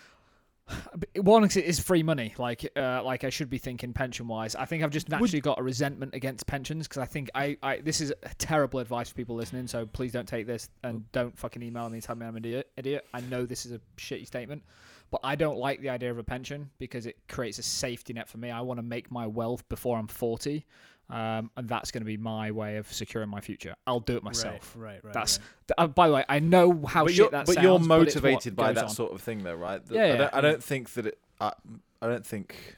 one 1.16 1.42
'cause 1.42 1.56
it 1.56 1.64
is 1.64 1.78
free 1.80 2.02
money. 2.02 2.34
Like, 2.38 2.70
uh, 2.76 3.02
like 3.04 3.24
I 3.24 3.30
should 3.30 3.50
be 3.50 3.58
thinking 3.58 3.92
pension 3.92 4.26
wise. 4.28 4.54
I 4.54 4.64
think 4.64 4.82
I've 4.82 4.90
just 4.90 5.08
naturally 5.08 5.40
got 5.40 5.58
a 5.58 5.62
resentment 5.62 6.14
against 6.14 6.46
pensions 6.46 6.88
because 6.88 7.02
I 7.02 7.06
think 7.06 7.30
I, 7.34 7.56
I, 7.62 7.78
this 7.78 8.00
is 8.00 8.12
terrible 8.38 8.80
advice 8.80 9.08
for 9.08 9.14
people 9.14 9.36
listening. 9.36 9.66
So 9.66 9.86
please 9.86 10.12
don't 10.12 10.28
take 10.28 10.46
this 10.46 10.68
and 10.82 11.10
don't 11.12 11.36
fucking 11.38 11.62
email 11.62 11.88
me 11.88 11.96
and 11.96 12.02
tell 12.02 12.16
me 12.16 12.26
I'm 12.26 12.36
an 12.36 12.44
idiot. 12.44 12.70
Idiot. 12.76 13.06
I 13.12 13.20
know 13.20 13.44
this 13.44 13.66
is 13.66 13.72
a 13.72 13.80
shitty 13.98 14.26
statement, 14.26 14.62
but 15.10 15.20
I 15.22 15.34
don't 15.36 15.58
like 15.58 15.80
the 15.80 15.90
idea 15.90 16.10
of 16.10 16.18
a 16.18 16.24
pension 16.24 16.70
because 16.78 17.06
it 17.06 17.16
creates 17.28 17.58
a 17.58 17.62
safety 17.62 18.12
net 18.14 18.28
for 18.28 18.38
me. 18.38 18.50
I 18.50 18.62
want 18.62 18.78
to 18.78 18.82
make 18.82 19.10
my 19.10 19.26
wealth 19.26 19.68
before 19.68 19.98
I'm 19.98 20.08
40. 20.08 20.64
Um, 21.10 21.50
and 21.56 21.68
that's 21.68 21.90
going 21.90 22.00
to 22.00 22.06
be 22.06 22.16
my 22.16 22.50
way 22.50 22.78
of 22.78 22.90
securing 22.92 23.28
my 23.28 23.40
future. 23.40 23.74
I'll 23.86 24.00
do 24.00 24.16
it 24.16 24.22
myself. 24.22 24.74
Right, 24.74 24.94
right, 24.94 25.04
right. 25.04 25.12
That's 25.12 25.38
uh, 25.76 25.86
by 25.86 26.08
the 26.08 26.14
way, 26.14 26.24
I 26.28 26.38
know 26.38 26.82
how 26.86 27.04
but 27.04 27.10
shit 27.10 27.18
you're, 27.18 27.30
that 27.30 27.46
but 27.46 27.54
sounds. 27.54 27.62
you're 27.64 27.76
it's 27.76 27.88
what 27.88 27.98
motivated 27.98 28.56
by 28.56 28.72
that 28.72 28.84
on. 28.84 28.90
sort 28.90 29.12
of 29.12 29.20
thing, 29.20 29.44
though, 29.44 29.54
right? 29.54 29.84
That- 29.84 29.94
Yeah, 29.94 30.14
I, 30.14 30.16
don't, 30.16 30.34
I 30.34 30.40
don't 30.40 30.64
think 30.64 30.90
that 30.94 31.06
it. 31.06 31.18
I, 31.40 31.52
I 32.00 32.06
don't 32.08 32.24
think. 32.24 32.76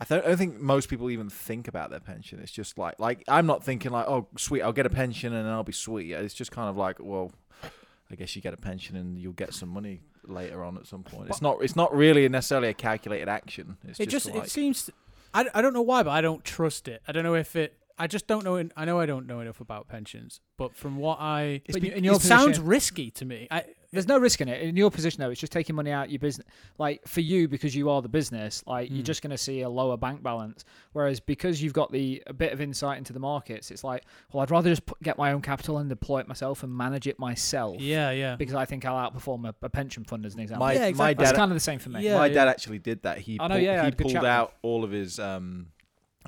I 0.00 0.04
don't, 0.04 0.24
I 0.24 0.28
don't 0.28 0.36
think 0.36 0.60
most 0.60 0.88
people 0.88 1.10
even 1.10 1.28
think 1.28 1.66
about 1.66 1.90
their 1.90 1.98
pension. 2.00 2.38
It's 2.40 2.52
just 2.52 2.78
like, 2.78 3.00
like 3.00 3.24
I'm 3.26 3.46
not 3.46 3.64
thinking 3.64 3.90
like, 3.90 4.06
oh, 4.06 4.28
sweet, 4.36 4.62
I'll 4.62 4.72
get 4.72 4.86
a 4.86 4.90
pension 4.90 5.32
and 5.32 5.44
then 5.44 5.52
I'll 5.52 5.64
be 5.64 5.72
sweet. 5.72 6.12
It's 6.12 6.34
just 6.34 6.52
kind 6.52 6.68
of 6.68 6.76
like, 6.76 6.98
well, 7.00 7.32
I 8.10 8.14
guess 8.14 8.36
you 8.36 8.42
get 8.42 8.54
a 8.54 8.58
pension 8.58 8.96
and 8.96 9.18
you'll 9.18 9.32
get 9.32 9.54
some 9.54 9.70
money 9.70 10.00
later 10.24 10.62
on 10.62 10.76
at 10.76 10.86
some 10.86 11.02
point. 11.02 11.30
It's 11.30 11.42
not. 11.42 11.62
It's 11.62 11.74
not 11.74 11.94
really 11.94 12.28
necessarily 12.28 12.68
a 12.68 12.74
calculated 12.74 13.28
action. 13.28 13.76
It's 13.88 13.98
it 13.98 14.08
just, 14.08 14.26
just 14.26 14.36
like, 14.36 14.44
it 14.46 14.50
seems 14.50 14.90
I, 15.34 15.46
I 15.54 15.62
don't 15.62 15.72
know 15.74 15.82
why 15.82 16.02
but 16.02 16.10
i 16.10 16.20
don't 16.20 16.44
trust 16.44 16.88
it. 16.88 17.02
I 17.06 17.12
don't 17.12 17.22
know 17.24 17.34
if 17.34 17.54
it 17.56 17.74
i 17.98 18.06
just 18.06 18.26
don't 18.26 18.44
know 18.44 18.56
i 18.76 18.84
know 18.84 18.98
i 19.00 19.06
don't 19.06 19.26
know 19.26 19.40
enough 19.40 19.60
about 19.60 19.88
pensions 19.88 20.40
but 20.56 20.74
from 20.74 20.96
what 20.96 21.18
i 21.20 21.62
But 21.70 21.82
it 21.84 21.92
in 21.94 22.04
your 22.04 22.20
sounds 22.20 22.46
position- 22.58 22.66
risky 22.66 23.10
to 23.12 23.24
me. 23.24 23.48
I, 23.50 23.64
There's 23.90 24.06
no 24.06 24.18
risk 24.18 24.42
in 24.42 24.48
it. 24.48 24.60
In 24.60 24.76
your 24.76 24.90
position, 24.90 25.22
though, 25.22 25.30
it's 25.30 25.40
just 25.40 25.50
taking 25.52 25.74
money 25.74 25.90
out 25.90 26.10
your 26.10 26.18
business. 26.18 26.46
Like 26.76 27.06
for 27.08 27.22
you, 27.22 27.48
because 27.48 27.74
you 27.74 27.88
are 27.88 28.02
the 28.02 28.08
business, 28.08 28.62
like 28.66 28.90
you're 28.90 29.00
Mm. 29.00 29.04
just 29.06 29.22
going 29.22 29.30
to 29.30 29.38
see 29.38 29.62
a 29.62 29.68
lower 29.68 29.96
bank 29.96 30.22
balance. 30.22 30.66
Whereas 30.92 31.20
because 31.20 31.62
you've 31.62 31.72
got 31.72 31.90
the 31.90 32.22
a 32.26 32.34
bit 32.34 32.52
of 32.52 32.60
insight 32.60 32.98
into 32.98 33.14
the 33.14 33.18
markets, 33.20 33.70
it's 33.70 33.82
like, 33.84 34.04
well, 34.30 34.42
I'd 34.42 34.50
rather 34.50 34.68
just 34.68 34.84
put, 34.84 35.00
get 35.02 35.16
my 35.16 35.32
own 35.32 35.40
capital 35.40 35.78
and 35.78 35.88
deploy 35.88 36.18
it 36.20 36.28
myself 36.28 36.62
and 36.62 36.70
manage 36.76 37.06
it 37.06 37.18
myself. 37.18 37.80
yeah 37.80 38.10
yeah 38.10 38.36
Because 38.36 38.54
I 38.54 38.66
think 38.66 38.84
I'll 38.84 39.10
outperform 39.10 39.48
a, 39.48 39.54
a 39.64 39.70
pension 39.70 40.04
fund 40.04 40.26
as 40.26 40.34
an 40.34 40.40
example. 40.40 40.66
my 40.66 40.74
Yeah, 40.74 40.80
my 40.80 40.86
exactly. 40.88 41.24
That's 41.24 41.36
kind 41.38 41.50
of 41.50 41.56
the 41.56 41.60
same 41.60 41.78
for 41.78 41.88
me. 41.88 42.02
Yeah, 42.02 42.16
my 42.18 42.26
yeah. 42.26 42.34
dad 42.34 42.48
actually 42.48 42.80
did 42.80 43.02
that. 43.04 43.18
He 43.18 43.38
I 43.40 43.48
know, 43.48 43.54
pulled, 43.54 43.64
yeah, 43.64 43.72
he 43.72 43.76
had 43.76 43.86
a 43.86 43.90
good 43.96 43.98
pulled 44.02 44.12
chat 44.12 44.22
with 44.22 44.30
out 44.30 44.52
all 44.60 44.84
of 44.84 44.90
his. 44.90 45.18
um 45.18 45.68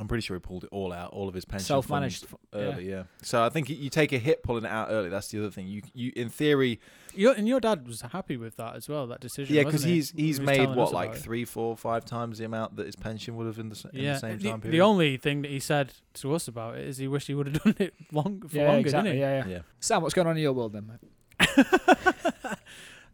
I'm 0.01 0.09
pretty 0.09 0.23
sure 0.23 0.35
he 0.35 0.41
pulled 0.41 0.65
it 0.65 0.71
all 0.73 0.93
out, 0.93 1.13
all 1.13 1.29
of 1.29 1.35
his 1.35 1.45
pension 1.45 1.67
Self-managed. 1.67 2.27
early. 2.55 2.89
Yeah. 2.91 3.03
So 3.23 3.45
I 3.45 3.51
think 3.51 3.69
you- 3.69 3.77
you 3.77 3.91
take 3.91 4.13
a 4.13 4.19
hit 4.19 4.43
pulling 4.43 4.65
it 4.65 4.71
out 4.71 4.89
early. 4.91 5.11
That's 5.11 5.29
the 5.29 5.39
other 5.41 5.51
thing. 5.51 5.67
You 5.69 5.83
you 5.93 6.11
in 6.17 6.31
theory, 6.31 6.81
your, 7.15 7.35
and 7.35 7.47
your 7.47 7.61
dad 7.61 7.87
was 7.87 8.01
happy 8.01 8.37
with 8.39 8.57
that 8.57 8.77
as 8.77 8.89
well 8.89 9.07
that 9.09 9.21
decision 9.21 9.55
yeah, 9.55 9.63
because 9.63 9.83
wasn't 9.83 9.93
he's 9.93 10.11
He 10.13 10.23
he's 10.29 10.41
made 10.41 10.71
what 10.75 10.93
like 10.93 11.11
it. 11.13 11.19
three, 11.19 11.45
four, 11.45 11.77
five 11.77 12.05
times 12.07 12.39
the 12.39 12.47
amount 12.47 12.77
that 12.77 12.87
his 12.87 12.97
pension 12.97 13.37
would 13.37 13.47
have 13.47 13.59
in 13.59 13.69
the, 13.69 13.91
in 13.93 14.01
yeah 14.03 14.15
the 14.15 14.19
same 14.21 14.39
the, 14.39 14.49
time 14.51 14.61
period. 14.63 14.75
the 14.75 14.81
only 14.81 15.17
thing 15.19 15.43
that 15.43 15.51
he 15.51 15.61
said 15.61 15.93
to 16.15 16.35
us 16.35 16.49
about 16.49 16.77
it 16.79 16.87
is 16.89 16.97
he 16.97 17.07
wished 17.07 17.27
he 17.27 17.35
would 17.35 17.49
have 17.49 17.63
done 17.65 17.77
it 17.79 17.95
long 18.11 18.41
for 18.49 18.57
Yeah, 18.57 18.69
longer 18.69 18.81
exactly. 18.81 19.11
didn't 19.13 19.17
he 19.17 19.21
Yeah, 19.23 19.45
yeah, 19.45 19.51
yeah. 19.57 19.61
Sam, 19.81 20.01
what's 20.03 20.15
going 20.15 20.27
on 20.29 20.37
in 20.39 20.43
your 20.43 20.55
world 20.55 20.73
then? 20.73 20.87
mate? 20.87 21.67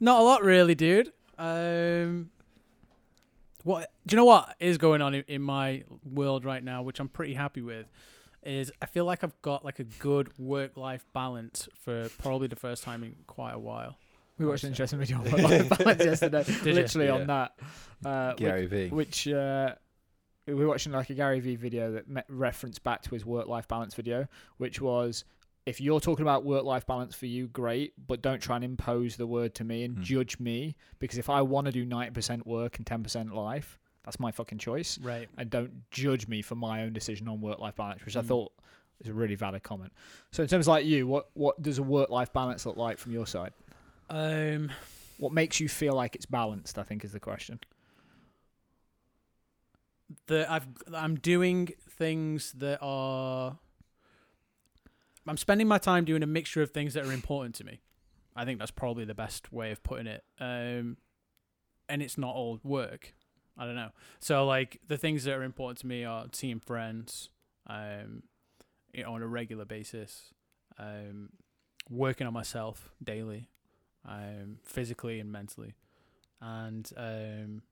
Not 0.00 0.20
a 0.20 0.22
lot, 0.22 0.42
really, 0.44 0.74
dude. 0.74 1.10
Um, 1.38 2.30
what 3.66 3.90
do 4.06 4.14
you 4.14 4.16
know? 4.18 4.24
What 4.24 4.54
is 4.60 4.78
going 4.78 5.02
on 5.02 5.14
in, 5.14 5.24
in 5.26 5.42
my 5.42 5.82
world 6.04 6.44
right 6.44 6.62
now, 6.62 6.82
which 6.82 7.00
I'm 7.00 7.08
pretty 7.08 7.34
happy 7.34 7.62
with, 7.62 7.86
is 8.44 8.70
I 8.80 8.86
feel 8.86 9.04
like 9.04 9.24
I've 9.24 9.40
got 9.42 9.64
like 9.64 9.80
a 9.80 9.84
good 9.84 10.30
work-life 10.38 11.04
balance 11.12 11.68
for 11.82 12.08
probably 12.18 12.46
the 12.46 12.56
first 12.56 12.84
time 12.84 13.02
in 13.02 13.16
quite 13.26 13.54
a 13.54 13.58
while. 13.58 13.96
We 14.38 14.46
watched 14.46 14.64
an 14.64 14.70
interesting 14.70 14.98
video 15.00 15.16
on 15.18 15.24
work-life 15.24 15.68
balance 15.78 16.04
yesterday, 16.04 16.44
you? 16.64 16.72
literally 16.72 17.06
Yeah. 17.06 17.12
on 17.14 17.26
that. 17.26 17.52
Uh, 18.04 18.28
which- 18.30 18.38
Gary 18.38 18.66
V. 18.66 18.88
which 18.90 19.28
uh, 19.28 19.74
we 20.46 20.54
were 20.54 20.68
watching 20.68 20.92
like 20.92 21.10
a 21.10 21.14
Gary 21.14 21.40
Vee 21.40 21.56
video 21.56 21.90
that 21.92 22.08
met 22.08 22.24
referenced 22.28 22.84
back 22.84 23.02
to 23.02 23.10
his 23.10 23.26
work 23.26 23.48
life 23.48 23.66
balance 23.66 23.94
video, 23.94 24.28
which 24.58 24.80
was 24.80 25.24
if 25.66 25.80
you're 25.80 26.00
talking 26.00 26.22
about 26.22 26.44
work 26.44 26.64
life 26.64 26.86
balance 26.86 27.14
for 27.14 27.26
you, 27.26 27.48
great, 27.48 27.92
but 28.06 28.22
don't 28.22 28.40
try 28.40 28.56
and 28.56 28.64
impose 28.64 29.16
the 29.16 29.26
word 29.26 29.54
to 29.56 29.64
me 29.64 29.82
and 29.84 29.96
Hmm. 29.98 30.02
judge 30.02 30.38
me 30.38 30.76
because 31.00 31.18
if 31.18 31.28
I 31.28 31.42
want 31.42 31.66
to 31.66 31.72
do 31.72 31.84
90% 31.84 32.46
work 32.46 32.78
and 32.78 32.86
10% 32.86 33.34
life, 33.34 33.78
that's 34.04 34.20
my 34.20 34.30
fucking 34.30 34.58
choice. 34.58 34.96
Right. 34.98 35.28
And 35.36 35.50
don't 35.50 35.90
judge 35.90 36.28
me 36.28 36.40
for 36.40 36.54
my 36.54 36.82
own 36.82 36.92
decision 36.92 37.26
on 37.28 37.40
work 37.40 37.58
life 37.58 37.74
balance, 37.76 38.04
which 38.04 38.16
I 38.16 38.20
Mm. 38.22 38.26
thought 38.28 38.52
was 39.00 39.08
a 39.08 39.12
really 39.12 39.34
valid 39.34 39.62
comment. 39.64 39.92
So, 40.30 40.42
in 40.44 40.48
terms 40.48 40.66
of 40.66 40.70
like 40.70 40.86
you, 40.86 41.06
what 41.08 41.28
what 41.34 41.60
does 41.60 41.78
a 41.78 41.82
work 41.82 42.08
life 42.10 42.32
balance 42.32 42.64
look 42.64 42.76
like 42.76 42.96
from 42.98 43.12
your 43.12 43.26
side? 43.26 43.52
Um, 44.08 44.70
What 45.18 45.32
makes 45.32 45.58
you 45.60 45.68
feel 45.68 45.94
like 45.94 46.14
it's 46.14 46.26
balanced? 46.26 46.78
I 46.78 46.82
think 46.84 47.04
is 47.04 47.12
the 47.12 47.20
question. 47.20 47.58
that 50.28 50.48
I've 50.50 50.66
I'm 50.94 51.16
doing 51.16 51.70
things 51.90 52.52
that 52.52 52.78
are 52.80 53.58
I'm 55.26 55.36
spending 55.36 55.66
my 55.66 55.78
time 55.78 56.04
doing 56.04 56.22
a 56.22 56.26
mixture 56.26 56.62
of 56.62 56.70
things 56.70 56.94
that 56.94 57.04
are 57.04 57.12
important 57.12 57.54
to 57.56 57.64
me. 57.64 57.80
I 58.34 58.44
think 58.44 58.58
that's 58.58 58.70
probably 58.70 59.04
the 59.04 59.14
best 59.14 59.52
way 59.52 59.70
of 59.72 59.82
putting 59.82 60.06
it. 60.06 60.24
Um, 60.38 60.98
and 61.88 62.02
it's 62.02 62.18
not 62.18 62.34
all 62.34 62.60
work. 62.62 63.14
I 63.58 63.64
don't 63.64 63.74
know. 63.74 63.90
So 64.20 64.44
like 64.44 64.80
the 64.86 64.98
things 64.98 65.24
that 65.24 65.34
are 65.34 65.42
important 65.42 65.78
to 65.78 65.86
me 65.86 66.04
are 66.04 66.26
seeing 66.32 66.60
friends, 66.60 67.30
um, 67.66 68.22
you 68.92 69.02
know, 69.02 69.12
on 69.14 69.22
a 69.22 69.26
regular 69.26 69.64
basis, 69.64 70.34
um, 70.78 71.30
working 71.88 72.26
on 72.26 72.32
myself 72.32 72.90
daily, 73.02 73.48
um, 74.04 74.58
physically 74.62 75.18
and 75.18 75.32
mentally, 75.32 75.74
and 76.40 76.90
um, 76.96 77.62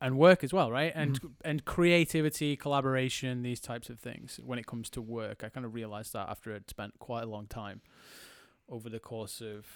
and 0.00 0.18
work 0.18 0.44
as 0.44 0.52
well, 0.52 0.70
right? 0.70 0.92
And 0.94 1.18
and 1.44 1.64
creativity, 1.64 2.56
collaboration, 2.56 3.42
these 3.42 3.60
types 3.60 3.88
of 3.88 3.98
things. 3.98 4.38
When 4.44 4.58
it 4.58 4.66
comes 4.66 4.90
to 4.90 5.00
work, 5.02 5.42
I 5.44 5.48
kind 5.48 5.64
of 5.64 5.74
realized 5.74 6.12
that 6.12 6.28
after 6.28 6.54
I'd 6.54 6.68
spent 6.68 6.98
quite 6.98 7.22
a 7.22 7.26
long 7.26 7.46
time 7.46 7.80
over 8.68 8.88
the 8.88 8.98
course 8.98 9.40
of 9.40 9.66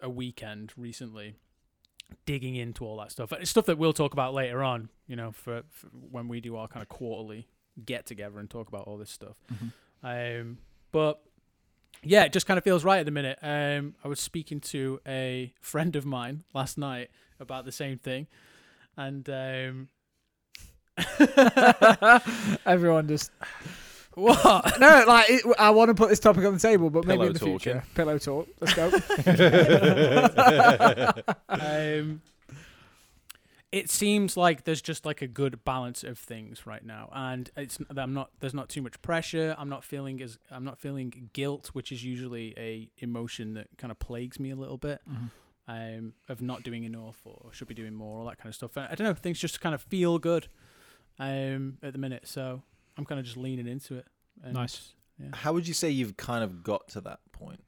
a 0.00 0.10
weekend 0.10 0.72
recently 0.76 1.36
digging 2.26 2.56
into 2.56 2.84
all 2.84 2.96
that 2.98 3.10
stuff. 3.10 3.32
It's 3.32 3.50
stuff 3.50 3.66
that 3.66 3.78
we'll 3.78 3.92
talk 3.92 4.12
about 4.12 4.34
later 4.34 4.62
on, 4.62 4.88
you 5.06 5.16
know, 5.16 5.32
for, 5.32 5.62
for 5.70 5.86
when 5.88 6.28
we 6.28 6.40
do 6.40 6.56
our 6.56 6.68
kind 6.68 6.82
of 6.82 6.88
quarterly 6.88 7.48
get 7.84 8.06
together 8.06 8.38
and 8.38 8.48
talk 8.48 8.68
about 8.68 8.86
all 8.86 8.96
this 8.96 9.10
stuff. 9.10 9.36
Um, 10.02 10.58
but 10.92 11.20
yeah, 12.02 12.24
it 12.24 12.32
just 12.32 12.46
kind 12.46 12.58
of 12.58 12.64
feels 12.64 12.84
right 12.84 12.98
at 12.98 13.06
the 13.06 13.12
minute. 13.12 13.38
Um, 13.42 13.94
I 14.04 14.08
was 14.08 14.20
speaking 14.20 14.60
to 14.60 15.00
a 15.06 15.52
friend 15.60 15.96
of 15.96 16.04
mine 16.04 16.44
last 16.52 16.76
night 16.76 17.10
about 17.40 17.64
the 17.64 17.72
same 17.72 17.98
thing, 17.98 18.26
and 18.96 19.28
um, 19.28 19.88
Everyone 22.66 23.08
just 23.08 23.30
what? 24.14 24.78
no, 24.78 25.04
like 25.08 25.28
it, 25.28 25.44
I 25.58 25.70
want 25.70 25.88
to 25.88 25.94
put 25.94 26.08
this 26.08 26.20
topic 26.20 26.44
on 26.44 26.54
the 26.54 26.60
table, 26.60 26.88
but 26.88 27.04
maybe 27.04 27.18
Pillow 27.18 27.26
in 27.26 27.32
the 27.32 27.38
talking. 27.40 27.58
future, 27.58 27.84
pillow 27.94 28.18
talk. 28.18 28.48
Let's 28.60 28.74
go. 28.74 28.92
um, 31.48 32.22
it 33.72 33.90
seems 33.90 34.36
like 34.36 34.62
there's 34.62 34.80
just 34.80 35.04
like 35.04 35.20
a 35.20 35.26
good 35.26 35.64
balance 35.64 36.04
of 36.04 36.16
things 36.16 36.64
right 36.64 36.84
now, 36.84 37.10
and 37.12 37.50
it's 37.56 37.78
I'm 37.96 38.14
not 38.14 38.30
there's 38.38 38.54
not 38.54 38.68
too 38.68 38.82
much 38.82 39.02
pressure. 39.02 39.56
I'm 39.58 39.68
not 39.68 39.82
feeling 39.82 40.22
as 40.22 40.38
I'm 40.48 40.62
not 40.62 40.78
feeling 40.78 41.30
guilt, 41.32 41.70
which 41.72 41.90
is 41.90 42.04
usually 42.04 42.54
a 42.56 42.88
emotion 42.98 43.54
that 43.54 43.66
kind 43.78 43.90
of 43.90 43.98
plagues 43.98 44.38
me 44.38 44.50
a 44.50 44.56
little 44.56 44.78
bit. 44.78 45.00
Um, 45.66 46.12
of 46.28 46.42
not 46.42 46.62
doing 46.62 46.84
enough 46.84 47.22
or 47.24 47.48
should 47.52 47.68
be 47.68 47.74
doing 47.74 47.94
more, 47.94 48.18
all 48.18 48.26
that 48.26 48.36
kind 48.36 48.50
of 48.50 48.54
stuff. 48.54 48.76
And 48.76 48.86
I 48.90 48.94
don't 48.94 49.06
know, 49.06 49.14
things 49.14 49.38
just 49.38 49.62
kind 49.62 49.74
of 49.74 49.80
feel 49.80 50.18
good, 50.18 50.48
um, 51.18 51.78
at 51.82 51.94
the 51.94 51.98
minute. 51.98 52.28
So 52.28 52.62
I'm 52.98 53.06
kind 53.06 53.18
of 53.18 53.24
just 53.24 53.38
leaning 53.38 53.66
into 53.66 53.96
it. 53.96 54.06
And 54.42 54.52
Nice. 54.52 54.92
Yeah. 55.18 55.28
How 55.32 55.54
would 55.54 55.66
you 55.66 55.72
say 55.72 55.88
you've 55.88 56.18
kind 56.18 56.44
of 56.44 56.62
got 56.62 56.88
to 56.88 57.00
that 57.02 57.20
point? 57.32 57.64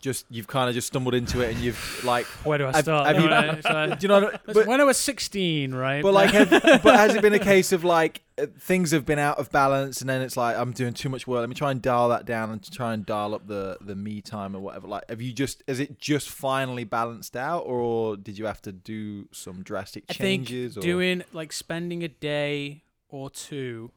Just 0.00 0.26
you've 0.30 0.46
kind 0.46 0.68
of 0.68 0.74
just 0.74 0.86
stumbled 0.88 1.14
into 1.14 1.40
it, 1.40 1.54
and 1.54 1.58
you've 1.58 2.04
like, 2.04 2.26
Where 2.44 2.58
do 2.58 2.64
I 2.66 2.72
Have- 2.72 2.84
start? 2.84 3.06
have 3.06 3.22
you- 3.22 3.28
Right, 3.28 3.62
so- 3.62 3.94
do 3.94 3.96
you 4.00 4.08
know? 4.08 4.20
What, 4.22 4.40
but 4.46 4.66
when 4.66 4.80
I 4.80 4.84
was 4.84 4.96
16, 4.98 5.74
right? 5.74 6.02
but 6.02 6.12
like, 6.14 6.30
have, 6.32 6.50
but 6.82 6.94
has 6.96 7.14
it 7.14 7.22
been 7.22 7.34
a 7.34 7.38
case 7.38 7.72
of 7.72 7.82
like 7.84 8.22
uh, 8.38 8.46
things 8.60 8.90
have 8.92 9.04
been 9.06 9.18
out 9.18 9.38
of 9.38 9.50
balance, 9.50 10.00
and 10.00 10.08
then 10.10 10.22
it's 10.22 10.36
like 10.36 10.56
I'm 10.56 10.72
doing 10.72 10.92
too 10.94 11.08
much 11.08 11.26
work. 11.26 11.40
Let 11.40 11.48
me 11.48 11.54
try 11.54 11.70
and 11.70 11.80
dial 11.82 12.08
that 12.10 12.24
down 12.26 12.50
and 12.50 12.70
try 12.72 12.92
and 12.94 13.04
dial 13.06 13.34
up 13.34 13.46
the 13.46 13.78
the 13.80 13.96
me 13.96 14.20
time 14.20 14.54
or 14.54 14.60
whatever. 14.60 14.86
Like, 14.86 15.08
have 15.08 15.20
you 15.22 15.32
just 15.32 15.62
is 15.66 15.80
it 15.80 15.98
just 15.98 16.28
finally 16.28 16.84
balanced 16.84 17.36
out, 17.36 17.60
or 17.66 18.16
did 18.16 18.38
you 18.38 18.46
have 18.46 18.60
to 18.62 18.72
do 18.72 19.28
some 19.32 19.62
drastic 19.62 20.04
I 20.08 20.12
think 20.14 20.46
changes? 20.48 20.76
or? 20.76 20.80
doing 20.80 21.24
like 21.32 21.52
spending 21.52 22.02
a 22.04 22.08
day 22.08 22.82
or 23.08 23.30
two 23.30 23.90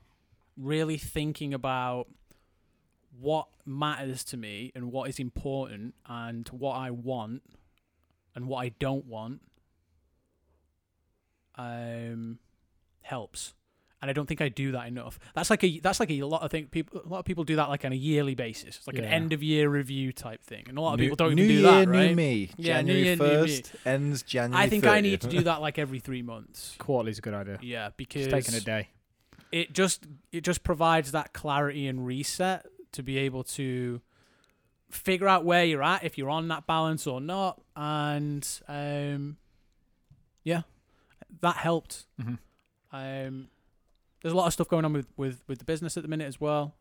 really 0.58 0.98
thinking 0.98 1.54
about 1.54 2.08
what 3.18 3.48
matters 3.66 4.24
to 4.26 4.38
me 4.38 4.72
and 4.76 4.92
what 4.92 5.10
is 5.10 5.20
important 5.20 5.94
and 6.08 6.48
what 6.50 6.74
I 6.76 6.92
want 6.92 7.44
and 8.36 8.48
what 8.48 8.58
I 8.66 8.70
don't 8.80 9.06
want 9.06 9.42
um 11.56 12.40
helps. 13.02 13.54
And 14.02 14.10
I 14.10 14.14
don't 14.14 14.28
think 14.28 14.40
I 14.40 14.48
do 14.48 14.72
that 14.72 14.88
enough. 14.88 15.20
That's 15.36 15.50
like 15.50 15.62
a 15.62 15.80
that's 15.82 16.00
like 16.00 16.10
a 16.10 16.24
lot 16.24 16.42
of 16.42 16.52
think 16.52 16.72
people 16.72 17.02
a 17.06 17.08
lot 17.10 17.20
of 17.20 17.26
people 17.26 17.44
do 17.44 17.58
that 17.58 17.68
like 17.68 17.84
on 17.84 17.92
a 17.92 17.96
yearly 17.96 18.34
basis. 18.34 18.78
It's 18.78 18.88
like 18.88 18.98
an 18.98 19.04
end 19.04 19.34
of 19.34 19.44
year 19.44 19.68
review 19.70 20.14
type 20.14 20.42
thing. 20.42 20.64
And 20.70 20.78
a 20.78 20.82
lot 20.82 20.94
of 20.94 21.00
New- 21.00 21.08
people 21.08 21.18
don't 21.18 21.34
even 21.34 21.48
do 21.50 21.54
year, 21.56 21.62
that, 21.64 21.88
right? 21.90 22.10
New 22.12 22.16
me. 22.16 22.50
Yeah, 22.56 22.78
January 22.78 23.04
year, 23.04 23.16
new 23.18 23.24
me. 23.24 23.30
first 23.30 23.72
ends 23.86 24.24
January. 24.24 24.64
I 24.66 24.70
think 24.70 24.86
I 24.86 25.02
need 25.02 25.20
to 25.22 25.28
do 25.28 25.42
that 25.50 25.60
like 25.60 25.78
every 25.78 26.00
3 26.00 26.22
months. 26.22 26.76
Quarterly's 26.78 27.18
a 27.18 27.22
good 27.22 27.34
idea. 27.34 27.60
Yeah, 27.62 27.90
because 27.98 28.28
Just 28.28 28.48
taking 28.48 28.56
a 28.56 28.64
day. 28.64 28.88
it 29.52 29.74
just 29.74 30.08
it 30.32 30.46
just 30.46 30.64
provides 30.64 31.12
that 31.12 31.34
clarity 31.34 31.86
and 31.88 32.06
reset 32.06 32.66
to 32.94 33.04
be 33.04 33.18
able 33.18 33.44
to 33.44 34.02
figure 34.90 35.28
out 35.28 35.46
where 35.46 35.64
you're 35.66 35.84
at 35.84 36.04
if 36.04 36.18
you're 36.18 36.30
on 36.30 36.48
that 36.48 36.66
balance 36.66 37.06
or 37.06 37.22
not 37.22 37.62
and 37.76 38.48
um 38.68 39.38
yeah 40.44 40.62
that 41.42 41.56
helped 41.58 42.06
Mm-hmm. 42.20 42.34
um 42.96 43.48
there's 44.22 44.34
a 44.34 44.38
lot 44.38 44.48
of 44.48 44.54
stuff 44.54 44.68
going 44.68 44.86
on 44.86 44.94
with 44.94 45.08
with 45.16 45.44
with 45.48 45.60
the 45.60 45.66
business 45.66 45.96
at 45.96 46.04
the 46.04 46.10
minute 46.10 46.28
as 46.28 46.42
well 46.42 46.74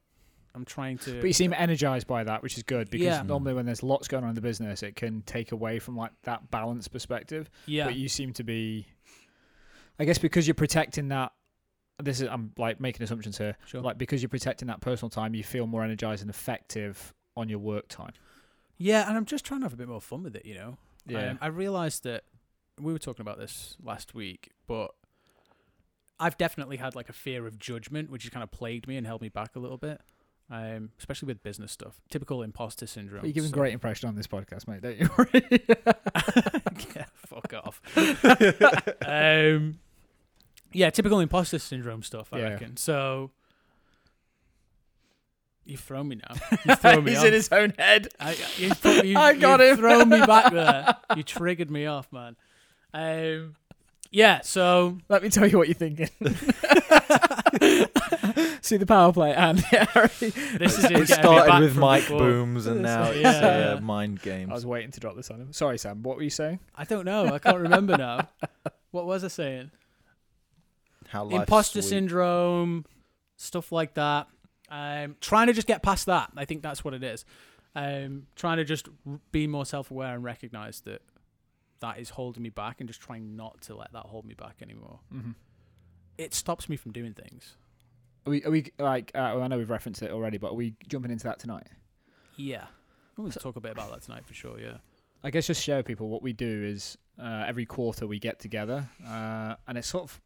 i'm 0.55 0.65
trying 0.65 0.97
to 0.99 1.21
But 1.21 1.27
you 1.27 1.33
seem 1.35 1.53
energized 1.53 2.07
by 2.07 2.25
that, 2.25 2.43
which 2.43 2.57
is 2.57 2.63
good 2.63 2.89
because 2.91 3.05
Yeah. 3.05 3.23
normally 3.23 3.53
when 3.55 3.67
there's 3.67 3.83
lots 3.83 4.09
going 4.09 4.25
on 4.25 4.31
in 4.31 4.35
the 4.35 4.41
business, 4.41 4.83
it 4.83 4.97
can 4.97 5.21
take 5.23 5.53
away 5.53 5.79
from 5.79 5.95
like 5.97 6.11
that 6.23 6.51
balance 6.51 6.89
perspective. 6.89 7.49
yeah 7.67 7.85
But 7.85 7.95
you 7.97 8.09
seem 8.09 8.33
to 8.33 8.43
be, 8.43 8.87
I 10.01 10.05
guess, 10.07 10.19
because 10.19 10.49
you're 10.49 10.55
protecting 10.55 11.09
that. 11.09 11.33
This 12.01 12.21
is 12.21 12.29
I'm 12.29 12.53
like 12.57 12.81
making 12.81 13.03
assumptions 13.03 13.39
here. 13.39 13.57
sure 13.67 13.81
Like 13.81 13.99
because 13.99 14.23
you're 14.23 14.29
protecting 14.29 14.69
that 14.69 14.81
personal 14.81 15.11
time, 15.11 15.35
you 15.35 15.43
feel 15.45 15.67
more 15.67 15.83
energized 15.83 16.23
and 16.23 16.31
effective 16.31 17.13
on 17.37 17.49
your 17.49 17.59
work 17.59 17.87
time. 17.89 18.13
yeah 18.79 19.09
and 19.09 19.17
i'm 19.17 19.25
just 19.25 19.45
trying 19.45 19.61
to 19.61 19.65
have 19.65 19.73
a 19.73 19.77
bit 19.77 19.89
more 19.89 20.01
fun 20.01 20.23
with 20.25 20.35
it 20.37 20.45
you 20.47 20.55
know 20.55 20.77
Um, 21.15 21.39
I 21.41 21.47
realized 21.49 22.05
that 22.05 22.25
we 22.81 22.93
were 22.93 22.99
talking 22.99 23.23
about 23.23 23.39
this 23.39 23.77
last 23.83 24.15
week, 24.15 24.51
but 24.67 24.91
I've 26.21 26.37
definitely 26.37 26.77
had 26.77 26.95
like 26.95 27.09
a 27.09 27.13
fear 27.13 27.47
of 27.47 27.59
judgment, 27.59 28.11
which 28.11 28.25
has 28.25 28.31
kind 28.31 28.43
of 28.43 28.51
plagued 28.51 28.87
me 28.89 28.97
and 28.97 29.07
held 29.07 29.23
me 29.23 29.29
back 29.31 29.57
a 29.57 29.59
little 29.59 29.79
bit, 29.79 30.01
um, 30.51 30.91
especially 30.99 31.27
with 31.27 31.43
business 31.43 31.73
stuff. 31.73 32.01
Typical 32.11 32.43
imposter 32.43 32.87
syndrome. 32.87 33.25
You're 33.25 33.33
giving 33.33 33.51
So- 33.51 33.55
great 33.55 33.73
impression 33.73 34.09
on 34.09 34.17
this 34.17 34.27
podcast, 34.27 34.69
mate. 34.69 34.83
Don't 34.83 34.99
you 34.99 35.09
worry. 35.17 35.49
yeah, 36.97 37.05
fuck 37.15 37.53
off. 37.55 37.81
um, 39.07 39.79
yeah, 40.73 40.91
typical 40.91 41.21
imposter 41.21 41.59
syndrome 41.59 42.03
stuff. 42.03 42.29
I 42.33 42.39
Yeah. 42.39 42.49
reckon. 42.51 42.77
So 42.77 43.31
you 45.65 45.77
throw 45.77 46.03
me 46.03 46.17
now. 46.17 46.35
You've 46.67 46.79
thrown 46.81 47.05
me 47.05 47.11
He's 47.13 47.21
off. 47.21 47.27
in 47.27 47.33
his 47.35 47.49
own 47.51 47.75
head. 47.79 48.09
I, 48.19 48.37
you 48.57 48.71
put, 48.75 49.05
you, 49.05 49.17
I 49.19 49.35
got 49.35 49.61
you 49.61 49.67
him. 49.67 49.77
Thrown 49.77 50.09
me 50.09 50.21
back 50.25 50.53
there. 50.53 50.97
You 51.17 51.23
triggered 51.23 51.71
me 51.71 51.87
off, 51.87 52.11
man. 52.13 52.37
Um, 52.95 53.55
yeah. 54.11 54.41
So 54.43 54.97
Let 55.09 55.23
me 55.23 55.29
tell 55.29 55.47
you 55.47 55.59
what 55.59 55.69
you're 55.69 55.75
thinking. 55.75 56.09
See 58.61 58.77
the 58.77 58.87
power 58.87 59.13
play 59.13 59.35
and 59.35 59.61
Harry. 59.61 60.09
this 60.19 60.79
is 60.79 60.85
it. 60.85 60.91
It 60.93 60.95
getting 60.95 61.01
me 61.01 61.07
started 61.07 61.47
back 61.51 61.61
with 61.61 61.73
from 61.75 61.81
mic 61.81 62.03
before. 62.03 62.19
booms, 62.19 62.67
and 62.67 62.83
now 62.83 63.05
it's 63.11 63.21
Yeah. 63.21 63.75
uh, 63.77 63.81
mind 63.81 64.19
I 64.23 64.25
games. 64.25 64.51
was 64.51 64.67
waiting 64.67 64.91
to 64.93 65.01
drop 65.01 65.17
this 65.17 65.31
on 65.31 65.41
him. 65.41 65.53
Sorry, 65.53 65.79
Sam. 65.79 66.03
What 66.03 66.17
were 66.17 66.23
you 66.23 66.31
saying? 66.31 66.59
I 66.75 66.85
don't 66.85 67.05
know. 67.05 67.27
I 67.27 67.39
can't 67.39 67.59
remember 67.59 67.97
now. 67.97 68.29
What 68.91 69.07
was 69.07 69.23
I 69.25 69.29
saying? 69.29 69.71
How 71.09 71.25
life's 71.25 71.41
Imposter 71.41 71.83
sweet. 71.83 71.89
syndrome, 71.89 72.85
stuff 73.37 73.73
like 73.73 73.95
that. 73.95 74.29
Um, 74.71 75.17
trying 75.21 75.47
to 75.47 75.53
just 75.53 75.67
get 75.67 75.83
past 75.83 76.07
that. 76.07 76.31
I 76.37 76.45
think 76.45 76.63
that's 76.63 76.85
what 76.85 76.95
it 76.95 77.03
is. 77.03 77.25
Um, 77.75 78.27
trying 78.37 78.59
to 78.59 78.65
just 78.65 78.89
be 79.33 79.47
more 79.47 79.65
self-aware 79.65 80.15
and 80.15 80.25
recognize 80.25 80.81
that 80.83 81.03
that 81.81 81.99
is 81.99 82.11
holding 82.11 82.43
me 82.43 82.51
back, 82.51 82.81
and 82.81 82.89
just 82.89 83.01
trying 83.01 83.37
not 83.37 83.61
to 83.63 83.77
let 83.77 83.93
that 83.93 84.07
hold 84.07 84.25
me 84.25 84.35
back 84.35 84.57
anymore. 84.61 85.01
Mm-hmm. 85.15 85.31
It 86.19 86.35
stops 86.35 86.69
me 86.69 86.77
from 86.77 86.93
doing 86.93 87.15
things. 87.15 87.57
Are 88.27 88.31
we, 88.31 88.45
are 88.45 88.51
we 88.51 88.73
like? 88.79 89.13
Uh, 89.15 89.33
well, 89.35 89.43
I 89.43 89.47
know 89.47 89.59
we've 89.59 89.71
referenced 89.71 90.03
it 90.03 90.11
already, 90.11 90.37
but 90.39 90.51
are 90.51 90.55
we 90.55 90.75
jumping 90.89 91.13
into 91.13 91.25
that 91.25 91.39
tonight? 91.39 91.69
Yeah. 92.37 92.65
We'll 93.17 93.31
talk 93.31 93.57
a 93.57 93.61
bit 93.61 93.73
about 93.73 93.91
that 93.93 94.03
tonight 94.03 94.27
for 94.27 94.35
sure. 94.35 94.61
Yeah. 94.61 94.79
I 95.25 95.31
guess 95.31 95.47
just 95.47 95.63
share 95.63 95.79
with 95.79 95.87
people 95.87 96.09
what 96.09 96.23
we 96.23 96.33
do 96.33 96.65
is 96.65 96.99
uh, 97.21 97.45
every 97.47 97.67
quarter 97.67 98.07
we 98.07 98.19
get 98.19 98.39
together, 98.39 98.89
uh, 99.07 99.55
and 99.67 99.79
it's 99.79 99.89
sort 99.89 100.05
of 100.05 100.21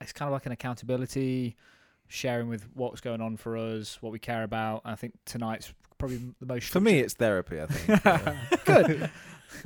it's 0.00 0.12
kind 0.12 0.28
of 0.28 0.32
like 0.32 0.46
an 0.46 0.52
accountability, 0.52 1.56
sharing 2.08 2.48
with 2.48 2.66
what's 2.74 3.00
going 3.00 3.20
on 3.20 3.36
for 3.36 3.56
us, 3.56 3.98
what 4.02 4.12
we 4.12 4.18
care 4.18 4.42
about. 4.42 4.82
And 4.84 4.92
I 4.92 4.96
think 4.96 5.14
tonight's 5.24 5.72
probably 5.98 6.20
the 6.40 6.46
most 6.46 6.68
For 6.70 6.80
me, 6.80 6.98
it's 7.00 7.14
therapy. 7.14 7.60
I 7.60 7.66
think. 7.66 8.64
Good. 8.64 9.10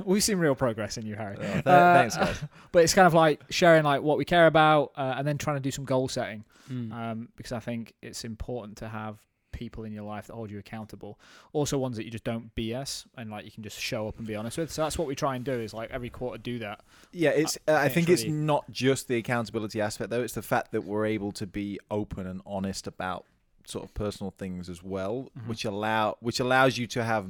We've 0.05 0.21
seen 0.23 0.37
real 0.37 0.53
progress 0.55 0.97
in 0.97 1.05
you, 1.05 1.15
Harry. 1.15 1.37
Oh, 1.39 1.41
th- 1.43 1.65
Uh, 1.65 1.93
thanks, 1.95 2.17
guys. 2.17 2.43
But 2.73 2.83
it's 2.83 2.93
kind 2.93 3.07
of 3.07 3.13
like 3.13 3.41
sharing 3.49 3.83
like 3.83 4.01
what 4.01 4.17
we 4.17 4.25
care 4.25 4.45
about, 4.47 4.91
uh, 4.97 5.15
and 5.17 5.25
then 5.27 5.37
trying 5.37 5.55
to 5.55 5.61
do 5.61 5.71
some 5.71 5.85
goal 5.85 6.07
setting. 6.07 6.43
Mm. 6.69 6.91
um, 6.91 7.29
because 7.37 7.53
I 7.53 7.59
think 7.61 7.93
it's 8.01 8.25
important 8.25 8.79
to 8.79 8.89
have 8.89 9.17
people 9.57 9.83
in 9.83 9.91
your 9.91 10.03
life 10.03 10.27
that 10.27 10.33
hold 10.33 10.51
you 10.51 10.59
accountable. 10.59 11.19
Also 11.51 11.77
ones 11.77 11.97
that 11.97 12.05
you 12.05 12.11
just 12.11 12.23
don't 12.23 12.53
BS 12.55 13.05
and 13.17 13.29
like 13.31 13.43
you 13.45 13.51
can 13.51 13.63
just 13.63 13.79
show 13.79 14.07
up 14.07 14.17
and 14.19 14.27
be 14.27 14.35
honest 14.35 14.57
with. 14.57 14.71
So 14.71 14.83
that's 14.83 14.97
what 14.97 15.07
we 15.07 15.15
try 15.15 15.35
and 15.35 15.43
do 15.43 15.51
is 15.53 15.73
like 15.73 15.89
every 15.89 16.09
quarter 16.09 16.37
do 16.37 16.59
that. 16.59 16.81
Yeah, 17.11 17.31
it's. 17.31 17.57
Uh, 17.67 17.73
I 17.73 17.89
think 17.89 18.07
it's 18.09 18.21
really- 18.23 18.33
not 18.35 18.69
just 18.71 19.07
the 19.07 19.17
accountability 19.17 19.81
aspect, 19.81 20.11
though. 20.11 20.21
It's 20.21 20.33
the 20.35 20.41
fact 20.41 20.71
that 20.73 20.83
we're 20.83 21.05
able 21.07 21.31
to 21.33 21.47
be 21.47 21.79
open 21.89 22.27
and 22.27 22.41
honest 22.45 22.85
about 22.87 23.25
sort 23.65 23.83
of 23.83 23.93
personal 23.93 24.31
things 24.37 24.69
as 24.69 24.81
well, 24.83 25.29
Mhm. 25.37 25.47
which 25.47 25.65
allow 25.65 26.17
which 26.21 26.39
allows 26.39 26.77
you 26.77 26.87
to 26.87 27.03
have 27.03 27.29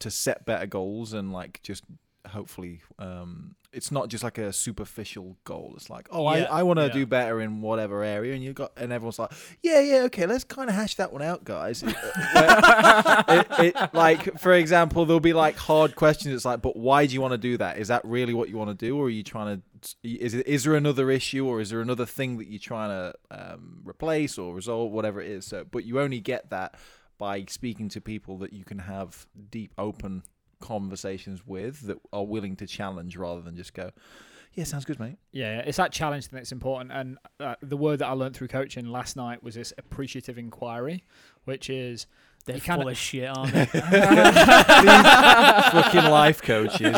to 0.00 0.10
set 0.10 0.44
better 0.44 0.66
goals 0.66 1.12
and 1.12 1.32
like 1.32 1.60
just 1.62 1.84
hopefully 2.28 2.80
um 2.98 3.54
it's 3.72 3.90
not 3.90 4.08
just 4.08 4.22
like 4.22 4.38
a 4.38 4.52
superficial 4.52 5.36
goal. 5.44 5.72
It's 5.76 5.88
like 5.88 6.06
oh 6.10 6.30
Yeah, 6.34 6.44
i, 6.50 6.60
I 6.60 6.62
want 6.62 6.78
to 6.78 6.86
yeah. 6.86 6.92
do 6.92 7.06
better 7.06 7.40
in 7.40 7.60
whatever 7.60 8.02
area 8.04 8.34
and 8.34 8.42
you 8.44 8.52
got 8.52 8.72
and 8.76 8.92
everyone's 8.92 9.18
like 9.18 9.32
yeah 9.62 9.80
yeah 9.80 10.02
okay 10.04 10.26
let's 10.26 10.44
kind 10.44 10.68
of 10.68 10.74
hash 10.76 10.96
that 10.96 11.12
one 11.12 11.22
out 11.22 11.44
guys. 11.44 11.82
It- 11.82 11.96
it, 13.28 13.46
it, 13.76 13.94
like 13.94 14.38
for 14.38 14.52
example 14.52 15.04
there'll 15.06 15.20
be 15.20 15.32
like 15.32 15.56
hard 15.56 15.96
questions. 15.96 16.34
It's 16.34 16.44
like 16.44 16.62
but 16.62 16.76
why 16.76 17.06
do 17.06 17.14
you 17.14 17.20
want 17.20 17.32
to 17.32 17.38
do 17.38 17.56
that? 17.58 17.78
Is 17.78 17.88
that 17.88 18.04
really 18.04 18.34
what 18.34 18.48
you 18.48 18.56
want 18.56 18.70
to 18.78 18.86
do 18.86 18.96
or 18.98 19.06
are 19.06 19.10
you 19.10 19.22
trying 19.22 19.56
to 19.56 19.62
is 20.04 20.34
it 20.34 20.46
is 20.46 20.64
there 20.64 20.74
another 20.74 21.10
issue 21.10 21.46
or 21.46 21.60
is 21.60 21.70
there 21.70 21.80
another 21.80 22.06
thing 22.06 22.38
that 22.38 22.46
you're 22.48 22.58
trying 22.60 22.90
to 22.90 23.14
um, 23.30 23.80
replace 23.84 24.38
or 24.38 24.54
resolve 24.54 24.92
whatever 24.92 25.20
it 25.20 25.28
is? 25.30 25.46
So 25.46 25.64
but 25.70 25.84
you 25.84 25.98
only 26.00 26.20
get 26.20 26.50
that 26.50 26.74
by 27.18 27.44
speaking 27.48 27.88
to 27.90 28.00
people 28.00 28.38
that 28.38 28.52
you 28.52 28.64
can 28.64 28.80
have 28.80 29.26
deep 29.50 29.72
open 29.78 30.22
conversations 30.62 31.46
with 31.46 31.80
that 31.82 31.98
are 32.12 32.24
willing 32.24 32.56
to 32.56 32.66
challenge 32.66 33.16
rather 33.16 33.40
than 33.42 33.54
just 33.56 33.74
go 33.74 33.90
yeah 34.54 34.64
sounds 34.64 34.84
good 34.86 34.98
mate 35.00 35.16
Yeah, 35.32 35.58
it's 35.60 35.76
that 35.78 35.92
challenge 35.92 36.26
thing 36.26 36.36
that's 36.38 36.52
important. 36.52 36.92
And 36.92 37.18
uh, 37.40 37.54
the 37.62 37.76
word 37.76 37.98
that 38.00 38.06
I 38.08 38.12
learned 38.12 38.36
through 38.36 38.48
coaching 38.48 38.86
last 38.86 39.16
night 39.16 39.42
was 39.42 39.54
this 39.54 39.72
appreciative 39.78 40.36
inquiry, 40.38 41.04
which 41.44 41.70
is 41.70 42.06
They're 42.44 42.58
full 42.58 42.88
of 42.88 42.96
shit, 42.98 43.30
aren't 43.34 43.50
they? 43.52 43.64
fucking 45.72 46.10
life 46.10 46.42
coaches 46.42 46.96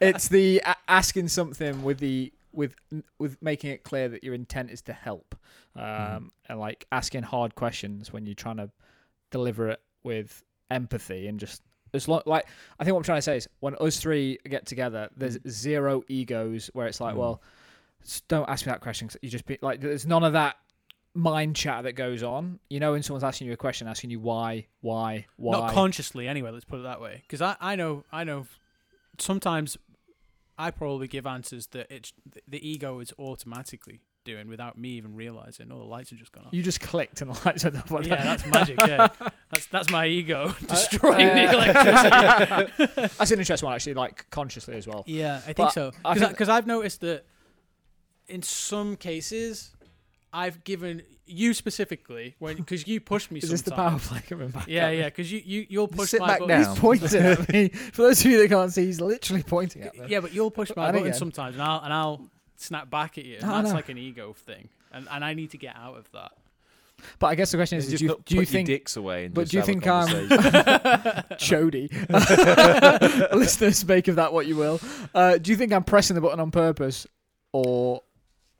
it's 0.00 0.28
the 0.28 0.62
a- 0.66 0.76
asking 0.88 1.28
something 1.28 1.82
with 1.82 1.98
the 1.98 2.32
with 2.52 2.74
with 3.18 3.40
making 3.40 3.70
it 3.70 3.84
clear 3.84 4.08
that 4.08 4.24
your 4.24 4.34
intent 4.34 4.70
is 4.70 4.82
to 4.82 4.92
help, 4.92 5.36
um, 5.76 5.82
Mhm. 5.84 6.28
and 6.48 6.58
like 6.60 6.86
asking 6.90 7.22
hard 7.22 7.54
questions 7.54 8.12
when 8.12 8.26
you're 8.26 8.34
trying 8.34 8.56
to 8.56 8.70
deliver 9.30 9.68
it 9.68 9.80
with 10.02 10.42
empathy 10.70 11.28
and 11.28 11.38
just 11.38 11.62
as 11.94 12.08
long 12.08 12.22
like 12.26 12.46
I 12.78 12.84
think 12.84 12.94
what 12.94 13.00
I'm 13.00 13.04
trying 13.04 13.18
to 13.18 13.22
say 13.22 13.36
is 13.36 13.48
when 13.60 13.74
us 13.80 13.98
three 14.00 14.38
get 14.48 14.66
together, 14.66 15.08
there's 15.16 15.38
zero 15.48 16.02
egos 16.08 16.70
where 16.72 16.86
it's 16.86 17.00
like, 17.00 17.14
Mm. 17.14 17.18
well, 17.18 17.42
don't 18.28 18.48
ask 18.48 18.64
me 18.66 18.70
that 18.72 18.80
question. 18.80 19.08
'cause 19.08 19.16
You 19.22 19.28
just 19.30 19.46
be 19.46 19.58
like, 19.60 19.80
there's 19.80 20.06
none 20.06 20.24
of 20.24 20.32
that 20.34 20.56
mind 21.14 21.56
chat 21.56 21.82
that 21.84 21.92
goes 21.92 22.22
on. 22.22 22.60
You 22.68 22.78
know, 22.80 22.92
when 22.92 23.02
someone's 23.02 23.24
asking 23.24 23.48
you 23.48 23.52
a 23.52 23.56
question, 23.56 23.88
asking 23.88 24.10
you 24.10 24.20
why, 24.20 24.66
why, 24.80 25.26
why. 25.36 25.58
Not 25.58 25.72
consciously, 25.74 26.28
anyway. 26.28 26.50
Let's 26.52 26.64
put 26.64 26.78
it 26.80 26.84
that 26.84 27.00
way. 27.00 27.22
Because 27.22 27.42
I, 27.42 27.56
I 27.60 27.74
know, 27.76 28.04
I 28.12 28.22
know. 28.24 28.46
Sometimes 29.18 29.76
I 30.56 30.70
probably 30.70 31.08
give 31.08 31.26
answers 31.26 31.66
that 31.68 31.88
it's 31.90 32.12
the 32.46 32.66
ego 32.66 33.00
is 33.00 33.12
automatically 33.18 34.00
doing 34.24 34.48
without 34.48 34.78
me 34.78 34.90
even 34.90 35.14
realizing. 35.14 35.70
Oh, 35.72 35.78
the 35.78 35.84
lights 35.84 36.10
have 36.10 36.18
just 36.18 36.32
gone 36.32 36.44
off. 36.46 36.52
you 36.52 36.62
just 36.62 36.80
clicked 36.80 37.20
and 37.22 37.34
the 37.34 37.40
lights 37.44 37.64
went 37.64 37.76
off. 37.76 38.06
yeah, 38.06 38.22
that's 38.24 38.46
magic. 38.46 38.78
Yeah, 38.78 39.08
that's 39.50 39.66
that's 39.66 39.90
my 39.90 40.06
ego 40.06 40.54
destroying 40.66 41.28
uh, 41.28 41.34
the 41.34 41.52
electricity. 41.52 43.10
That's 43.18 43.30
an 43.30 43.38
interesting 43.38 43.66
one, 43.66 43.74
actually. 43.74 43.94
Like 43.94 44.28
consciously 44.30 44.76
as 44.76 44.86
well. 44.86 45.04
Yeah, 45.06 45.36
I 45.36 45.40
think 45.40 45.56
But 45.56 45.72
so. 45.72 45.92
Because 46.14 46.48
I've 46.48 46.66
noticed 46.66 47.00
that 47.02 47.24
in 48.28 48.42
some 48.42 48.96
cases, 48.96 49.72
I've 50.32 50.62
given 50.64 51.02
you 51.26 51.54
specifically 51.54 52.34
when 52.38 52.56
because 52.56 52.86
you 52.86 53.00
pushed 53.00 53.30
me. 53.30 53.38
Is 53.42 53.50
this 53.50 53.62
the 53.62 53.72
power 53.72 53.98
play 53.98 54.20
coming 54.28 54.50
back? 54.50 54.66
Yeah, 54.68 54.90
yeah. 54.90 55.04
Because 55.06 55.30
you 55.30 55.40
you 55.44 55.66
you'll 55.68 55.88
push 55.88 56.10
sit 56.10 56.20
my 56.20 56.38
back 56.38 56.46
down. 56.46 56.58
He's 56.70 56.78
pointing 56.78 57.22
at 57.22 57.48
me. 57.52 57.68
For 57.68 58.02
those 58.02 58.24
of 58.24 58.30
you 58.30 58.38
that 58.42 58.48
can't 58.48 58.72
see, 58.72 58.86
he's 58.86 59.00
literally 59.00 59.42
pointing 59.42 59.82
at 59.82 59.96
me. 59.96 60.06
Yeah, 60.08 60.20
but 60.20 60.32
you'll 60.32 60.50
push 60.50 60.70
my 60.76 60.92
button 60.92 61.14
sometimes, 61.14 61.54
and 61.54 61.62
I'll 61.62 61.80
and 61.82 61.92
I'll 61.92 62.28
snap 62.60 62.90
back 62.90 63.18
at 63.18 63.24
you. 63.24 63.38
And 63.40 63.50
that's 63.50 63.68
no. 63.68 63.74
like 63.74 63.88
an 63.88 63.98
ego 63.98 64.32
thing, 64.32 64.68
and 64.92 65.08
and 65.10 65.24
I 65.24 65.34
need 65.34 65.50
to 65.50 65.58
get 65.58 65.76
out 65.76 65.96
of 65.96 66.10
that. 66.12 66.32
But 67.18 67.28
I 67.28 67.34
guess 67.34 67.50
the 67.50 67.56
question 67.56 67.78
is, 67.78 67.88
do 67.88 67.96
you, 67.96 68.08
not 68.08 68.24
do 68.24 68.34
you 68.34 68.40
put 68.42 68.48
your 68.48 68.52
think 68.52 68.66
dicks 68.66 68.96
away 68.96 69.24
and 69.24 69.34
but 69.34 69.48
do 69.48 69.56
you 69.56 69.62
think, 69.62 69.86
um, 69.86 70.06
conversation. 70.06 70.38
Chody, 71.38 73.32
listeners, 73.34 73.86
make 73.86 74.08
of 74.08 74.16
that 74.16 74.32
what 74.32 74.46
you 74.46 74.56
will. 74.56 74.80
Uh, 75.14 75.38
do 75.38 75.50
you 75.50 75.56
think 75.56 75.72
I'm 75.72 75.84
pressing 75.84 76.14
the 76.14 76.20
button 76.20 76.40
on 76.40 76.50
purpose 76.50 77.06
or 77.52 78.02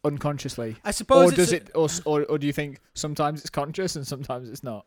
unconsciously? 0.05 0.76
I 0.84 0.90
suppose 0.90 1.32
Or 1.32 1.36
does 1.36 1.53
it's- 1.53 1.68
it, 1.68 2.05
or, 2.07 2.20
or, 2.20 2.24
or 2.24 2.38
do 2.38 2.46
you 2.46 2.53
think 2.53 2.80
sometimes 2.94 3.40
it's 3.40 3.51
conscious 3.51 3.96
and 3.96 4.07
sometimes 4.07 4.48
it's 4.48 4.62
not? 4.62 4.86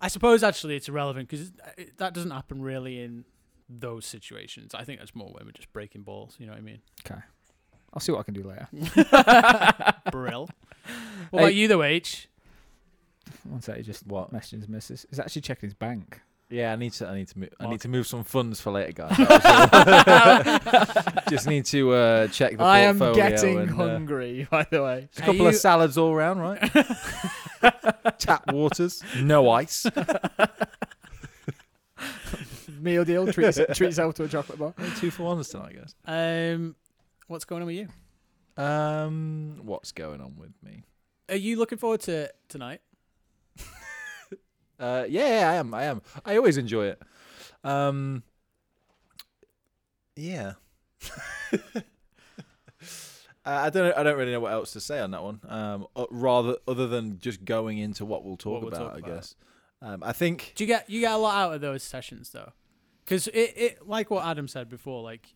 I 0.00 0.08
suppose 0.08 0.42
actually 0.42 0.76
it's 0.76 0.88
irrelevant 0.88 1.28
because 1.28 1.50
that 1.96 2.14
doesn't 2.14 2.30
happen 2.30 2.62
really 2.62 3.00
in 3.00 3.24
those 3.68 4.06
situations. 4.06 4.74
I 4.74 4.84
think 4.84 5.00
that's 5.00 5.14
more 5.14 5.30
when 5.32 5.44
we're 5.44 5.52
just 5.52 5.72
breaking 5.72 6.02
balls. 6.02 6.36
You 6.38 6.46
know 6.46 6.52
what 6.52 6.58
I 6.58 6.62
mean? 6.62 6.80
I'll 7.94 8.00
see 8.00 8.12
what 8.12 8.20
I 8.20 8.22
can 8.24 8.34
do 8.34 8.42
later. 8.44 8.68
Brill. 10.10 10.48
What 11.30 11.40
Hey- 11.40 11.44
about 11.44 11.54
you, 11.54 11.68
though, 11.68 11.82
H? 11.82 12.28
One 13.44 13.60
sec, 13.60 13.76
he 13.76 13.82
just 13.82 14.06
what 14.06 14.32
messaging 14.32 14.60
his 14.60 14.68
missus. 14.68 15.04
He's 15.10 15.18
actually 15.20 15.42
checking 15.42 15.66
his 15.68 15.74
bank. 15.74 16.22
Yeah, 16.48 16.72
I 16.72 16.76
need 16.76 16.94
to. 16.94 17.06
I 17.06 17.14
need 17.14 17.28
to. 17.28 17.38
Move, 17.38 17.50
I 17.60 17.64
Mark. 17.64 17.72
need 17.72 17.80
to 17.82 17.88
move 17.88 18.06
some 18.06 18.24
funds 18.24 18.58
for 18.58 18.70
later, 18.70 18.92
guys. 18.92 19.14
That 19.18 20.96
was 20.96 21.14
all. 21.14 21.22
Just 21.28 21.46
need 21.46 21.66
to 21.66 21.92
uh, 21.92 22.28
check 22.28 22.56
the 22.56 22.62
I 22.62 22.78
am 22.80 22.98
portfolio. 22.98 23.28
getting 23.28 23.58
and, 23.58 23.70
uh, 23.70 23.74
hungry, 23.74 24.48
by 24.50 24.66
the 24.70 24.82
way. 24.82 25.08
just 25.12 25.18
a 25.18 25.22
Are 25.22 25.26
couple 25.26 25.42
you- 25.42 25.48
of 25.48 25.56
salads 25.56 25.98
all 25.98 26.14
round, 26.14 26.40
right? 26.40 28.18
Tap 28.18 28.50
waters, 28.50 29.02
no 29.20 29.50
ice. 29.50 29.84
Meal 32.80 33.04
deal. 33.04 33.30
Treat, 33.32 33.54
treat 33.54 33.80
yourself 33.80 34.14
to 34.14 34.24
a 34.24 34.28
chocolate 34.28 34.58
bar. 34.58 34.72
Two 34.98 35.10
for 35.10 35.24
ones 35.24 35.48
tonight, 35.48 35.76
guys. 35.76 35.94
Um, 36.54 36.76
what's 37.28 37.44
going 37.44 37.62
on 37.62 37.66
with 37.66 37.76
you? 37.76 37.88
Um, 38.62 39.60
what's 39.62 39.92
going 39.92 40.20
on 40.20 40.34
with 40.36 40.52
me? 40.62 40.82
Are 41.28 41.36
you 41.36 41.56
looking 41.56 41.78
forward 41.78 42.00
to 42.02 42.30
tonight? 42.48 42.80
Uh, 44.80 45.04
yeah, 45.08 45.40
yeah, 45.40 45.50
I 45.50 45.54
am. 45.54 45.74
I 45.74 45.82
am. 45.86 46.02
I 46.24 46.36
always 46.36 46.56
enjoy 46.56 46.86
it. 46.86 47.02
Um, 47.64 48.22
yeah. 50.14 50.52
uh, 51.52 51.80
I 53.44 53.70
don't. 53.70 53.96
I 53.96 54.04
don't 54.04 54.16
really 54.16 54.30
know 54.30 54.38
what 54.38 54.52
else 54.52 54.72
to 54.74 54.80
say 54.80 55.00
on 55.00 55.10
that 55.10 55.22
one. 55.24 55.40
Um, 55.48 55.86
rather 56.10 56.58
other 56.68 56.86
than 56.86 57.18
just 57.18 57.44
going 57.44 57.78
into 57.78 58.04
what 58.04 58.24
we'll 58.24 58.36
talk 58.36 58.62
What 58.62 58.70
we'll 58.70 58.80
about. 58.80 58.84
talk 58.90 58.94
I 58.94 58.98
about. 58.98 59.10
guess. 59.16 59.34
Um, 59.82 60.02
I 60.04 60.12
think. 60.12 60.52
Do 60.54 60.62
you 60.62 60.68
get 60.68 60.88
you 60.88 61.00
get 61.00 61.12
a 61.12 61.16
lot 61.16 61.34
out 61.36 61.54
of 61.54 61.60
those 61.60 61.82
sessions 61.82 62.30
though? 62.30 62.52
Because 63.04 63.26
it, 63.26 63.54
it 63.56 63.88
like 63.88 64.10
what 64.12 64.24
Adam 64.24 64.46
said 64.46 64.68
before, 64.68 65.02
like 65.02 65.26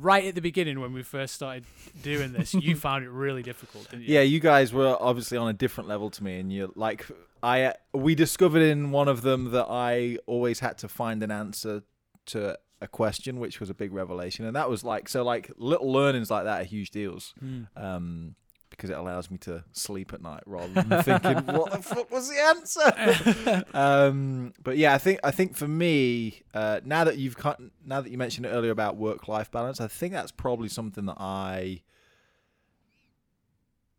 right 0.00 0.24
at 0.24 0.34
the 0.34 0.40
beginning 0.40 0.80
when 0.80 0.92
we 0.92 1.02
first 1.02 1.34
started 1.34 1.64
doing 2.02 2.32
this, 2.32 2.54
you 2.54 2.76
found 2.88 3.04
it 3.04 3.10
really 3.10 3.42
difficult, 3.42 3.90
didn't 3.90 4.04
you? 4.04 4.14
Yeah, 4.14 4.22
you 4.22 4.40
guys 4.40 4.72
were 4.72 4.96
obviously 5.00 5.38
on 5.38 5.48
a 5.48 5.52
different 5.52 5.88
level 5.88 6.10
to 6.10 6.24
me, 6.24 6.38
and 6.40 6.52
you're 6.52 6.70
like, 6.74 7.06
I 7.42 7.74
we 7.92 8.14
discovered 8.14 8.62
in 8.62 8.90
one 8.90 9.08
of 9.08 9.22
them 9.22 9.50
that 9.52 9.66
I 9.68 10.18
always 10.26 10.60
had 10.60 10.78
to 10.78 10.88
find 10.88 11.22
an 11.22 11.30
answer 11.30 11.82
to 12.26 12.58
a 12.80 12.88
question, 12.88 13.38
which 13.38 13.60
was 13.60 13.70
a 13.70 13.74
big 13.74 13.92
revelation, 13.92 14.44
and 14.44 14.56
that 14.56 14.68
was 14.68 14.82
like 14.84 15.08
so 15.08 15.22
like 15.24 15.50
little 15.56 15.92
learnings 15.92 16.30
like 16.30 16.44
that 16.44 16.60
are 16.62 16.64
huge 16.64 16.90
deals, 16.90 17.34
Hmm. 17.38 17.62
um, 17.76 18.34
because 18.72 18.90
it 18.90 18.96
allows 18.98 19.30
me 19.30 19.38
to 19.38 19.62
sleep 19.72 20.12
at 20.12 20.20
night 20.20 20.42
rather 20.46 20.82
than 20.82 21.02
thinking 21.02 21.36
what 21.54 21.70
the 21.72 21.78
fuck 21.82 22.10
was 22.10 22.28
the 22.28 22.40
answer. 22.40 23.64
um, 23.74 24.52
but 24.62 24.76
yeah, 24.76 24.94
I 24.94 24.98
think 24.98 25.20
I 25.22 25.30
think 25.30 25.54
for 25.56 25.68
me, 25.68 26.42
uh, 26.52 26.80
now 26.84 27.04
that 27.04 27.16
you've 27.18 27.36
cut, 27.36 27.60
now 27.86 28.00
that 28.00 28.10
you 28.10 28.18
mentioned 28.18 28.46
it 28.46 28.50
earlier 28.50 28.72
about 28.72 28.96
work 28.96 29.28
life 29.28 29.50
balance, 29.50 29.80
I 29.80 29.86
think 29.88 30.12
that's 30.12 30.32
probably 30.32 30.68
something 30.68 31.06
that 31.06 31.16
I. 31.18 31.82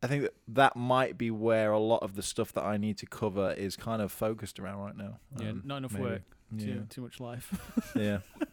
I 0.02 0.08
think 0.08 0.24
that 0.24 0.34
that 0.50 0.76
might 0.76 1.18
be 1.18 1.32
where 1.32 1.72
a 1.72 1.80
lot 1.80 2.04
of 2.04 2.16
the 2.16 2.22
stuff 2.24 2.52
that 2.54 2.66
I 2.66 2.76
need 2.76 2.98
to 2.98 3.06
cover 3.06 3.54
is 3.54 3.78
kind 3.78 4.02
of 4.02 4.12
focused 4.12 4.60
around 4.60 4.80
right 4.80 4.98
now. 4.98 5.20
Yeah, 5.40 5.52
Um, 5.52 5.62
not 5.64 5.78
enough 5.78 5.94
maybe. 5.94 6.04
work, 6.04 6.22
Yeah, 6.58 6.66
too, 6.66 6.86
too 6.90 7.02
much 7.02 7.22
life. 7.22 7.54
yeah, 7.96 8.18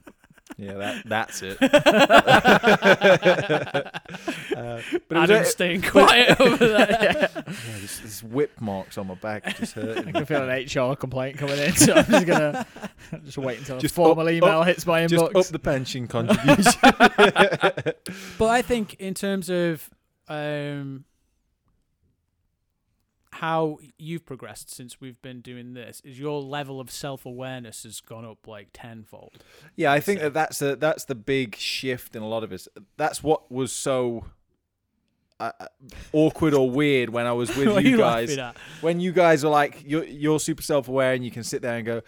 yeah. 0.61 0.75
That 0.75 1.03
that's 1.07 1.43
it. 1.43 1.59
Uh, 4.61 4.81
but 5.09 5.17
it 5.17 5.21
was 5.21 5.31
Adam's 5.31 5.49
a- 5.49 5.51
staying 5.51 5.83
quiet 5.83 6.41
over 6.41 6.67
there. 6.69 7.31
yeah, 7.33 7.43
this, 7.81 7.99
this 8.01 8.23
whip 8.23 8.51
marks 8.61 8.99
on 8.99 9.07
my 9.07 9.15
back 9.15 9.57
just 9.57 9.73
hurting. 9.75 10.09
I 10.09 10.13
can 10.13 10.27
feel 10.27 10.49
an 10.49 10.65
HR 10.67 10.95
complaint 10.97 11.39
coming 11.39 11.59
in, 11.59 11.73
so 11.75 11.95
I'm 11.95 12.05
just 12.05 12.27
gonna 12.27 12.67
just 13.25 13.39
wait 13.39 13.59
until 13.61 13.79
Just 13.79 13.93
a 13.93 13.97
formal 13.97 14.27
up- 14.27 14.33
email 14.33 14.61
up- 14.61 14.67
hits 14.67 14.85
my 14.87 15.03
inbox. 15.03 15.09
just 15.09 15.25
inbox. 15.33 15.41
up 15.41 15.47
the 15.47 15.59
pension 15.59 16.09
contribution. 16.09 16.73
But 18.39 18.49
I 18.51 18.63
think 18.63 18.95
in 18.95 19.15
terms 19.15 19.49
of 19.49 19.89
um, 20.29 21.05
how 23.35 23.79
you've 23.99 24.25
progressed 24.27 24.75
since 24.75 25.01
we've 25.01 25.21
been 25.23 25.41
doing 25.41 25.75
this, 25.75 26.01
is 26.05 26.19
your 26.19 26.43
level 26.43 26.81
of 26.81 26.91
self 26.91 27.25
awareness 27.25 27.85
has 27.85 28.01
gone 28.01 28.25
up 28.25 28.47
like 28.47 28.69
tenfold. 28.73 29.45
Yeah, 29.77 29.93
I 29.93 30.01
think 30.01 30.19
So- 30.21 30.25
that 30.25 30.35
that's 30.35 30.63
a, 30.63 30.77
that's 30.77 31.05
the 31.05 31.15
big 31.15 31.57
shift 31.57 32.17
in 32.17 32.23
a 32.23 32.29
lot 32.29 32.43
of 32.45 32.53
us 32.53 32.67
That's 32.97 33.23
what 33.23 33.51
was 33.51 33.73
so 33.73 34.25
uh, 35.39 35.53
uh, 35.59 35.67
awkward 36.13 36.53
or 36.55 36.71
weird 36.71 37.11
when 37.11 37.27
I 37.27 37.33
was 37.33 37.49
with 37.57 37.69
you 37.85 37.93
you 37.93 37.97
guys. 37.97 38.37
When 38.81 39.01
you 39.01 39.13
guys 39.13 39.45
are 39.45 39.51
like 39.51 39.83
you're 39.87 40.05
you're 40.05 40.41
super 40.41 40.63
self 40.63 40.89
aware 40.89 41.13
and 41.15 41.25
you 41.25 41.31
can 41.31 41.45
sit 41.45 41.63
there 41.63 41.77
and 41.77 41.87
go, 41.87 42.03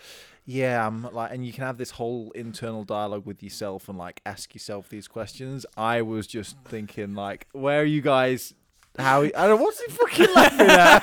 yeah, 0.44 0.84
I'm 0.86 1.04
like, 1.12 1.30
and 1.32 1.46
you 1.46 1.52
can 1.52 1.62
have 1.64 1.78
this 1.78 1.92
whole 1.92 2.32
internal 2.32 2.84
dialogue 2.84 3.24
with 3.24 3.42
yourself 3.44 3.88
and 3.88 3.96
like 3.96 4.20
ask 4.26 4.54
yourself 4.54 4.88
these 4.88 5.06
questions. 5.08 5.64
I 5.76 6.02
was 6.02 6.26
just 6.26 6.56
thinking 6.64 7.14
like, 7.14 7.46
where 7.52 7.80
are 7.80 7.84
you 7.84 8.00
guys? 8.02 8.54
How 8.98 9.22
he, 9.22 9.34
I 9.34 9.46
don't 9.46 9.56
know 9.58 9.64
what's 9.64 9.80
he 9.80 9.90
fucking 9.90 10.34
laughing 10.34 10.66
at? 10.68 11.00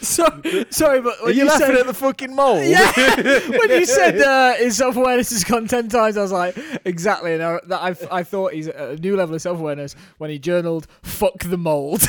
so, 0.04 0.24
sorry, 0.70 1.00
but 1.00 1.20
Are 1.22 1.30
you, 1.32 1.42
you, 1.42 1.48
laughing 1.48 1.66
said, 1.66 1.76
at 1.78 1.86
the 1.86 1.94
fucking 1.94 2.32
mold? 2.34 2.58
Yeah. 2.64 2.92
when 3.48 3.70
you 3.70 3.84
said 3.84 4.20
uh, 4.20 4.54
his 4.54 4.76
self 4.76 4.94
awareness 4.96 5.30
has 5.30 5.42
gone 5.42 5.66
ten 5.66 5.88
times, 5.88 6.16
I 6.16 6.22
was 6.22 6.30
like, 6.30 6.56
exactly. 6.84 7.34
And 7.34 7.42
I, 7.42 7.58
that 7.66 7.82
I've, 7.82 8.06
I 8.10 8.22
thought 8.22 8.52
he's 8.52 8.68
at 8.68 8.76
a 8.90 8.96
new 8.96 9.16
level 9.16 9.34
of 9.34 9.42
self 9.42 9.58
awareness 9.58 9.96
when 10.18 10.30
he 10.30 10.38
journaled 10.38 10.86
"fuck 11.02 11.38
the 11.40 11.58
mold." 11.58 12.02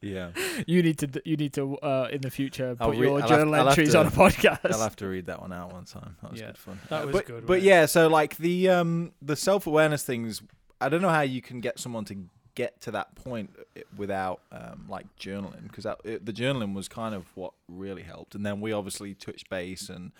yeah. 0.00 0.30
you 0.66 0.82
need 0.82 0.98
to, 0.98 1.06
d- 1.08 1.20
you 1.24 1.36
need 1.36 1.52
to 1.54 1.76
uh, 1.78 2.08
in 2.10 2.20
the 2.22 2.30
future 2.30 2.74
put 2.76 2.90
re- 2.92 2.98
your 3.06 3.20
I'll 3.22 3.28
journal 3.28 3.54
have 3.54 3.68
entries 3.68 3.92
to- 3.92 4.00
on 4.00 4.06
a 4.06 4.10
podcast. 4.10 4.72
I'll 4.72 4.80
have 4.80 4.96
to 4.96 5.06
read 5.06 5.26
that 5.26 5.40
one 5.40 5.52
out 5.52 5.72
one 5.72 5.84
time. 5.84 6.16
That 6.22 6.32
was 6.32 6.40
Yeah, 6.40 6.46
good 6.48 6.58
fun. 6.58 6.80
that 6.88 7.06
was 7.06 7.12
but, 7.14 7.26
good, 7.26 7.46
But 7.46 7.50
wasn't 7.50 7.66
it? 7.66 7.68
yeah, 7.68 7.86
so 7.86 8.08
like 8.08 8.36
the 8.38 8.70
um 8.70 9.12
the 9.20 9.36
self 9.36 9.66
awareness 9.66 10.02
things, 10.04 10.42
I 10.80 10.88
don't 10.88 11.02
know 11.02 11.08
how 11.10 11.20
you 11.22 11.42
can 11.42 11.60
get 11.60 11.78
someone 11.78 12.04
to 12.06 12.16
get 12.56 12.80
to 12.82 12.90
that 12.90 13.14
point 13.14 13.50
without 13.96 14.40
um 14.52 14.86
like 14.88 15.06
journaling 15.16 15.62
because 15.62 15.84
the 16.04 16.32
journaling 16.32 16.74
was 16.74 16.88
kind 16.88 17.14
of 17.14 17.24
what 17.36 17.52
really 17.68 18.02
helped, 18.02 18.34
and 18.34 18.44
then 18.44 18.60
we 18.60 18.72
obviously 18.72 19.14
touched 19.14 19.48
base 19.50 19.88
and 19.88 20.12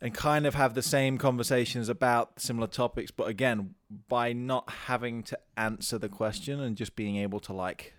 and 0.00 0.14
kind 0.14 0.46
of 0.46 0.54
have 0.54 0.74
the 0.74 0.82
same 0.82 1.16
conversations 1.16 1.88
about 1.88 2.40
similar 2.40 2.66
topics, 2.66 3.12
but 3.12 3.28
again, 3.28 3.74
by 4.08 4.32
not 4.32 4.68
having 4.88 5.22
to 5.22 5.38
answer 5.56 5.96
the 5.96 6.08
question 6.08 6.58
and 6.58 6.76
just 6.76 6.96
being 6.96 7.14
able 7.16 7.38
to 7.38 7.52
like 7.52 7.92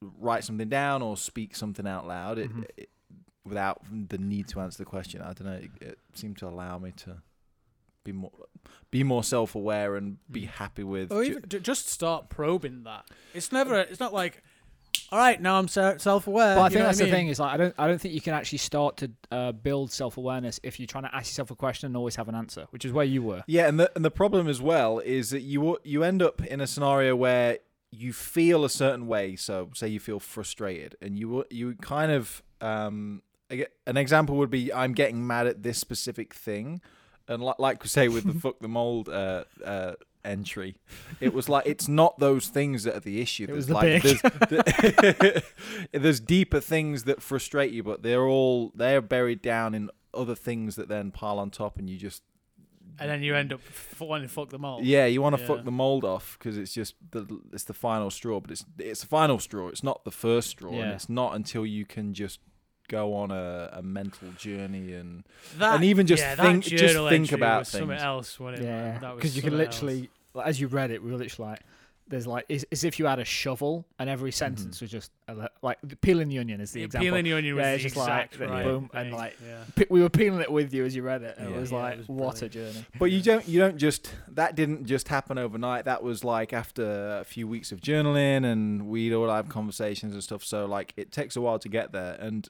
write 0.00 0.44
something 0.44 0.68
down 0.68 1.02
or 1.02 1.16
speak 1.16 1.56
something 1.56 1.84
out 1.86 2.06
loud, 2.06 2.38
it, 2.38 2.48
Mhm. 2.54 2.64
it 2.76 2.90
without 3.44 3.80
the 4.08 4.18
need 4.18 4.46
to 4.48 4.60
answer 4.60 4.78
the 4.78 4.84
question. 4.84 5.20
I 5.20 5.32
don't 5.32 5.46
know. 5.46 5.52
It, 5.54 5.70
it 5.80 5.98
seemed 6.14 6.36
to 6.38 6.46
allow 6.48 6.78
me 6.78 6.92
to 6.98 7.22
be 8.06 8.12
more 8.12 8.30
be 8.90 9.02
more 9.02 9.22
self 9.24 9.54
aware 9.54 9.96
and 9.96 10.16
be 10.30 10.42
Mm. 10.42 10.48
happy 10.62 10.84
with. 10.84 11.10
Or 11.12 11.22
even 11.24 11.42
j- 11.48 11.60
just 11.60 11.88
start 11.88 12.28
probing 12.30 12.84
that. 12.84 13.04
It's 13.34 13.50
never. 13.52 13.78
It's 13.80 14.00
not 14.00 14.14
like, 14.14 14.42
all 15.12 15.18
right, 15.18 15.40
now 15.40 15.58
I'm 15.58 15.68
self 15.68 16.26
aware. 16.26 16.54
But 16.56 16.62
I 16.62 16.68
think 16.68 16.80
that's 16.80 16.98
the 16.98 17.10
thing 17.10 17.28
is 17.28 17.38
like 17.40 17.52
I 17.52 17.56
don't 17.56 17.74
I 17.78 17.86
don't 17.88 18.00
think 18.00 18.14
you 18.14 18.20
can 18.20 18.32
actually 18.34 18.58
start 18.58 18.96
to 18.98 19.10
uh, 19.30 19.52
build 19.52 19.92
self 19.92 20.16
awareness 20.16 20.58
if 20.62 20.78
you're 20.80 20.86
trying 20.86 21.04
to 21.04 21.14
ask 21.14 21.30
yourself 21.30 21.50
a 21.50 21.56
question 21.56 21.86
and 21.88 21.96
always 21.96 22.16
have 22.16 22.28
an 22.28 22.34
answer, 22.34 22.66
which 22.70 22.84
is 22.84 22.92
where 22.92 23.04
you 23.04 23.22
were. 23.22 23.42
yeah, 23.46 23.66
and 23.68 23.78
the 23.80 23.90
and 23.96 24.04
the 24.04 24.10
problem 24.10 24.48
as 24.48 24.62
well 24.62 25.00
is 25.00 25.30
that 25.30 25.42
you 25.42 25.78
you 25.84 26.02
end 26.02 26.22
up 26.22 26.42
in 26.44 26.60
a 26.60 26.66
scenario 26.66 27.14
where 27.16 27.58
you 27.90 28.12
feel 28.12 28.64
a 28.64 28.70
certain 28.70 29.06
way. 29.06 29.36
So 29.36 29.70
say 29.74 29.88
you 29.88 30.00
feel 30.00 30.20
frustrated, 30.20 30.96
and 31.02 31.18
you 31.18 31.44
you 31.50 31.74
kind 31.76 32.10
of 32.12 32.42
um 32.60 33.22
an 33.86 33.96
example 33.96 34.36
would 34.38 34.50
be 34.50 34.72
I'm 34.72 34.92
getting 34.92 35.24
mad 35.24 35.46
at 35.46 35.62
this 35.62 35.78
specific 35.78 36.34
thing, 36.34 36.80
and 37.28 37.42
like 37.42 37.58
like 37.58 37.82
we 37.82 37.88
say 37.88 38.08
with 38.08 38.24
the 38.24 38.34
fuck 38.40 38.58
the 38.60 38.68
mold 38.68 39.08
uh, 39.08 39.44
uh, 39.64 39.92
entry, 40.24 40.76
it 41.20 41.32
was 41.34 41.48
like 41.48 41.66
it's 41.66 41.88
not 41.88 42.18
those 42.18 42.48
things 42.48 42.84
that 42.84 42.94
are 42.96 43.00
the 43.00 43.20
issue. 43.20 43.46
It 43.48 43.52
was 43.52 43.66
There's 43.66 44.02
the 44.02 44.20
like, 44.20 44.62
There's, 45.22 45.42
there's 45.92 46.20
deeper 46.20 46.60
things 46.60 47.04
that 47.04 47.22
frustrate 47.22 47.72
you, 47.72 47.82
but 47.82 48.02
they're 48.02 48.26
all 48.26 48.72
they're 48.74 49.00
buried 49.02 49.42
down 49.42 49.74
in 49.74 49.90
other 50.14 50.34
things 50.34 50.76
that 50.76 50.88
then 50.88 51.10
pile 51.10 51.38
on 51.38 51.50
top, 51.50 51.78
and 51.78 51.88
you 51.90 51.96
just 51.96 52.22
and 52.98 53.10
then 53.10 53.22
you 53.22 53.34
end 53.34 53.52
up 53.52 53.60
f- 53.68 54.00
wanting 54.00 54.26
to 54.26 54.32
fuck 54.32 54.48
the 54.48 54.58
mold. 54.58 54.84
yeah, 54.84 55.04
you 55.06 55.20
want 55.20 55.36
to 55.36 55.42
Yeah. 55.42 55.48
fuck 55.48 55.64
the 55.64 55.70
mold 55.70 56.04
off 56.04 56.36
because 56.38 56.56
it's 56.56 56.72
just 56.72 56.94
the 57.10 57.26
it's 57.52 57.64
the 57.64 57.74
final 57.74 58.10
straw, 58.10 58.40
but 58.40 58.50
it's 58.50 58.64
it's 58.78 59.02
the 59.02 59.06
final 59.06 59.38
straw. 59.38 59.68
It's 59.68 59.82
not 59.82 60.04
the 60.04 60.10
first 60.10 60.48
straw, 60.50 60.72
and 60.72 60.92
it's 60.92 61.08
not 61.08 61.34
until 61.34 61.66
you 61.66 61.84
can 61.84 62.14
just 62.14 62.40
go 62.88 63.14
on 63.14 63.30
a, 63.30 63.70
a 63.74 63.82
mental 63.82 64.28
journey 64.38 64.92
and 64.94 65.24
That, 65.58 65.76
And 65.76 65.84
even 65.84 66.06
just 66.06 66.22
yeah, 66.22 66.34
think- 66.36 66.64
just 66.64 66.94
think 67.08 67.32
about 67.32 67.60
was 67.60 67.68
something 67.68 67.88
things. 67.90 68.02
else. 68.02 68.38
Wasn't 68.40 68.62
it. 68.62 68.66
Yeah, 68.66 69.14
because 69.14 69.36
you 69.36 69.42
can 69.42 69.50
something 69.52 69.66
else. 69.66 69.82
literally, 69.82 70.10
like, 70.34 70.46
as 70.46 70.60
you 70.60 70.66
read 70.68 70.90
it, 70.90 71.02
we 71.02 71.10
were 71.10 71.18
literally 71.18 71.50
like, 71.50 71.60
there's 72.08 72.24
like, 72.24 72.44
it's 72.48 72.64
as 72.70 72.84
if 72.84 73.00
you 73.00 73.06
had 73.06 73.18
a 73.18 73.24
shovel 73.24 73.84
and 73.98 74.08
every 74.08 74.30
sentence 74.30 74.76
mhm. 74.76 74.82
was 74.82 74.90
just 74.92 75.10
a 75.26 75.48
like 75.60 75.78
peeling 76.02 76.28
the 76.28 76.38
onion 76.38 76.60
is 76.60 76.70
the 76.70 76.78
Yeah, 76.78 76.84
example. 76.86 77.04
peeling 77.06 77.24
the 77.24 77.32
onion 77.32 77.56
was 77.56 77.64
Yeah, 77.64 77.72
the 77.72 77.78
just 77.82 77.96
like 77.96 78.06
exact 78.06 78.38
that 78.38 78.48
right 78.48 78.64
boom, 78.64 78.90
and, 78.94 79.10
like, 79.12 79.36
yeah. 79.44 79.64
Pe- 79.74 79.86
We 79.90 80.00
were 80.02 80.08
peeling 80.08 80.40
it 80.40 80.52
with 80.52 80.72
you 80.72 80.84
as 80.84 80.94
you 80.94 81.02
read 81.02 81.22
it. 81.24 81.34
And 81.36 81.50
Yeah. 81.50 81.56
It 81.56 81.60
was 81.60 81.72
Yeah, 81.72 81.78
it 81.78 81.82
like, 81.82 81.98
was 81.98 82.08
what 82.08 82.42
a 82.42 82.48
journey. 82.48 82.84
But 83.00 83.06
you 83.06 83.20
don't 83.22 83.48
you 83.48 83.58
don't 83.58 83.76
just 83.76 84.14
that 84.28 84.54
didn't 84.54 84.84
just 84.84 85.08
happen 85.08 85.36
overnight. 85.36 85.84
That 85.86 86.04
was 86.04 86.22
like 86.22 86.52
after 86.52 87.18
a 87.18 87.24
few 87.24 87.48
weeks 87.48 87.72
of 87.72 87.80
journaling 87.80 88.44
and 88.44 88.86
we'd 88.86 89.12
all 89.12 89.28
have 89.28 89.48
conversations 89.48 90.12
and 90.12 90.22
stuff. 90.22 90.44
So 90.44 90.64
like 90.66 90.92
it 90.96 91.10
takes 91.10 91.34
a 91.34 91.40
while 91.40 91.58
to 91.58 91.68
get 91.68 91.90
there. 91.90 92.16
And 92.20 92.48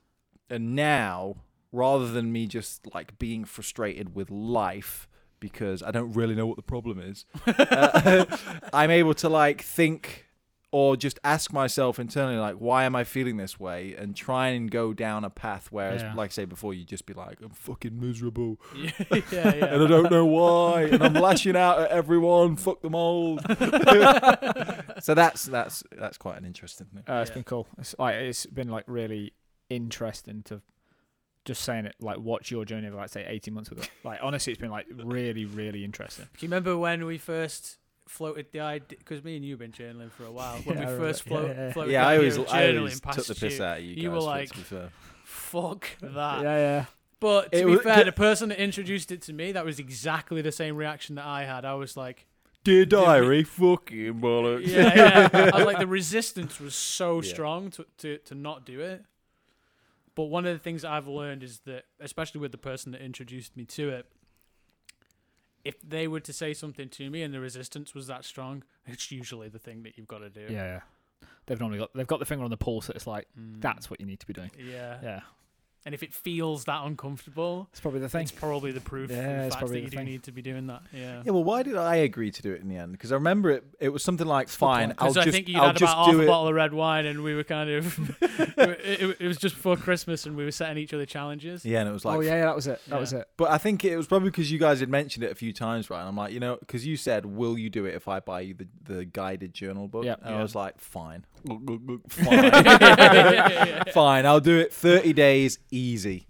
and 0.51 0.75
now 0.75 1.37
rather 1.73 2.09
than 2.11 2.33
me 2.33 2.47
just 2.47 2.87
like 2.95 3.19
being 3.19 3.45
frustrated 3.45 4.15
with 4.15 4.31
life 4.31 5.09
because 5.41 5.83
I 5.83 5.91
don't 5.91 6.13
really 6.13 6.35
know 6.35 6.47
what 6.47 6.57
the 6.57 6.63
problem 6.63 6.99
is, 6.99 7.27
uh, 7.47 8.25
I'm 8.73 8.91
able 8.91 9.15
to 9.15 9.29
like 9.29 9.61
think 9.63 10.23
or 10.73 10.97
just 10.97 11.19
ask 11.23 11.53
myself 11.53 11.99
internally 11.99 12.39
like 12.39 12.57
why 12.57 12.85
am 12.85 12.97
I 12.97 13.05
feeling 13.05 13.37
this 13.37 13.59
way 13.59 13.95
and 13.97 14.17
try 14.17 14.49
and 14.49 14.69
go 14.71 14.93
down 14.93 15.25
a 15.25 15.31
path 15.31 15.69
whereas 15.71 16.03
Yeah. 16.03 16.15
like 16.15 16.31
I 16.31 16.33
say 16.33 16.45
before 16.45 16.75
you 16.75 16.85
just 16.85 17.07
be 17.07 17.15
like 17.15 17.39
I'm 17.41 17.51
fucking 17.51 17.99
miserable 17.99 18.59
yeah, 18.77 18.91
yeah, 19.11 19.21
yeah. 19.33 19.65
and 19.67 19.85
I 19.85 19.87
don't 19.87 20.11
know 20.11 20.27
why, 20.27 20.83
and 20.91 21.03
I'm 21.03 21.15
lashing 21.15 21.57
out 21.57 21.81
at 21.81 21.91
everyone. 21.91 22.57
Fuck 22.57 22.81
them 22.83 22.95
all. 22.95 23.39
so 25.01 25.15
that's 25.15 25.45
that's 25.45 25.83
that's 25.97 26.19
quite 26.19 26.39
an 26.39 26.45
interesting 26.45 26.87
thing. 26.93 27.05
Uh, 27.09 27.21
it's 27.21 27.31
Yeah. 27.31 27.35
been 27.35 27.45
cool. 27.45 27.67
It's 27.79 27.95
like 27.99 28.17
it's 28.17 28.47
been 28.47 28.69
like 28.69 28.85
really 28.87 29.33
interesting 29.71 30.43
to 30.45 30.63
just 31.45 31.63
saying 31.63 31.87
it. 31.87 31.95
Like 32.01 32.19
watch 32.19 32.51
your 32.51 32.65
journey 32.65 32.89
of 32.89 32.95
like 32.95 33.09
say 33.11 33.25
eighteen 33.27 33.55
months 33.55 33.71
with 33.71 33.79
it. 33.85 33.91
Like 34.05 34.21
honestly, 34.23 34.53
it's 34.53 34.61
been 34.61 34.71
like 34.71 34.87
really 34.91 35.45
really 35.45 35.85
interesting. 35.85 36.27
Do 36.37 36.45
you 36.47 36.49
remember 36.49 36.77
when 36.77 37.05
we 37.07 37.19
first 37.19 37.79
floated 38.09 38.47
the 38.53 38.61
idea? 38.61 38.99
Because 38.99 39.23
me 39.25 39.37
and 39.37 39.45
you 39.45 39.53
have 39.53 39.59
been 39.61 39.73
journaling 39.73 40.11
for 40.13 40.25
a 40.25 40.31
while. 40.31 40.57
When 40.65 40.77
Yeah, 40.79 40.85
we 40.87 40.93
remember. 40.93 41.07
first 41.07 41.25
Yeah, 41.27 41.29
float, 41.31 41.49
yeah, 41.49 41.67
yeah. 41.67 41.73
floated 41.73 41.93
Yeah, 41.93 42.01
the 42.03 42.07
I 42.07 42.11
idea 42.13 42.19
always 42.21 42.37
of 42.37 42.49
I 42.49 42.63
journaling 42.63 42.79
always 42.79 43.01
took 43.01 43.27
the 43.27 43.35
piss 43.35 43.59
you, 43.59 43.65
out 43.65 43.79
of 43.79 43.85
you, 43.85 43.95
you 43.95 44.11
were 44.11 44.21
like, 44.21 44.69
to. 44.69 44.91
Fuck 45.25 45.89
that. 46.01 46.43
yeah, 46.43 46.57
yeah. 46.57 46.85
But 47.19 47.51
to 47.53 47.59
It 47.59 47.65
be 47.65 47.71
was- 47.73 47.81
fair, 47.83 48.05
the 48.05 48.13
person 48.13 48.51
that 48.51 48.63
introduced 48.63 49.11
it 49.11 49.23
to 49.23 49.33
me, 49.33 49.53
that 49.53 49.65
was 49.65 49.79
exactly 49.79 50.43
the 50.43 50.53
same 50.53 50.77
reaction 50.77 51.15
that 51.17 51.25
I 51.25 51.45
had. 51.45 51.65
I 51.65 51.75
was 51.75 51.97
like, 51.97 52.27
dear 52.63 52.85
diary, 52.85 53.43
fucking 53.43 54.21
bollocks. 54.21 54.67
yeah, 54.67 55.29
yeah. 55.33 55.51
I 55.55 55.57
was 55.57 55.67
like, 55.67 55.79
the 55.79 55.87
resistance 56.01 56.61
was 56.61 56.75
so 56.75 57.23
Yeah. 57.23 57.29
strong 57.33 57.71
to, 57.71 57.87
to, 57.99 58.19
to 58.19 58.35
not 58.35 58.65
do 58.67 58.81
it. 58.81 59.05
But 60.17 60.25
one 60.25 60.45
of 60.47 60.53
the 60.53 60.59
things 60.59 60.85
I've 60.85 61.07
learned 61.07 61.45
is 61.45 61.61
that, 61.67 61.85
especially 62.01 62.41
with 62.41 62.51
the 62.51 62.59
person 62.59 62.91
that 62.93 63.01
introduced 63.03 63.57
me 63.57 63.65
to 63.67 63.91
it, 63.91 64.07
if 65.65 65.77
they 65.83 66.09
were 66.09 66.21
to 66.21 66.33
say 66.33 66.55
something 66.55 66.89
to 66.91 67.11
me 67.11 67.23
and 67.23 67.33
the 67.35 67.39
resistance 67.41 67.95
was 67.95 68.07
that 68.09 68.25
strong, 68.25 68.65
it's 68.87 69.13
usually 69.13 69.49
the 69.49 69.59
thing 69.59 69.83
that 69.85 69.97
you've 69.99 70.07
got 70.09 70.19
to 70.19 70.31
do. 70.31 70.47
Yeah, 70.53 70.65
yeah. 70.65 70.81
They've 71.47 71.61
normally 71.61 71.79
got 71.79 71.91
they've 71.95 72.07
got 72.07 72.19
the 72.19 72.25
finger 72.25 72.45
on 72.45 72.51
the 72.51 72.57
pulse. 72.57 72.89
It's 72.89 73.07
like 73.07 73.29
Mm. 73.39 73.61
that's 73.61 73.89
what 73.91 74.01
you 74.01 74.07
need 74.07 74.19
to 74.21 74.27
be 74.27 74.33
doing. 74.33 74.51
Yeah. 74.59 74.99
Yeah, 75.03 75.21
And 75.87 75.95
if 75.95 76.03
it 76.03 76.13
feels 76.13 76.65
that 76.65 76.85
uncomfortable, 76.85 77.69
it's 77.71 77.79
probably 77.81 78.01
the 78.01 78.09
thing. 78.09 78.23
it's 78.23 78.33
probably 78.33 78.73
the 78.73 78.81
proof 78.81 79.09
Yeah, 79.09 79.19
of 79.19 79.23
the 79.23 79.47
it's 79.47 79.55
fact 79.55 79.59
probably 79.61 79.77
that 79.77 79.85
you 79.85 79.85
the 79.87 79.91
do 79.93 79.97
thing. 79.99 80.07
need 80.07 80.23
to 80.25 80.33
be 80.33 80.43
doing 80.43 80.67
that. 80.67 80.83
Yeah. 80.93 81.23
Yeah, 81.25 81.31
well, 81.31 81.45
why 81.45 81.63
did 81.63 81.77
I 81.77 81.95
agree 81.97 82.33
to 82.33 82.43
do 82.43 82.53
it 82.53 82.61
in 82.61 82.69
the 82.69 82.77
end? 82.77 82.91
Because 82.91 83.13
I 83.13 83.15
remember 83.15 83.51
it. 83.51 83.65
It 83.79 83.91
was 83.91 84.03
something 84.03 84.27
like, 84.27 84.49
"Fine, 84.49 84.95
I'll 84.99 85.13
Because 85.13 85.17
I 85.19 85.31
think 85.31 85.47
you'd 85.49 85.59
I'll 85.59 85.69
had 85.69 85.77
about 85.77 85.97
half 85.97 86.11
do 86.11 86.21
a 86.21 86.25
it." 86.25 86.27
bottle 86.27 86.49
of 86.49 86.55
red 86.57 86.75
wine, 86.75 87.07
and 87.07 87.23
we 87.23 87.37
were 87.37 87.45
kind 87.45 87.71
of. 87.71 87.99
it, 88.21 88.21
it, 89.01 89.17
it 89.21 89.27
was 89.29 89.37
just 89.37 89.55
before 89.55 89.77
Christmas, 89.77 90.27
and 90.27 90.37
we 90.37 90.45
were 90.45 90.51
setting 90.51 90.77
each 90.83 90.93
other 90.93 91.07
challenges. 91.07 91.65
Yeah, 91.65 91.81
and 91.81 91.89
it 91.89 91.93
was 91.93 92.05
like, 92.05 92.17
oh 92.17 92.21
yeah, 92.21 92.33
yeah, 92.37 92.47
that 92.47 92.57
was 92.57 92.67
it. 92.67 92.81
That 92.89 92.97
Yeah. 92.97 93.01
was 93.01 93.13
it. 93.13 93.29
But 93.37 93.51
I 93.53 93.59
think 93.59 93.85
it 93.85 93.97
was 93.97 94.09
probably 94.09 94.31
because 94.31 94.51
you 94.51 94.59
guys 94.59 94.81
had 94.81 94.89
mentioned 94.89 95.23
it 95.25 95.31
a 95.31 95.37
few 95.37 95.53
times, 95.53 95.89
right? 95.89 96.01
And 96.01 96.09
I'm 96.09 96.17
like, 96.17 96.33
you 96.33 96.41
know, 96.41 96.57
because 96.57 96.85
you 96.85 96.97
said, 96.97 97.25
"Will 97.27 97.57
you 97.57 97.71
do 97.71 97.85
it 97.85 97.95
if 97.95 98.09
I 98.09 98.19
buy 98.19 98.41
you 98.41 98.55
the, 98.55 98.67
the 98.83 99.05
guided 99.05 99.55
journal 99.55 99.87
book?" 99.87 100.05
Yep. 100.05 100.21
and 100.23 100.31
Yeah. 100.33 100.41
I 100.41 100.43
was 100.43 100.57
like, 100.57 100.81
"Fine, 100.81 101.27
fine, 101.47 102.45
Yeah. 102.45 103.83
fine. 103.93 104.27
I'll 104.27 104.41
do 104.41 104.59
it. 104.59 104.73
Thirty 104.73 105.13
days, 105.13 105.59
easy." 105.71 106.27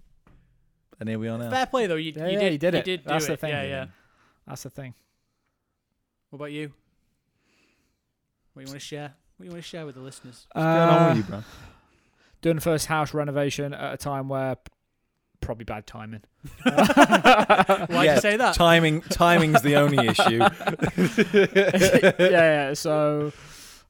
And 0.99 1.07
here 1.09 1.19
we 1.19 1.27
are 1.27 1.37
now. 1.37 1.49
Fair 1.49 1.65
play 1.67 1.87
though. 1.87 1.95
You, 1.95 2.13
Yeah, 2.15 2.27
you 2.27 2.33
yeah, 2.33 2.39
did. 2.39 2.51
you 2.53 2.57
did 2.57 2.75
it. 2.75 2.85
did 2.85 3.03
do 3.03 3.09
That's 3.09 3.27
the 3.27 3.33
it. 3.33 3.39
thing. 3.39 3.49
Yeah, 3.51 3.63
yeah. 3.63 3.85
That's 4.47 4.63
the 4.63 4.69
thing. 4.69 4.93
What 6.29 6.37
about 6.37 6.51
you? 6.51 6.71
What 8.53 8.61
you 8.61 8.67
want 8.67 8.79
to 8.79 8.85
share? 8.85 9.13
What 9.37 9.43
you 9.45 9.51
want 9.51 9.63
to 9.63 9.67
share 9.69 9.85
with 9.85 9.95
the 9.95 10.01
listeners? 10.01 10.47
What's 10.53 10.63
going 10.65 10.77
on 10.77 11.01
Uh, 11.01 11.07
with 11.09 11.17
you, 11.17 11.23
bro? 11.23 11.43
doing 12.41 12.55
the 12.55 12.61
first 12.61 12.85
house 12.87 13.13
renovation 13.13 13.73
at 13.73 13.93
a 13.93 13.97
time 13.97 14.27
where 14.29 14.57
probably 15.41 15.65
bad 15.65 15.85
timing. 15.85 16.21
Why'd 16.63 16.79
Yeah, 17.89 18.15
you 18.15 18.21
say 18.21 18.37
that? 18.37 18.55
Timing, 18.55 19.01
timing's 19.01 19.61
the 19.61 19.75
only 19.75 20.07
issue. 20.07 20.39
yeah, 22.19 22.19
yeah. 22.19 22.73
So 22.73 23.31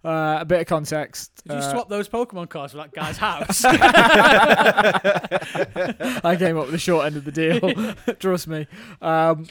uh, 0.07 0.37
a 0.39 0.45
bit 0.45 0.61
of 0.61 0.67
context. 0.67 1.43
Did 1.43 1.53
you 1.53 1.59
uh, 1.59 1.71
swap 1.71 1.89
those 1.89 2.07
Pokemon 2.07 2.49
cards 2.49 2.71
for 2.71 2.77
that 2.77 2.93
guy's 2.93 3.17
house? 3.17 3.65
I 6.23 6.35
came 6.37 6.57
up 6.57 6.65
with 6.65 6.71
the 6.71 6.77
short 6.77 7.07
end 7.07 7.17
of 7.17 7.25
the 7.25 7.31
deal. 7.31 7.93
Trust 8.19 8.47
me. 8.47 8.67
Um, 9.01 9.47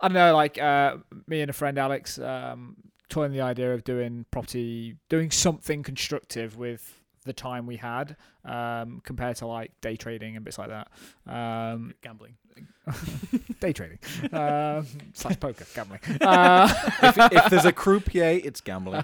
I 0.00 0.08
don't 0.08 0.14
know. 0.14 0.34
Like 0.34 0.62
uh, 0.62 0.98
me 1.26 1.40
and 1.40 1.50
a 1.50 1.52
friend 1.52 1.76
Alex 1.76 2.20
um, 2.20 2.76
toying 3.08 3.32
the 3.32 3.40
idea 3.40 3.74
of 3.74 3.82
doing 3.82 4.26
property, 4.30 4.96
doing 5.08 5.32
something 5.32 5.82
constructive 5.82 6.56
with 6.56 7.02
the 7.24 7.32
time 7.32 7.66
we 7.66 7.76
had 7.76 8.14
um, 8.44 9.00
compared 9.04 9.36
to 9.38 9.46
like 9.46 9.72
day 9.80 9.96
trading 9.96 10.36
and 10.36 10.44
bits 10.44 10.58
like 10.58 10.68
that. 10.68 10.88
Um, 11.26 11.94
Gambling. 12.02 12.36
day 13.60 13.72
trading 13.72 13.98
um, 14.32 14.86
slash 15.12 15.38
poker 15.40 15.66
gambling. 15.74 15.98
Uh, 16.20 16.72
if, 17.02 17.18
if 17.32 17.50
there's 17.50 17.64
a 17.64 17.72
croupier, 17.72 18.40
it's 18.44 18.60
gambling. 18.60 19.02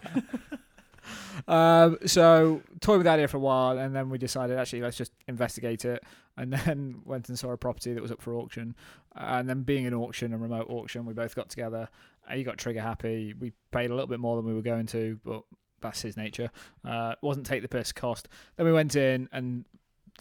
Um, 1.48 1.98
so 2.06 2.62
toyed 2.80 2.98
with 2.98 3.04
that 3.04 3.14
idea 3.14 3.28
for 3.28 3.36
a 3.36 3.40
while, 3.40 3.78
and 3.78 3.94
then 3.94 4.10
we 4.10 4.18
decided 4.18 4.58
actually 4.58 4.82
let's 4.82 4.96
just 4.96 5.12
investigate 5.28 5.84
it. 5.84 6.02
And 6.36 6.52
then 6.52 7.02
went 7.04 7.28
and 7.28 7.38
saw 7.38 7.50
a 7.50 7.56
property 7.56 7.92
that 7.92 8.02
was 8.02 8.12
up 8.12 8.22
for 8.22 8.34
auction. 8.34 8.74
And 9.14 9.48
then 9.48 9.62
being 9.62 9.86
an 9.86 9.94
auction, 9.94 10.32
and 10.32 10.40
remote 10.40 10.66
auction, 10.68 11.04
we 11.04 11.12
both 11.12 11.34
got 11.34 11.50
together. 11.50 11.88
He 12.30 12.44
got 12.44 12.56
trigger 12.56 12.80
happy. 12.80 13.34
We 13.38 13.52
paid 13.72 13.90
a 13.90 13.94
little 13.94 14.06
bit 14.06 14.20
more 14.20 14.36
than 14.36 14.46
we 14.46 14.54
were 14.54 14.62
going 14.62 14.86
to, 14.86 15.18
but 15.24 15.42
that's 15.80 16.00
his 16.00 16.16
nature. 16.16 16.50
Uh, 16.84 17.14
wasn't 17.20 17.46
take 17.46 17.62
the 17.62 17.68
piss 17.68 17.92
cost. 17.92 18.28
Then 18.56 18.66
we 18.66 18.72
went 18.72 18.96
in 18.96 19.28
and 19.32 19.66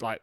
like 0.00 0.20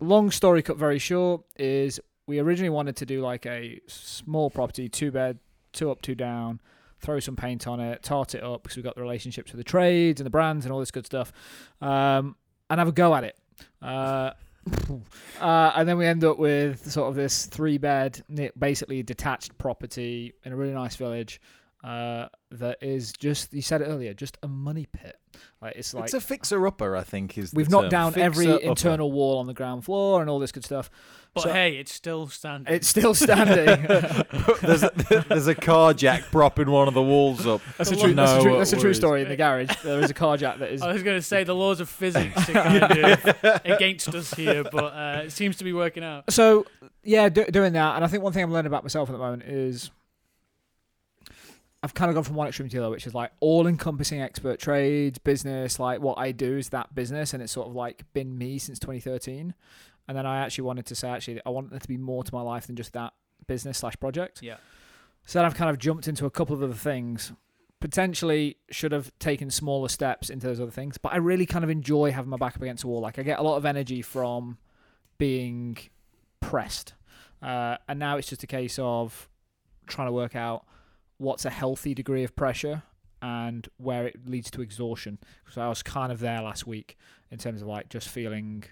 long 0.00 0.30
story 0.30 0.62
cut 0.62 0.76
very 0.76 0.98
short 0.98 1.42
is 1.56 2.00
we 2.26 2.38
originally 2.38 2.70
wanted 2.70 2.96
to 2.96 3.06
do 3.06 3.20
like 3.20 3.46
a 3.46 3.80
small 3.86 4.50
property, 4.50 4.88
two 4.88 5.10
bed, 5.10 5.38
two 5.72 5.90
up, 5.90 6.02
two 6.02 6.14
down, 6.14 6.60
throw 7.04 7.20
some 7.20 7.36
paint 7.36 7.66
on 7.66 7.80
it, 7.80 8.02
tart 8.02 8.34
it 8.34 8.42
up 8.42 8.62
because 8.62 8.76
we've 8.76 8.84
got 8.84 8.94
the 8.94 9.02
relationships 9.02 9.52
with 9.52 9.58
the 9.58 9.64
trades 9.64 10.20
and 10.20 10.26
the 10.26 10.30
brands 10.30 10.64
and 10.64 10.72
all 10.72 10.80
this 10.80 10.90
good 10.90 11.06
stuff, 11.06 11.32
um, 11.80 12.36
and 12.70 12.78
have 12.78 12.88
a 12.88 12.92
go 12.92 13.14
at 13.14 13.24
it. 13.24 13.36
Uh, 13.82 14.30
uh, 15.40 15.72
and 15.76 15.88
then 15.88 15.98
we 15.98 16.06
end 16.06 16.24
up 16.24 16.38
with 16.38 16.90
sort 16.90 17.08
of 17.08 17.14
this 17.14 17.46
three 17.46 17.78
bed, 17.78 18.22
basically 18.58 19.02
detached 19.02 19.56
property 19.58 20.32
in 20.44 20.52
a 20.52 20.56
really 20.56 20.72
nice 20.72 20.96
village. 20.96 21.40
Uh, 21.84 22.28
that 22.50 22.78
is 22.80 23.12
just 23.12 23.52
you 23.52 23.60
said 23.60 23.82
it 23.82 23.84
earlier, 23.84 24.14
just 24.14 24.38
a 24.42 24.48
money 24.48 24.86
pit. 24.90 25.16
Like 25.60 25.76
it's 25.76 25.92
like 25.92 26.04
it's 26.04 26.14
a 26.14 26.20
fixer-upper, 26.20 26.96
I 26.96 27.02
think. 27.02 27.36
Is 27.36 27.52
we've 27.52 27.68
knocked 27.68 27.90
term. 27.90 28.12
down 28.12 28.18
every 28.18 28.46
Fixer-upper. 28.46 28.66
internal 28.66 29.12
wall 29.12 29.38
on 29.38 29.46
the 29.46 29.52
ground 29.52 29.84
floor 29.84 30.22
and 30.22 30.30
all 30.30 30.38
this 30.38 30.50
good 30.50 30.64
stuff. 30.64 30.88
But 31.34 31.42
So- 31.42 31.52
hey, 31.52 31.76
it's 31.76 31.92
still 31.92 32.26
standing. 32.28 32.72
It's 32.72 32.88
still 32.88 33.12
standing. 33.12 33.66
there's, 34.62 34.82
a, 34.82 35.24
there's 35.28 35.46
a 35.46 35.54
car 35.54 35.92
jack 35.92 36.22
propping 36.30 36.70
one 36.70 36.88
of 36.88 36.94
the 36.94 37.02
walls 37.02 37.46
up. 37.46 37.60
That's 37.76 37.90
a 37.90 37.96
true. 37.96 38.02
one- 38.04 38.16
That's, 38.16 38.32
a 38.32 38.42
true, 38.42 38.56
that's 38.58 38.72
a 38.72 38.80
true 38.80 38.94
story 38.94 39.20
in 39.22 39.28
the 39.28 39.36
garage. 39.36 39.68
There 39.82 40.00
is 40.00 40.10
a 40.10 40.14
car 40.14 40.38
jack 40.38 40.60
that 40.60 40.70
is. 40.72 40.80
I 40.82 40.90
was 40.90 41.02
going 41.02 41.18
to 41.18 41.22
say 41.22 41.44
the 41.44 41.54
laws 41.54 41.80
of 41.80 41.90
physics 41.90 42.48
are 42.48 42.52
kind 42.52 42.82
of 42.82 43.60
against 43.66 44.08
us 44.14 44.32
here, 44.32 44.64
but 44.64 44.84
uh, 44.84 45.22
it 45.24 45.32
seems 45.32 45.56
to 45.56 45.64
be 45.64 45.74
working 45.74 46.02
out. 46.02 46.32
So 46.32 46.64
yeah, 47.02 47.28
do, 47.28 47.44
doing 47.44 47.74
that, 47.74 47.96
and 47.96 48.04
I 48.04 48.08
think 48.08 48.22
one 48.22 48.32
thing 48.32 48.42
I'm 48.42 48.52
learning 48.52 48.68
about 48.68 48.84
myself 48.84 49.10
at 49.10 49.12
the 49.12 49.18
moment 49.18 49.42
is 49.42 49.90
I've 51.84 51.92
kind 51.92 52.08
of 52.08 52.14
gone 52.14 52.24
from 52.24 52.36
one 52.36 52.48
extreme 52.48 52.66
to 52.70 52.76
the 52.78 52.82
other, 52.82 52.90
which 52.90 53.06
is 53.06 53.14
like 53.14 53.30
all-encompassing 53.40 54.18
expert 54.18 54.58
trades, 54.58 55.18
business. 55.18 55.78
Like 55.78 56.00
what 56.00 56.16
I 56.16 56.32
do 56.32 56.56
is 56.56 56.70
that 56.70 56.94
business, 56.94 57.34
and 57.34 57.42
it's 57.42 57.52
sort 57.52 57.68
of 57.68 57.74
like 57.74 58.10
been 58.14 58.38
me 58.38 58.58
since 58.58 58.78
2013. 58.78 59.52
And 60.08 60.16
then 60.16 60.24
I 60.24 60.38
actually 60.38 60.64
wanted 60.64 60.86
to 60.86 60.94
say, 60.94 61.10
actually, 61.10 61.42
I 61.44 61.50
want 61.50 61.68
there 61.68 61.78
to 61.78 61.88
be 61.88 61.98
more 61.98 62.24
to 62.24 62.34
my 62.34 62.40
life 62.40 62.68
than 62.68 62.76
just 62.76 62.94
that 62.94 63.12
business 63.46 63.76
slash 63.76 64.00
project. 64.00 64.40
Yeah. 64.40 64.56
So 65.26 65.38
then 65.38 65.44
I've 65.44 65.54
kind 65.54 65.68
of 65.68 65.76
jumped 65.76 66.08
into 66.08 66.24
a 66.24 66.30
couple 66.30 66.56
of 66.56 66.62
other 66.62 66.72
things. 66.72 67.32
Potentially 67.80 68.56
should 68.70 68.92
have 68.92 69.12
taken 69.18 69.50
smaller 69.50 69.88
steps 69.88 70.30
into 70.30 70.46
those 70.46 70.60
other 70.60 70.70
things, 70.70 70.96
but 70.96 71.12
I 71.12 71.18
really 71.18 71.44
kind 71.44 71.64
of 71.64 71.70
enjoy 71.70 72.12
having 72.12 72.30
my 72.30 72.38
back 72.38 72.56
up 72.56 72.62
against 72.62 72.80
the 72.80 72.88
wall. 72.88 73.02
Like 73.02 73.18
I 73.18 73.22
get 73.22 73.38
a 73.38 73.42
lot 73.42 73.58
of 73.58 73.66
energy 73.66 74.00
from 74.00 74.56
being 75.18 75.76
pressed, 76.40 76.94
uh, 77.42 77.76
and 77.86 77.98
now 77.98 78.16
it's 78.16 78.28
just 78.30 78.42
a 78.42 78.46
case 78.46 78.78
of 78.80 79.28
trying 79.86 80.08
to 80.08 80.12
work 80.12 80.34
out 80.34 80.64
what's 81.18 81.44
a 81.44 81.50
healthy 81.50 81.94
degree 81.94 82.24
of 82.24 82.34
pressure 82.36 82.82
and 83.22 83.68
where 83.78 84.06
it 84.06 84.26
leads 84.28 84.50
to 84.50 84.60
exhaustion. 84.62 85.18
So 85.50 85.62
I 85.62 85.68
was 85.68 85.82
kind 85.82 86.12
of 86.12 86.20
there 86.20 86.42
last 86.42 86.66
week 86.66 86.96
in 87.30 87.38
terms 87.38 87.62
of 87.62 87.68
like 87.68 87.88
just 87.88 88.08
feeling 88.08 88.64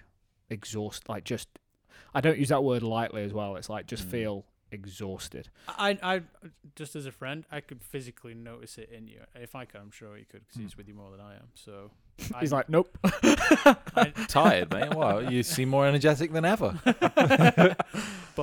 exhausted, 0.49 1.09
like 1.09 1.23
just 1.23 1.47
I 2.13 2.21
don't 2.21 2.37
use 2.37 2.49
that 2.49 2.63
word 2.63 2.83
lightly 2.83 3.23
as 3.23 3.33
well. 3.33 3.55
It's 3.55 3.69
like 3.69 3.87
just 3.87 4.07
Mm. 4.07 4.11
feel 4.11 4.45
exhausted. 4.71 5.49
I, 5.67 5.97
I, 6.03 6.21
just 6.75 6.95
as 6.95 7.05
a 7.05 7.11
friend, 7.11 7.45
I 7.51 7.61
could 7.61 7.81
physically 7.83 8.33
notice 8.35 8.77
it 8.77 8.89
in 8.89 9.07
you. 9.07 9.21
If 9.35 9.55
I 9.55 9.65
could, 9.65 9.79
I'm 9.81 9.91
sure 9.91 10.17
you 10.17 10.25
could, 10.25 10.41
because 10.41 10.57
Hmm. 10.57 10.61
he's 10.63 10.77
with 10.77 10.87
you 10.87 10.93
more 10.93 11.09
than 11.11 11.19
I 11.21 11.35
am. 11.35 11.49
So 11.55 11.91
He's 12.39 12.53
I- 12.53 12.57
like, 12.57 12.69
nope. 12.69 12.97
I, 13.03 14.11
Tired, 14.27 14.71
mate. 14.71 14.93
Wow, 14.93 15.19
you 15.19 15.43
seem 15.43 15.69
more 15.69 15.85
energetic 15.87 16.31
than 16.31 16.45
ever. 16.45 16.79
but 16.85 17.77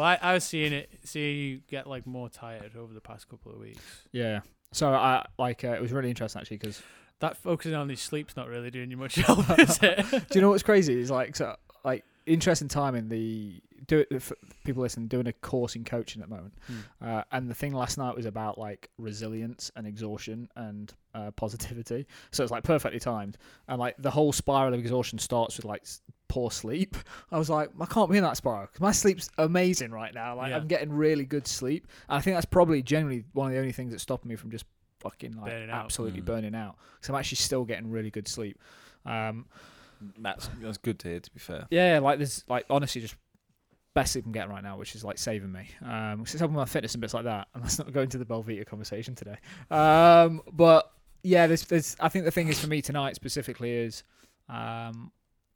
I, 0.01 0.19
I 0.21 0.35
was 0.35 0.45
seeing 0.45 0.73
it, 0.73 0.91
seeing 1.05 1.37
you 1.39 1.61
get 1.69 1.87
like 1.87 2.07
more 2.07 2.29
tired 2.29 2.77
over 2.77 2.93
the 2.93 3.01
past 3.01 3.29
couple 3.29 3.53
of 3.53 3.59
weeks. 3.59 3.83
Yeah. 4.13 4.41
So 4.73 4.93
I 4.93 5.27
like 5.39 5.65
uh, 5.65 5.69
it 5.69 5.83
was 5.83 5.93
really 5.93 6.11
interesting 6.11 6.41
actually 6.41 6.59
because 6.59 6.81
That 7.21 7.37
focusing 7.37 7.75
on 7.75 7.89
his 7.89 8.01
sleep's 8.01 8.37
not 8.37 8.49
really 8.49 8.71
doing 8.71 8.91
you 8.91 8.97
much 8.97 9.17
help, 9.17 9.59
is 9.59 9.79
it? 9.83 10.07
do 10.11 10.23
you 10.35 10.41
know 10.41 10.51
what's 10.51 10.63
crazy? 10.63 10.99
Is 11.01 11.11
like 11.11 11.35
so 11.37 11.57
like 11.85 12.05
interesting 12.27 12.69
time 12.69 12.95
in 12.95 13.09
the 13.09 13.61
do 13.91 14.05
it 14.11 14.23
for 14.23 14.37
people 14.65 14.83
listening 14.83 15.09
doing 15.09 15.27
a 15.27 15.33
course 15.33 15.75
in 15.75 15.85
coaching 15.85 16.23
at 16.23 16.29
the 16.29 16.35
moment. 16.37 16.55
Uh, 17.03 17.23
and 17.33 17.51
the 17.51 17.55
thing 17.55 17.73
last 17.75 17.99
night 17.99 18.15
was 18.15 18.25
about 18.27 18.57
like 18.59 18.89
resilience 18.99 19.71
and 19.75 19.87
exhaustion 19.87 20.49
and 20.57 20.95
uh, 21.15 21.31
positivity. 21.33 22.07
So 22.31 22.43
it's 22.45 22.53
like 22.53 22.63
perfectly 22.63 23.01
timed. 23.01 23.37
And 23.69 23.79
like 23.81 23.97
the 23.99 24.11
whole 24.11 24.33
spiral 24.33 24.73
of 24.75 24.79
exhaustion 24.81 25.19
starts 25.19 25.57
with 25.57 25.65
like 25.65 25.85
poor 26.29 26.51
sleep. 26.51 26.97
I 27.33 27.39
was 27.39 27.51
like, 27.51 27.71
I 27.81 27.87
can't 27.87 28.11
be 28.11 28.17
in 28.17 28.23
that 28.23 28.37
spiral 28.37 28.67
because 28.67 28.81
my 28.81 28.93
sleep's 28.93 29.29
amazing 29.39 29.91
right 29.91 30.15
now. 30.15 30.37
Like 30.37 30.51
Yeah. 30.51 30.57
I'm 30.59 30.69
getting 30.69 30.93
really 30.93 31.25
good 31.25 31.47
sleep. 31.49 31.89
And 32.09 32.17
I 32.17 32.21
think 32.21 32.37
that's 32.37 32.47
probably 32.47 32.83
generally 32.83 33.25
one 33.33 33.49
of 33.49 33.53
the 33.53 33.59
only 33.59 33.73
things 33.73 33.91
that's 33.91 34.03
stopping 34.05 34.29
me 34.29 34.37
from 34.37 34.51
just 34.53 34.67
fucking 35.01 35.33
like 35.37 35.51
Burning 35.51 35.71
out. 35.71 35.85
absolutely 35.85 36.21
Mm. 36.23 36.27
burning 36.27 36.55
out. 36.55 36.77
Because 36.95 37.09
I'm 37.09 37.17
actually 37.17 37.37
still 37.37 37.65
getting 37.65 37.91
really 37.91 38.11
good 38.11 38.29
sleep. 38.29 38.57
Um, 39.05 39.47
That's 40.19 40.49
that's 40.63 40.79
good 40.79 40.99
to 41.01 41.09
hear. 41.09 41.21
To 41.21 41.31
be 41.33 41.41
fair, 41.41 41.67
yeah, 41.71 41.99
like 41.99 42.19
there's 42.19 42.45
like 42.49 42.65
honestly 42.71 43.01
just 43.03 43.17
best 43.95 44.13
sleep 44.13 44.25
I'm 44.27 44.33
getting 44.33 44.51
right 44.51 44.63
now, 44.63 44.77
which 44.77 44.95
is 44.95 45.05
like 45.05 45.19
saving 45.19 45.51
me. 45.53 45.69
Um, 45.83 46.19
'cause 46.25 46.35
it's 46.35 46.39
helping 46.41 46.57
my 46.57 46.65
fitness 46.65 46.95
and 46.95 47.01
bits 47.01 47.15
like 47.15 47.25
that. 47.25 47.49
And 47.55 47.63
let's 47.63 47.79
not 47.79 47.93
go 47.93 48.03
into 48.03 48.19
the 48.19 48.25
Belvita 48.25 48.67
conversation 48.67 49.15
today. 49.15 49.37
Um, 49.71 50.43
but 50.53 50.93
yeah, 51.23 51.47
there's, 51.47 51.65
there's. 51.65 51.97
I 52.01 52.09
think 52.09 52.25
the 52.25 52.31
thing 52.31 52.49
is 52.49 52.61
for 52.61 52.67
me 52.69 52.81
tonight 52.83 53.15
specifically 53.17 53.73
is, 53.73 54.05
um, 54.49 55.13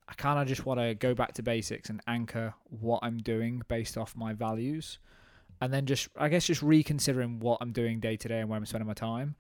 I 0.08 0.12
kind 0.16 0.38
of 0.38 0.46
just 0.46 0.66
want 0.66 0.80
to 0.80 0.94
go 0.94 1.14
back 1.14 1.32
to 1.34 1.42
basics 1.42 1.88
and 1.90 2.00
anchor 2.06 2.54
what 2.68 3.00
I'm 3.02 3.18
doing 3.18 3.62
based 3.68 3.96
off 3.96 4.14
my 4.16 4.32
values, 4.34 4.98
and 5.60 5.72
then 5.72 5.86
just 5.86 6.08
I 6.16 6.28
guess 6.28 6.46
just 6.46 6.62
reconsidering 6.62 7.38
what 7.40 7.58
I'm 7.60 7.72
doing 7.72 8.00
day 8.00 8.16
to 8.16 8.28
day 8.28 8.40
and 8.40 8.48
where 8.50 8.58
I'm 8.58 8.66
spending 8.66 8.86
my 8.88 8.94
time. 8.94 9.36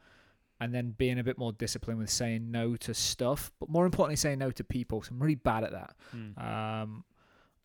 And 0.60 0.72
then 0.72 0.94
being 0.96 1.18
a 1.18 1.24
bit 1.24 1.36
more 1.36 1.52
disciplined 1.52 1.98
with 1.98 2.08
saying 2.08 2.50
no 2.50 2.76
to 2.76 2.94
stuff, 2.94 3.50
but 3.58 3.68
more 3.68 3.84
importantly, 3.84 4.16
saying 4.16 4.38
no 4.38 4.52
to 4.52 4.62
people. 4.64 5.02
So 5.02 5.10
I'm 5.12 5.20
really 5.20 5.34
bad 5.34 5.64
at 5.64 5.72
that. 5.72 5.96
Hmm. 6.12 6.38
Um, 6.38 7.04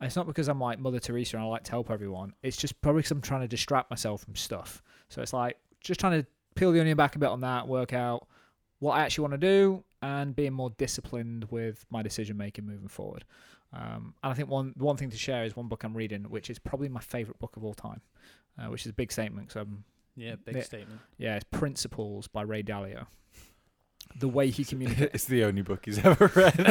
it's 0.01 0.15
not 0.15 0.27
because 0.27 0.47
I'm 0.47 0.59
like 0.59 0.79
Mother 0.79 0.99
Teresa 0.99 1.37
and 1.37 1.45
I 1.45 1.47
like 1.47 1.63
to 1.65 1.71
help 1.71 1.89
everyone. 1.91 2.33
It's 2.43 2.57
just 2.57 2.79
probably 2.81 2.99
because 2.99 3.11
I'm 3.11 3.21
trying 3.21 3.41
to 3.41 3.47
distract 3.47 3.89
myself 3.89 4.23
from 4.23 4.35
stuff. 4.35 4.81
So 5.09 5.21
it's 5.21 5.33
like 5.33 5.57
just 5.81 5.99
trying 5.99 6.21
to 6.21 6.27
peel 6.55 6.71
the 6.71 6.79
onion 6.79 6.97
back 6.97 7.15
a 7.15 7.19
bit 7.19 7.29
on 7.29 7.41
that, 7.41 7.67
work 7.67 7.93
out 7.93 8.27
what 8.79 8.93
I 8.93 9.01
actually 9.01 9.23
want 9.23 9.33
to 9.33 9.37
do, 9.47 9.83
and 10.01 10.35
being 10.35 10.53
more 10.53 10.69
disciplined 10.71 11.45
with 11.51 11.85
my 11.89 12.01
decision 12.01 12.37
making 12.37 12.65
moving 12.65 12.87
forward. 12.87 13.25
Um, 13.73 14.13
and 14.23 14.31
I 14.31 14.33
think 14.33 14.49
one 14.49 14.73
one 14.77 14.95
thing 14.97 15.09
to 15.11 15.17
share 15.17 15.43
is 15.43 15.55
one 15.55 15.67
book 15.67 15.83
I'm 15.83 15.95
reading, 15.95 16.23
which 16.23 16.49
is 16.49 16.57
probably 16.59 16.89
my 16.89 17.01
favorite 17.01 17.37
book 17.39 17.55
of 17.57 17.63
all 17.63 17.73
time, 17.73 18.01
uh, 18.57 18.67
which 18.69 18.85
is 18.85 18.89
a 18.89 18.93
big 18.93 19.11
statement. 19.11 19.51
So 19.51 19.67
Yeah, 20.15 20.35
big 20.43 20.55
Yeah. 20.55 20.63
statement. 20.63 21.01
yeah, 21.17 21.35
it's 21.35 21.45
Principles 21.51 22.27
by 22.27 22.41
Ray 22.43 22.63
Dalio. 22.63 23.07
The 24.17 24.27
way 24.27 24.49
he 24.49 24.65
communicates. 24.65 25.11
it's 25.13 25.25
the 25.25 25.43
only 25.43 25.61
book 25.61 25.85
he's 25.85 25.99
ever 25.99 26.31
read. 26.35 26.55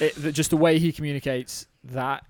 it, 0.00 0.14
the, 0.16 0.32
just 0.32 0.50
the 0.50 0.56
way 0.56 0.78
he 0.78 0.92
communicates 0.92 1.66
that 1.84 2.24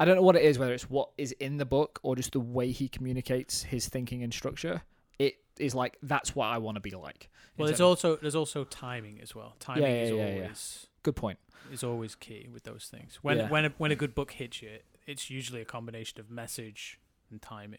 I 0.00 0.04
don't 0.04 0.16
know 0.16 0.22
what 0.22 0.36
it 0.36 0.42
is, 0.42 0.58
whether 0.58 0.72
it's 0.72 0.88
what 0.88 1.10
is 1.18 1.32
in 1.32 1.56
the 1.56 1.66
book 1.66 1.98
or 2.02 2.14
just 2.16 2.32
the 2.32 2.40
way 2.40 2.70
he 2.70 2.88
communicates 2.88 3.64
his 3.64 3.88
thinking 3.88 4.22
and 4.22 4.32
structure. 4.32 4.82
It 5.18 5.34
is 5.58 5.74
like 5.74 5.98
that's 6.02 6.36
what 6.36 6.46
I 6.46 6.58
want 6.58 6.76
to 6.76 6.80
be 6.80 6.92
like. 6.92 7.28
Well, 7.56 7.66
there's 7.66 7.80
also 7.80 8.16
there's 8.16 8.36
also 8.36 8.64
timing 8.64 9.20
as 9.20 9.34
well. 9.34 9.56
Timing 9.58 9.82
yeah, 9.82 10.02
is 10.02 10.10
yeah, 10.10 10.16
yeah. 10.16 10.34
always 10.42 10.86
good 11.02 11.16
point. 11.16 11.38
is 11.72 11.82
always 11.82 12.14
key 12.14 12.48
with 12.52 12.62
those 12.62 12.88
things. 12.90 13.18
When 13.22 13.38
Yeah. 13.38 13.48
when 13.48 13.64
a, 13.64 13.72
when 13.78 13.90
a 13.90 13.96
good 13.96 14.14
book 14.14 14.32
hits 14.32 14.62
you, 14.62 14.78
it's 15.06 15.28
usually 15.28 15.60
a 15.60 15.64
combination 15.64 16.20
of 16.20 16.30
message 16.30 17.00
and 17.30 17.42
timing. 17.42 17.78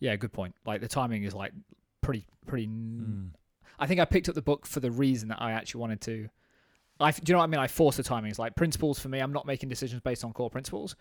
Yeah, 0.00 0.16
good 0.16 0.32
point. 0.32 0.56
Like 0.66 0.80
the 0.80 0.88
timing 0.88 1.22
is 1.22 1.34
like 1.34 1.52
pretty 2.00 2.26
pretty. 2.46 2.66
Mm. 2.66 3.30
I 3.78 3.86
think 3.86 4.00
I 4.00 4.04
picked 4.04 4.28
up 4.28 4.34
the 4.34 4.42
book 4.42 4.66
for 4.66 4.80
the 4.80 4.90
reason 4.90 5.28
that 5.28 5.40
I 5.40 5.52
actually 5.52 5.80
wanted 5.80 6.00
to. 6.02 6.28
I 7.00 7.10
do 7.10 7.22
you 7.26 7.32
know 7.32 7.38
what 7.38 7.44
I 7.44 7.48
mean? 7.48 7.60
I 7.60 7.66
force 7.66 7.96
the 7.96 8.02
timing. 8.02 8.30
It's 8.30 8.38
like 8.38 8.54
principles 8.54 8.98
for 8.98 9.08
me. 9.08 9.18
I'm 9.18 9.32
not 9.32 9.46
making 9.46 9.68
decisions 9.68 10.00
based 10.00 10.24
on 10.24 10.32
core 10.32 10.50
principles. 10.50 10.94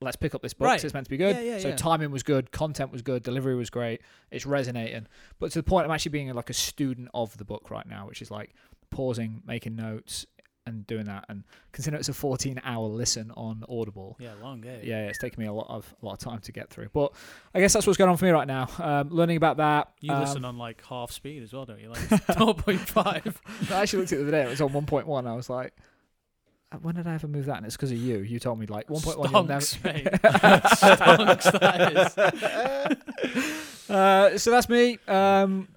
Let's 0.00 0.16
pick 0.16 0.34
up 0.34 0.42
this 0.42 0.54
book. 0.54 0.66
Right. 0.66 0.82
It's 0.82 0.94
meant 0.94 1.06
to 1.06 1.10
be 1.10 1.16
good. 1.16 1.36
Yeah, 1.36 1.42
yeah, 1.42 1.58
so 1.58 1.68
yeah. 1.68 1.76
timing 1.76 2.12
was 2.12 2.22
good, 2.22 2.52
content 2.52 2.92
was 2.92 3.02
good, 3.02 3.24
delivery 3.24 3.56
was 3.56 3.68
great. 3.68 4.00
It's 4.30 4.46
resonating. 4.46 5.08
But 5.40 5.50
to 5.52 5.58
the 5.58 5.64
point, 5.64 5.86
I'm 5.86 5.90
actually 5.90 6.10
being 6.10 6.32
like 6.34 6.50
a 6.50 6.54
student 6.54 7.08
of 7.14 7.36
the 7.36 7.44
book 7.44 7.70
right 7.70 7.86
now, 7.86 8.06
which 8.06 8.22
is 8.22 8.30
like 8.30 8.54
pausing, 8.90 9.42
making 9.44 9.74
notes, 9.74 10.24
and 10.68 10.86
doing 10.86 11.06
that. 11.06 11.24
And 11.28 11.44
considering 11.72 11.98
it's 12.00 12.08
a 12.08 12.14
14 12.14 12.60
hour 12.64 12.86
listen 12.86 13.30
on 13.36 13.64
Audible. 13.68 14.16
Yeah, 14.20 14.34
long 14.42 14.60
game. 14.60 14.80
Yeah, 14.84 15.06
it's 15.06 15.18
taken 15.18 15.40
me 15.42 15.48
a 15.48 15.52
lot 15.52 15.66
of 15.68 15.92
a 16.02 16.06
lot 16.06 16.12
of 16.12 16.18
time 16.20 16.38
to 16.40 16.52
get 16.52 16.70
through. 16.70 16.88
But 16.92 17.12
I 17.54 17.60
guess 17.60 17.72
that's 17.72 17.86
what's 17.86 17.96
going 17.96 18.10
on 18.10 18.16
for 18.16 18.24
me 18.26 18.30
right 18.30 18.46
now. 18.46 18.68
Um, 18.78 19.08
learning 19.10 19.36
about 19.36 19.56
that. 19.56 19.92
You 20.00 20.12
um, 20.12 20.20
listen 20.20 20.44
on 20.44 20.56
like 20.58 20.84
half 20.86 21.10
speed 21.10 21.42
as 21.42 21.52
well, 21.52 21.64
don't 21.64 21.80
you? 21.80 21.88
Like 21.90 21.98
0.5. 22.08 23.34
I 23.72 23.82
actually 23.82 23.98
looked 24.00 24.12
at 24.12 24.18
it 24.18 24.22
the 24.22 24.28
other 24.28 24.30
day. 24.30 24.42
It 24.44 24.48
was 24.50 24.60
on 24.60 24.70
1.1. 24.70 25.26
I 25.26 25.34
was 25.34 25.50
like, 25.50 25.72
"Uh, 26.72 26.76
when 26.78 26.94
did 26.94 27.06
I 27.06 27.14
ever 27.14 27.26
move 27.28 27.46
that? 27.46 27.56
And 27.58 27.66
it's 27.66 27.76
because 27.76 27.90
of 27.92 27.98
you. 27.98 28.18
You 28.18 28.38
told 28.38 28.58
me 28.58 28.66
like 28.66 28.88
1.1. 28.88 29.30
you'll 29.32 29.44
never- 29.44 29.64
mate. 29.84 30.06
Stonks, 30.22 31.60
that 31.60 32.98
is. 33.86 33.90
uh, 33.90 34.38
so 34.38 34.50
that's 34.50 34.68
me. 34.68 34.98
Um, 35.08 35.68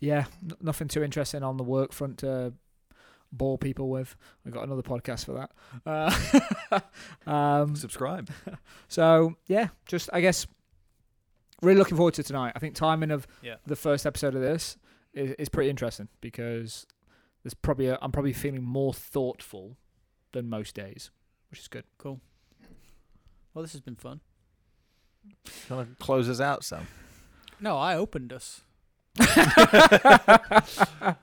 yeah, 0.00 0.26
n- 0.42 0.56
nothing 0.60 0.88
too 0.88 1.02
interesting 1.02 1.42
on 1.42 1.56
the 1.56 1.64
work 1.64 1.92
front 1.92 2.18
to 2.18 2.52
bore 3.32 3.58
people 3.58 3.88
with. 3.90 4.16
We've 4.44 4.54
got 4.54 4.64
another 4.64 4.82
podcast 4.82 5.24
for 5.26 5.48
that. 5.86 6.82
Uh, 7.26 7.26
um, 7.30 7.76
Subscribe. 7.76 8.30
so 8.88 9.36
yeah, 9.46 9.68
just 9.86 10.08
I 10.12 10.20
guess 10.20 10.46
really 11.62 11.78
looking 11.78 11.96
forward 11.96 12.14
to 12.14 12.22
tonight. 12.22 12.52
I 12.56 12.58
think 12.58 12.74
timing 12.74 13.10
of 13.10 13.26
Yeah. 13.42 13.56
the 13.66 13.76
first 13.76 14.06
episode 14.06 14.34
of 14.34 14.40
this 14.40 14.76
is, 15.12 15.32
is 15.38 15.48
pretty 15.48 15.70
interesting 15.70 16.08
because 16.20 16.86
there's 17.42 17.54
probably 17.54 17.86
a, 17.88 17.98
I'm 18.00 18.12
probably 18.12 18.32
feeling 18.32 18.62
more 18.62 18.94
thoughtful 18.94 19.76
than 20.32 20.48
most 20.48 20.74
days, 20.74 21.10
which 21.50 21.60
is 21.60 21.68
good. 21.68 21.84
Cool. 21.98 22.20
Well, 23.54 23.62
this 23.62 23.72
has 23.72 23.80
been 23.80 23.96
fun. 23.96 24.20
Kind 25.68 25.80
of 25.80 25.98
close 25.98 26.28
us 26.28 26.40
out, 26.40 26.64
Sam. 26.64 26.86
No, 27.60 27.76
I 27.76 27.96
opened 27.96 28.32
us. 28.32 28.62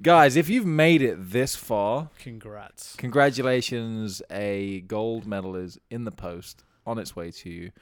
Guys, 0.00 0.36
if 0.36 0.48
you've 0.48 0.64
made 0.66 1.02
it 1.02 1.16
this 1.32 1.56
far, 1.56 2.08
Congrats. 2.20 2.94
congratulations. 2.96 4.22
A 4.30 4.82
gold 4.82 5.26
medal 5.26 5.56
is 5.56 5.78
in 5.90 6.04
the 6.04 6.12
post, 6.12 6.62
on 6.86 6.98
its 6.98 7.16
way 7.16 7.32
to 7.32 7.50
you. 7.50 7.72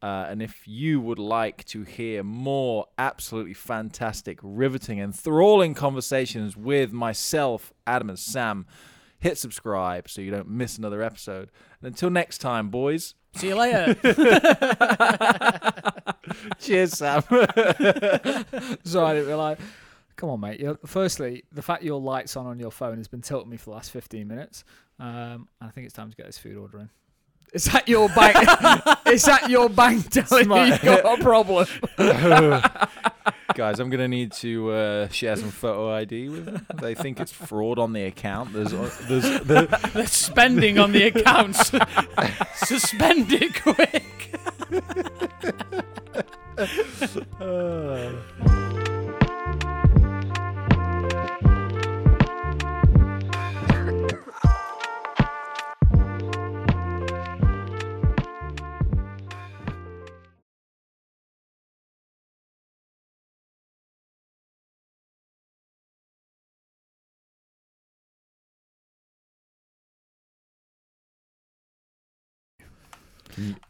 Uh, 0.00 0.26
and 0.28 0.40
if 0.42 0.68
you 0.68 1.00
would 1.00 1.18
like 1.18 1.64
to 1.64 1.82
hear 1.82 2.22
more 2.22 2.86
absolutely 2.98 3.54
fantastic, 3.54 4.38
riveting, 4.42 5.00
enthralling 5.00 5.74
conversations 5.74 6.56
with 6.56 6.92
myself, 6.92 7.72
Adam, 7.86 8.08
and 8.10 8.18
Sam, 8.18 8.66
hit 9.18 9.36
subscribe 9.38 10.08
so 10.08 10.20
you 10.20 10.30
don't 10.30 10.48
miss 10.48 10.78
another 10.78 11.02
episode. 11.02 11.50
And 11.80 11.88
until 11.88 12.10
next 12.10 12.38
time, 12.38 12.68
boys, 12.68 13.14
See 13.34 13.48
you 13.48 13.56
later. 13.56 13.94
cheers, 16.60 16.92
Sam. 16.92 17.22
Sorry, 18.84 19.06
I 19.06 19.14
didn't 19.14 19.26
realize. 19.26 19.58
Come 20.16 20.30
on, 20.30 20.40
mate. 20.40 20.60
You're, 20.60 20.78
firstly, 20.86 21.44
the 21.52 21.62
fact 21.62 21.82
your 21.82 22.00
light's 22.00 22.36
on 22.36 22.46
on 22.46 22.58
your 22.58 22.70
phone 22.70 22.98
has 22.98 23.08
been 23.08 23.22
tilting 23.22 23.50
me 23.50 23.56
for 23.56 23.66
the 23.66 23.72
last 23.72 23.90
15 23.90 24.26
minutes. 24.28 24.64
Um, 25.00 25.48
and 25.60 25.68
I 25.68 25.70
think 25.70 25.86
it's 25.86 25.94
time 25.94 26.10
to 26.10 26.16
get 26.16 26.26
this 26.26 26.38
food 26.38 26.56
order 26.56 26.78
in. 26.78 26.90
Is 27.52 27.64
that 27.66 27.88
your 27.88 28.08
bank? 28.08 28.36
is 29.06 29.22
that 29.24 29.48
your 29.48 29.68
bank 29.68 30.10
telling 30.10 30.50
you 30.50 30.64
you've 30.64 30.82
got 30.82 31.20
a 31.20 31.22
problem? 31.22 31.66
Guys, 33.54 33.78
I'm 33.78 33.90
gonna 33.90 34.08
need 34.08 34.32
to 34.32 34.72
uh, 34.72 35.08
share 35.08 35.36
some 35.36 35.50
photo 35.50 35.94
ID 35.94 36.30
with 36.30 36.46
them. 36.46 36.66
They 36.80 36.96
think 36.96 37.20
it's 37.20 37.30
fraud 37.30 37.78
on 37.78 37.92
the 37.92 38.04
account. 38.04 38.52
There's, 38.52 38.72
there's, 38.72 39.22
the, 39.44 39.90
the 39.94 40.06
spending 40.06 40.80
on 40.80 40.90
the 40.90 41.04
accounts. 41.04 41.70
Suspend 42.56 43.32
it 43.32 43.54
quick. 43.62 44.34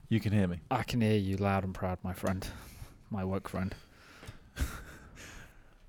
You 0.09 0.21
can 0.21 0.33
hear 0.33 0.47
me. 0.47 0.61
I 0.71 0.83
can 0.83 1.01
hear 1.01 1.17
you 1.17 1.37
loud 1.37 1.65
and 1.65 1.75
proud, 1.75 1.99
my 2.03 2.13
friend, 2.13 2.47
my 3.11 3.25
work 3.25 3.49
friend. 3.49 3.75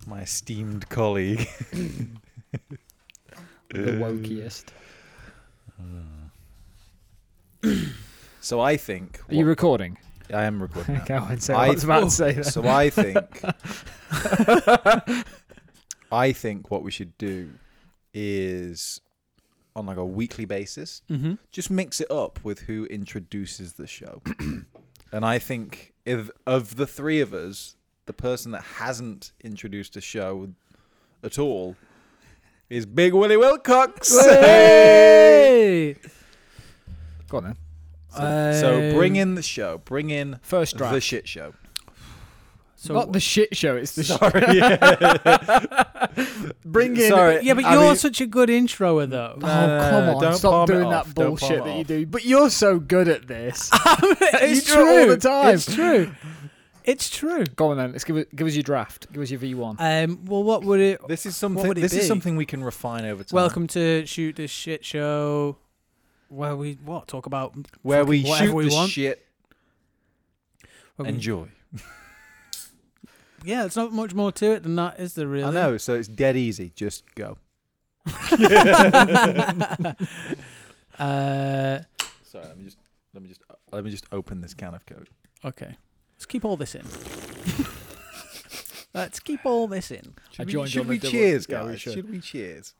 My 0.07 0.21
esteemed 0.21 0.88
colleague. 0.89 1.47
The 3.69 3.91
wokiest. 3.93 4.65
So 8.41 8.59
I 8.61 8.78
think 8.78 9.19
Are 9.28 9.34
you 9.34 9.43
recording? 9.45 9.97
I 10.32 10.43
am 10.43 10.61
recording. 10.61 10.95
now. 11.09 11.19
Go 11.19 11.26
and 11.26 11.41
say 11.41 11.53
I- 11.55 11.65
I 11.65 11.69
was 11.71 11.84
about 11.84 12.03
to 12.03 12.09
say. 12.11 12.34
Then. 12.34 12.43
So 12.43 12.67
I 12.67 12.89
think 12.91 13.41
I 16.11 16.32
think 16.32 16.69
what 16.69 16.84
we 16.84 16.91
should 16.91 17.17
do 17.17 17.49
is 18.13 19.01
on 19.76 19.86
like 19.86 19.97
a 19.97 20.05
weekly 20.05 20.45
basis, 20.45 21.01
Mm-hmm. 21.09 21.34
just 21.51 21.69
mix 21.69 21.99
it 22.01 22.09
up 22.11 22.39
with 22.43 22.59
who 22.61 22.86
introduces 22.86 23.73
the 23.73 23.88
show. 23.88 24.21
and 25.11 25.26
I 25.26 25.38
think 25.39 25.93
if 26.05 26.30
of 26.47 26.76
the 26.78 26.88
three 26.88 27.19
of 27.21 27.34
us, 27.34 27.76
the 28.05 28.13
person 28.13 28.51
that 28.51 28.61
hasn't 28.63 29.32
introduced 29.43 29.95
a 29.97 30.01
show 30.01 30.49
at 31.23 31.38
all 31.39 31.76
is 32.69 32.86
Big 32.86 33.13
Willie 33.13 33.38
Wilcox. 33.38 34.15
Hey! 34.26 35.95
Go 37.30 37.38
on 37.38 37.43
then. 37.43 37.55
So, 38.09 38.59
so 38.61 38.93
bring 38.93 39.13
Um, 39.13 39.19
in 39.30 39.36
the 39.36 39.41
show. 39.41 39.80
Bring 39.80 40.09
in 40.09 40.39
First 40.41 40.78
draft. 40.78 40.93
the 40.93 41.01
shit 41.01 41.28
show. 41.28 41.53
So 42.78 42.93
Not 42.93 43.13
the 43.13 43.19
shit 43.21 43.55
show. 43.55 43.78
It's 43.78 43.95
the 43.95 44.03
sh- 44.03 44.07
Sorry. 44.07 44.41
bring 46.65 46.97
in. 46.97 47.09
Sorry. 47.09 47.43
yeah, 47.43 47.53
but 47.53 47.65
I 47.65 47.73
you're 47.73 47.82
mean- 47.84 47.95
such 47.95 48.21
a 48.21 48.26
good 48.28 48.49
introer, 48.49 49.05
though. 49.05 49.34
Oh 49.38 49.39
come 49.39 50.15
on! 50.15 50.21
don't 50.21 50.34
Stop 50.36 50.51
palm 50.51 50.69
it 50.69 50.73
doing 50.73 50.93
off, 50.93 51.07
that 51.07 51.15
don't 51.15 51.28
bullshit 51.39 51.59
it 51.59 51.63
that 51.63 51.73
you 51.76 51.82
off. 51.82 51.88
do. 51.88 52.05
But 52.05 52.26
you're 52.26 52.49
so 52.49 52.80
good 52.80 53.07
at 53.07 53.28
this. 53.28 53.69
it's 53.73 54.67
You 54.69 54.76
do 54.76 54.82
it 54.82 54.88
all 54.88 55.03
true. 55.05 55.15
the 55.15 55.17
time. 55.17 55.55
It's 55.55 55.73
true. 55.73 56.11
It's 56.84 57.09
true. 57.09 57.45
Go 57.45 57.71
on 57.71 57.78
then. 57.78 57.91
Let's 57.93 58.03
give 58.03 58.17
it. 58.17 58.36
Give 58.36 58.45
us 58.45 58.53
your 58.53 58.63
draft. 58.63 59.11
Give 59.11 59.23
us 59.23 59.32
your 59.32 59.39
V 59.39 59.55
one. 59.55 59.78
Um. 59.80 60.26
Well, 60.26 60.43
what 60.43 60.63
would 60.65 60.80
it? 60.82 61.07
This 61.07 61.26
is 61.26 61.36
something. 61.36 61.67
would 61.67 61.78
it 61.78 61.82
This 61.82 61.93
is 61.93 62.07
something 62.07 62.36
we 62.36 62.45
can 62.45 62.63
refine 62.63 63.05
over 63.05 63.23
time. 63.23 63.36
Welcome 63.36 63.67
to 63.67 64.05
shoot 64.05 64.36
this 64.36 64.51
shit 64.51 64.86
show, 64.86 65.57
where 66.28 66.55
we 66.55 66.78
what 66.86 67.07
talk 67.07 67.26
about 67.26 67.55
where 67.82 68.05
we 68.05 68.21
whatever 68.23 68.47
shoot 68.49 68.55
we 68.55 68.69
the 68.69 68.76
want. 68.76 68.91
shit. 68.91 69.26
where 70.97 71.05
we- 71.07 71.13
Enjoy. 71.15 71.47
Yeah, 73.46 73.66
it's 73.66 73.76
not 73.76 73.91
much 73.93 74.14
more 74.14 74.32
to 74.34 74.52
it 74.54 74.64
than 74.64 74.76
that, 74.76 75.00
is 75.00 75.14
there? 75.14 75.28
Really? 75.28 75.46
I 75.46 75.52
know. 75.52 75.78
So 75.78 75.93
it's 75.96 76.08
dead 76.08 76.36
easy. 76.36 76.72
Just 76.76 77.04
go. 77.16 77.38
uh. 81.00 81.80
Sorry. 82.24 82.46
Let 82.46 82.58
me 82.58 82.64
just. 82.66 82.78
Let 83.14 83.24
me 83.24 83.30
just. 83.30 83.41
Let 83.72 83.84
me 83.84 83.91
just 83.91 84.06
open 84.12 84.41
this 84.41 84.54
can 84.54 84.74
of 84.74 84.86
coke. 84.86 85.08
Okay. 85.43 85.78
Let's 86.16 86.26
keep 86.26 86.46
all 86.46 86.58
this 86.58 86.76
in. 86.76 86.86
Let's 88.93 89.20
keep 89.20 89.46
all 89.46 89.68
this 89.68 89.91
in. 89.91 90.16
I 90.18 90.32
Should 90.32 90.46
we, 90.48 90.52
joined 90.54 90.68
you 90.68 90.72
should 90.72 90.82
on 90.82 90.88
we 90.88 90.98
the 90.98 91.02
double- 91.08 91.12
cheers, 91.12 91.46
Yeah, 91.50 91.64
we 91.64 91.72
guys? 91.72 91.82
should. 91.82 91.93
should. 91.93 92.10
we 92.10 92.20
cheers? 92.22 92.74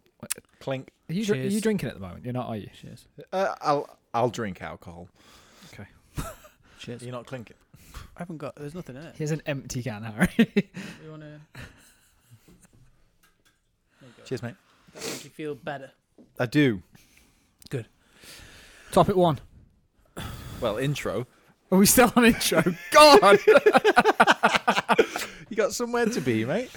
Clink. 0.62 0.92
Are 1.10 1.14
you, 1.14 1.26
dr- 1.26 1.38
are 1.38 1.44
you 1.44 1.50
Cheers. 1.52 1.62
drinking 1.62 1.90
at 1.90 1.96
the 1.96 2.00
moment? 2.02 2.24
You're 2.24 2.34
not, 2.34 2.48
are 2.48 2.56
you? 2.56 2.70
Cheers. 2.82 3.06
Uh, 3.34 3.54
I'll. 3.62 3.98
I'll 4.14 4.30
drink 4.30 4.62
alcohol. 4.62 5.10
Okay. 5.74 5.88
Cheers. 6.80 7.02
You're 7.04 7.12
not 7.12 7.26
clinking. 7.26 7.58
I 8.16 8.20
haven't 8.20 8.38
got. 8.38 8.56
There's 8.56 8.76
nothing 8.76 8.96
in 8.96 9.04
it. 9.04 9.16
Here's 9.18 9.32
an 9.32 9.42
empty 9.46 9.84
can, 9.84 10.04
Harry. 10.04 10.30
You 11.04 11.12
wanna? 11.12 11.40
Cheers, 14.26 14.42
mate. 14.42 14.56
That 14.94 15.04
make 15.04 15.24
you 15.24 15.30
feel 15.30 15.56
better. 15.56 15.92
I 16.40 16.46
do. 16.48 16.82
Good. 17.70 17.88
Topic 18.92 19.16
one. 19.16 19.40
Well, 20.62 20.78
intro. 20.78 21.28
Are 21.72 21.78
we 21.78 21.86
still 21.86 22.12
on 22.16 22.26
intro? 22.26 22.64
God. 22.92 23.40
You 25.48 25.56
got 25.56 25.74
somewhere 25.74 26.08
to 26.08 26.22
be, 26.22 26.44
mate. 26.44 26.72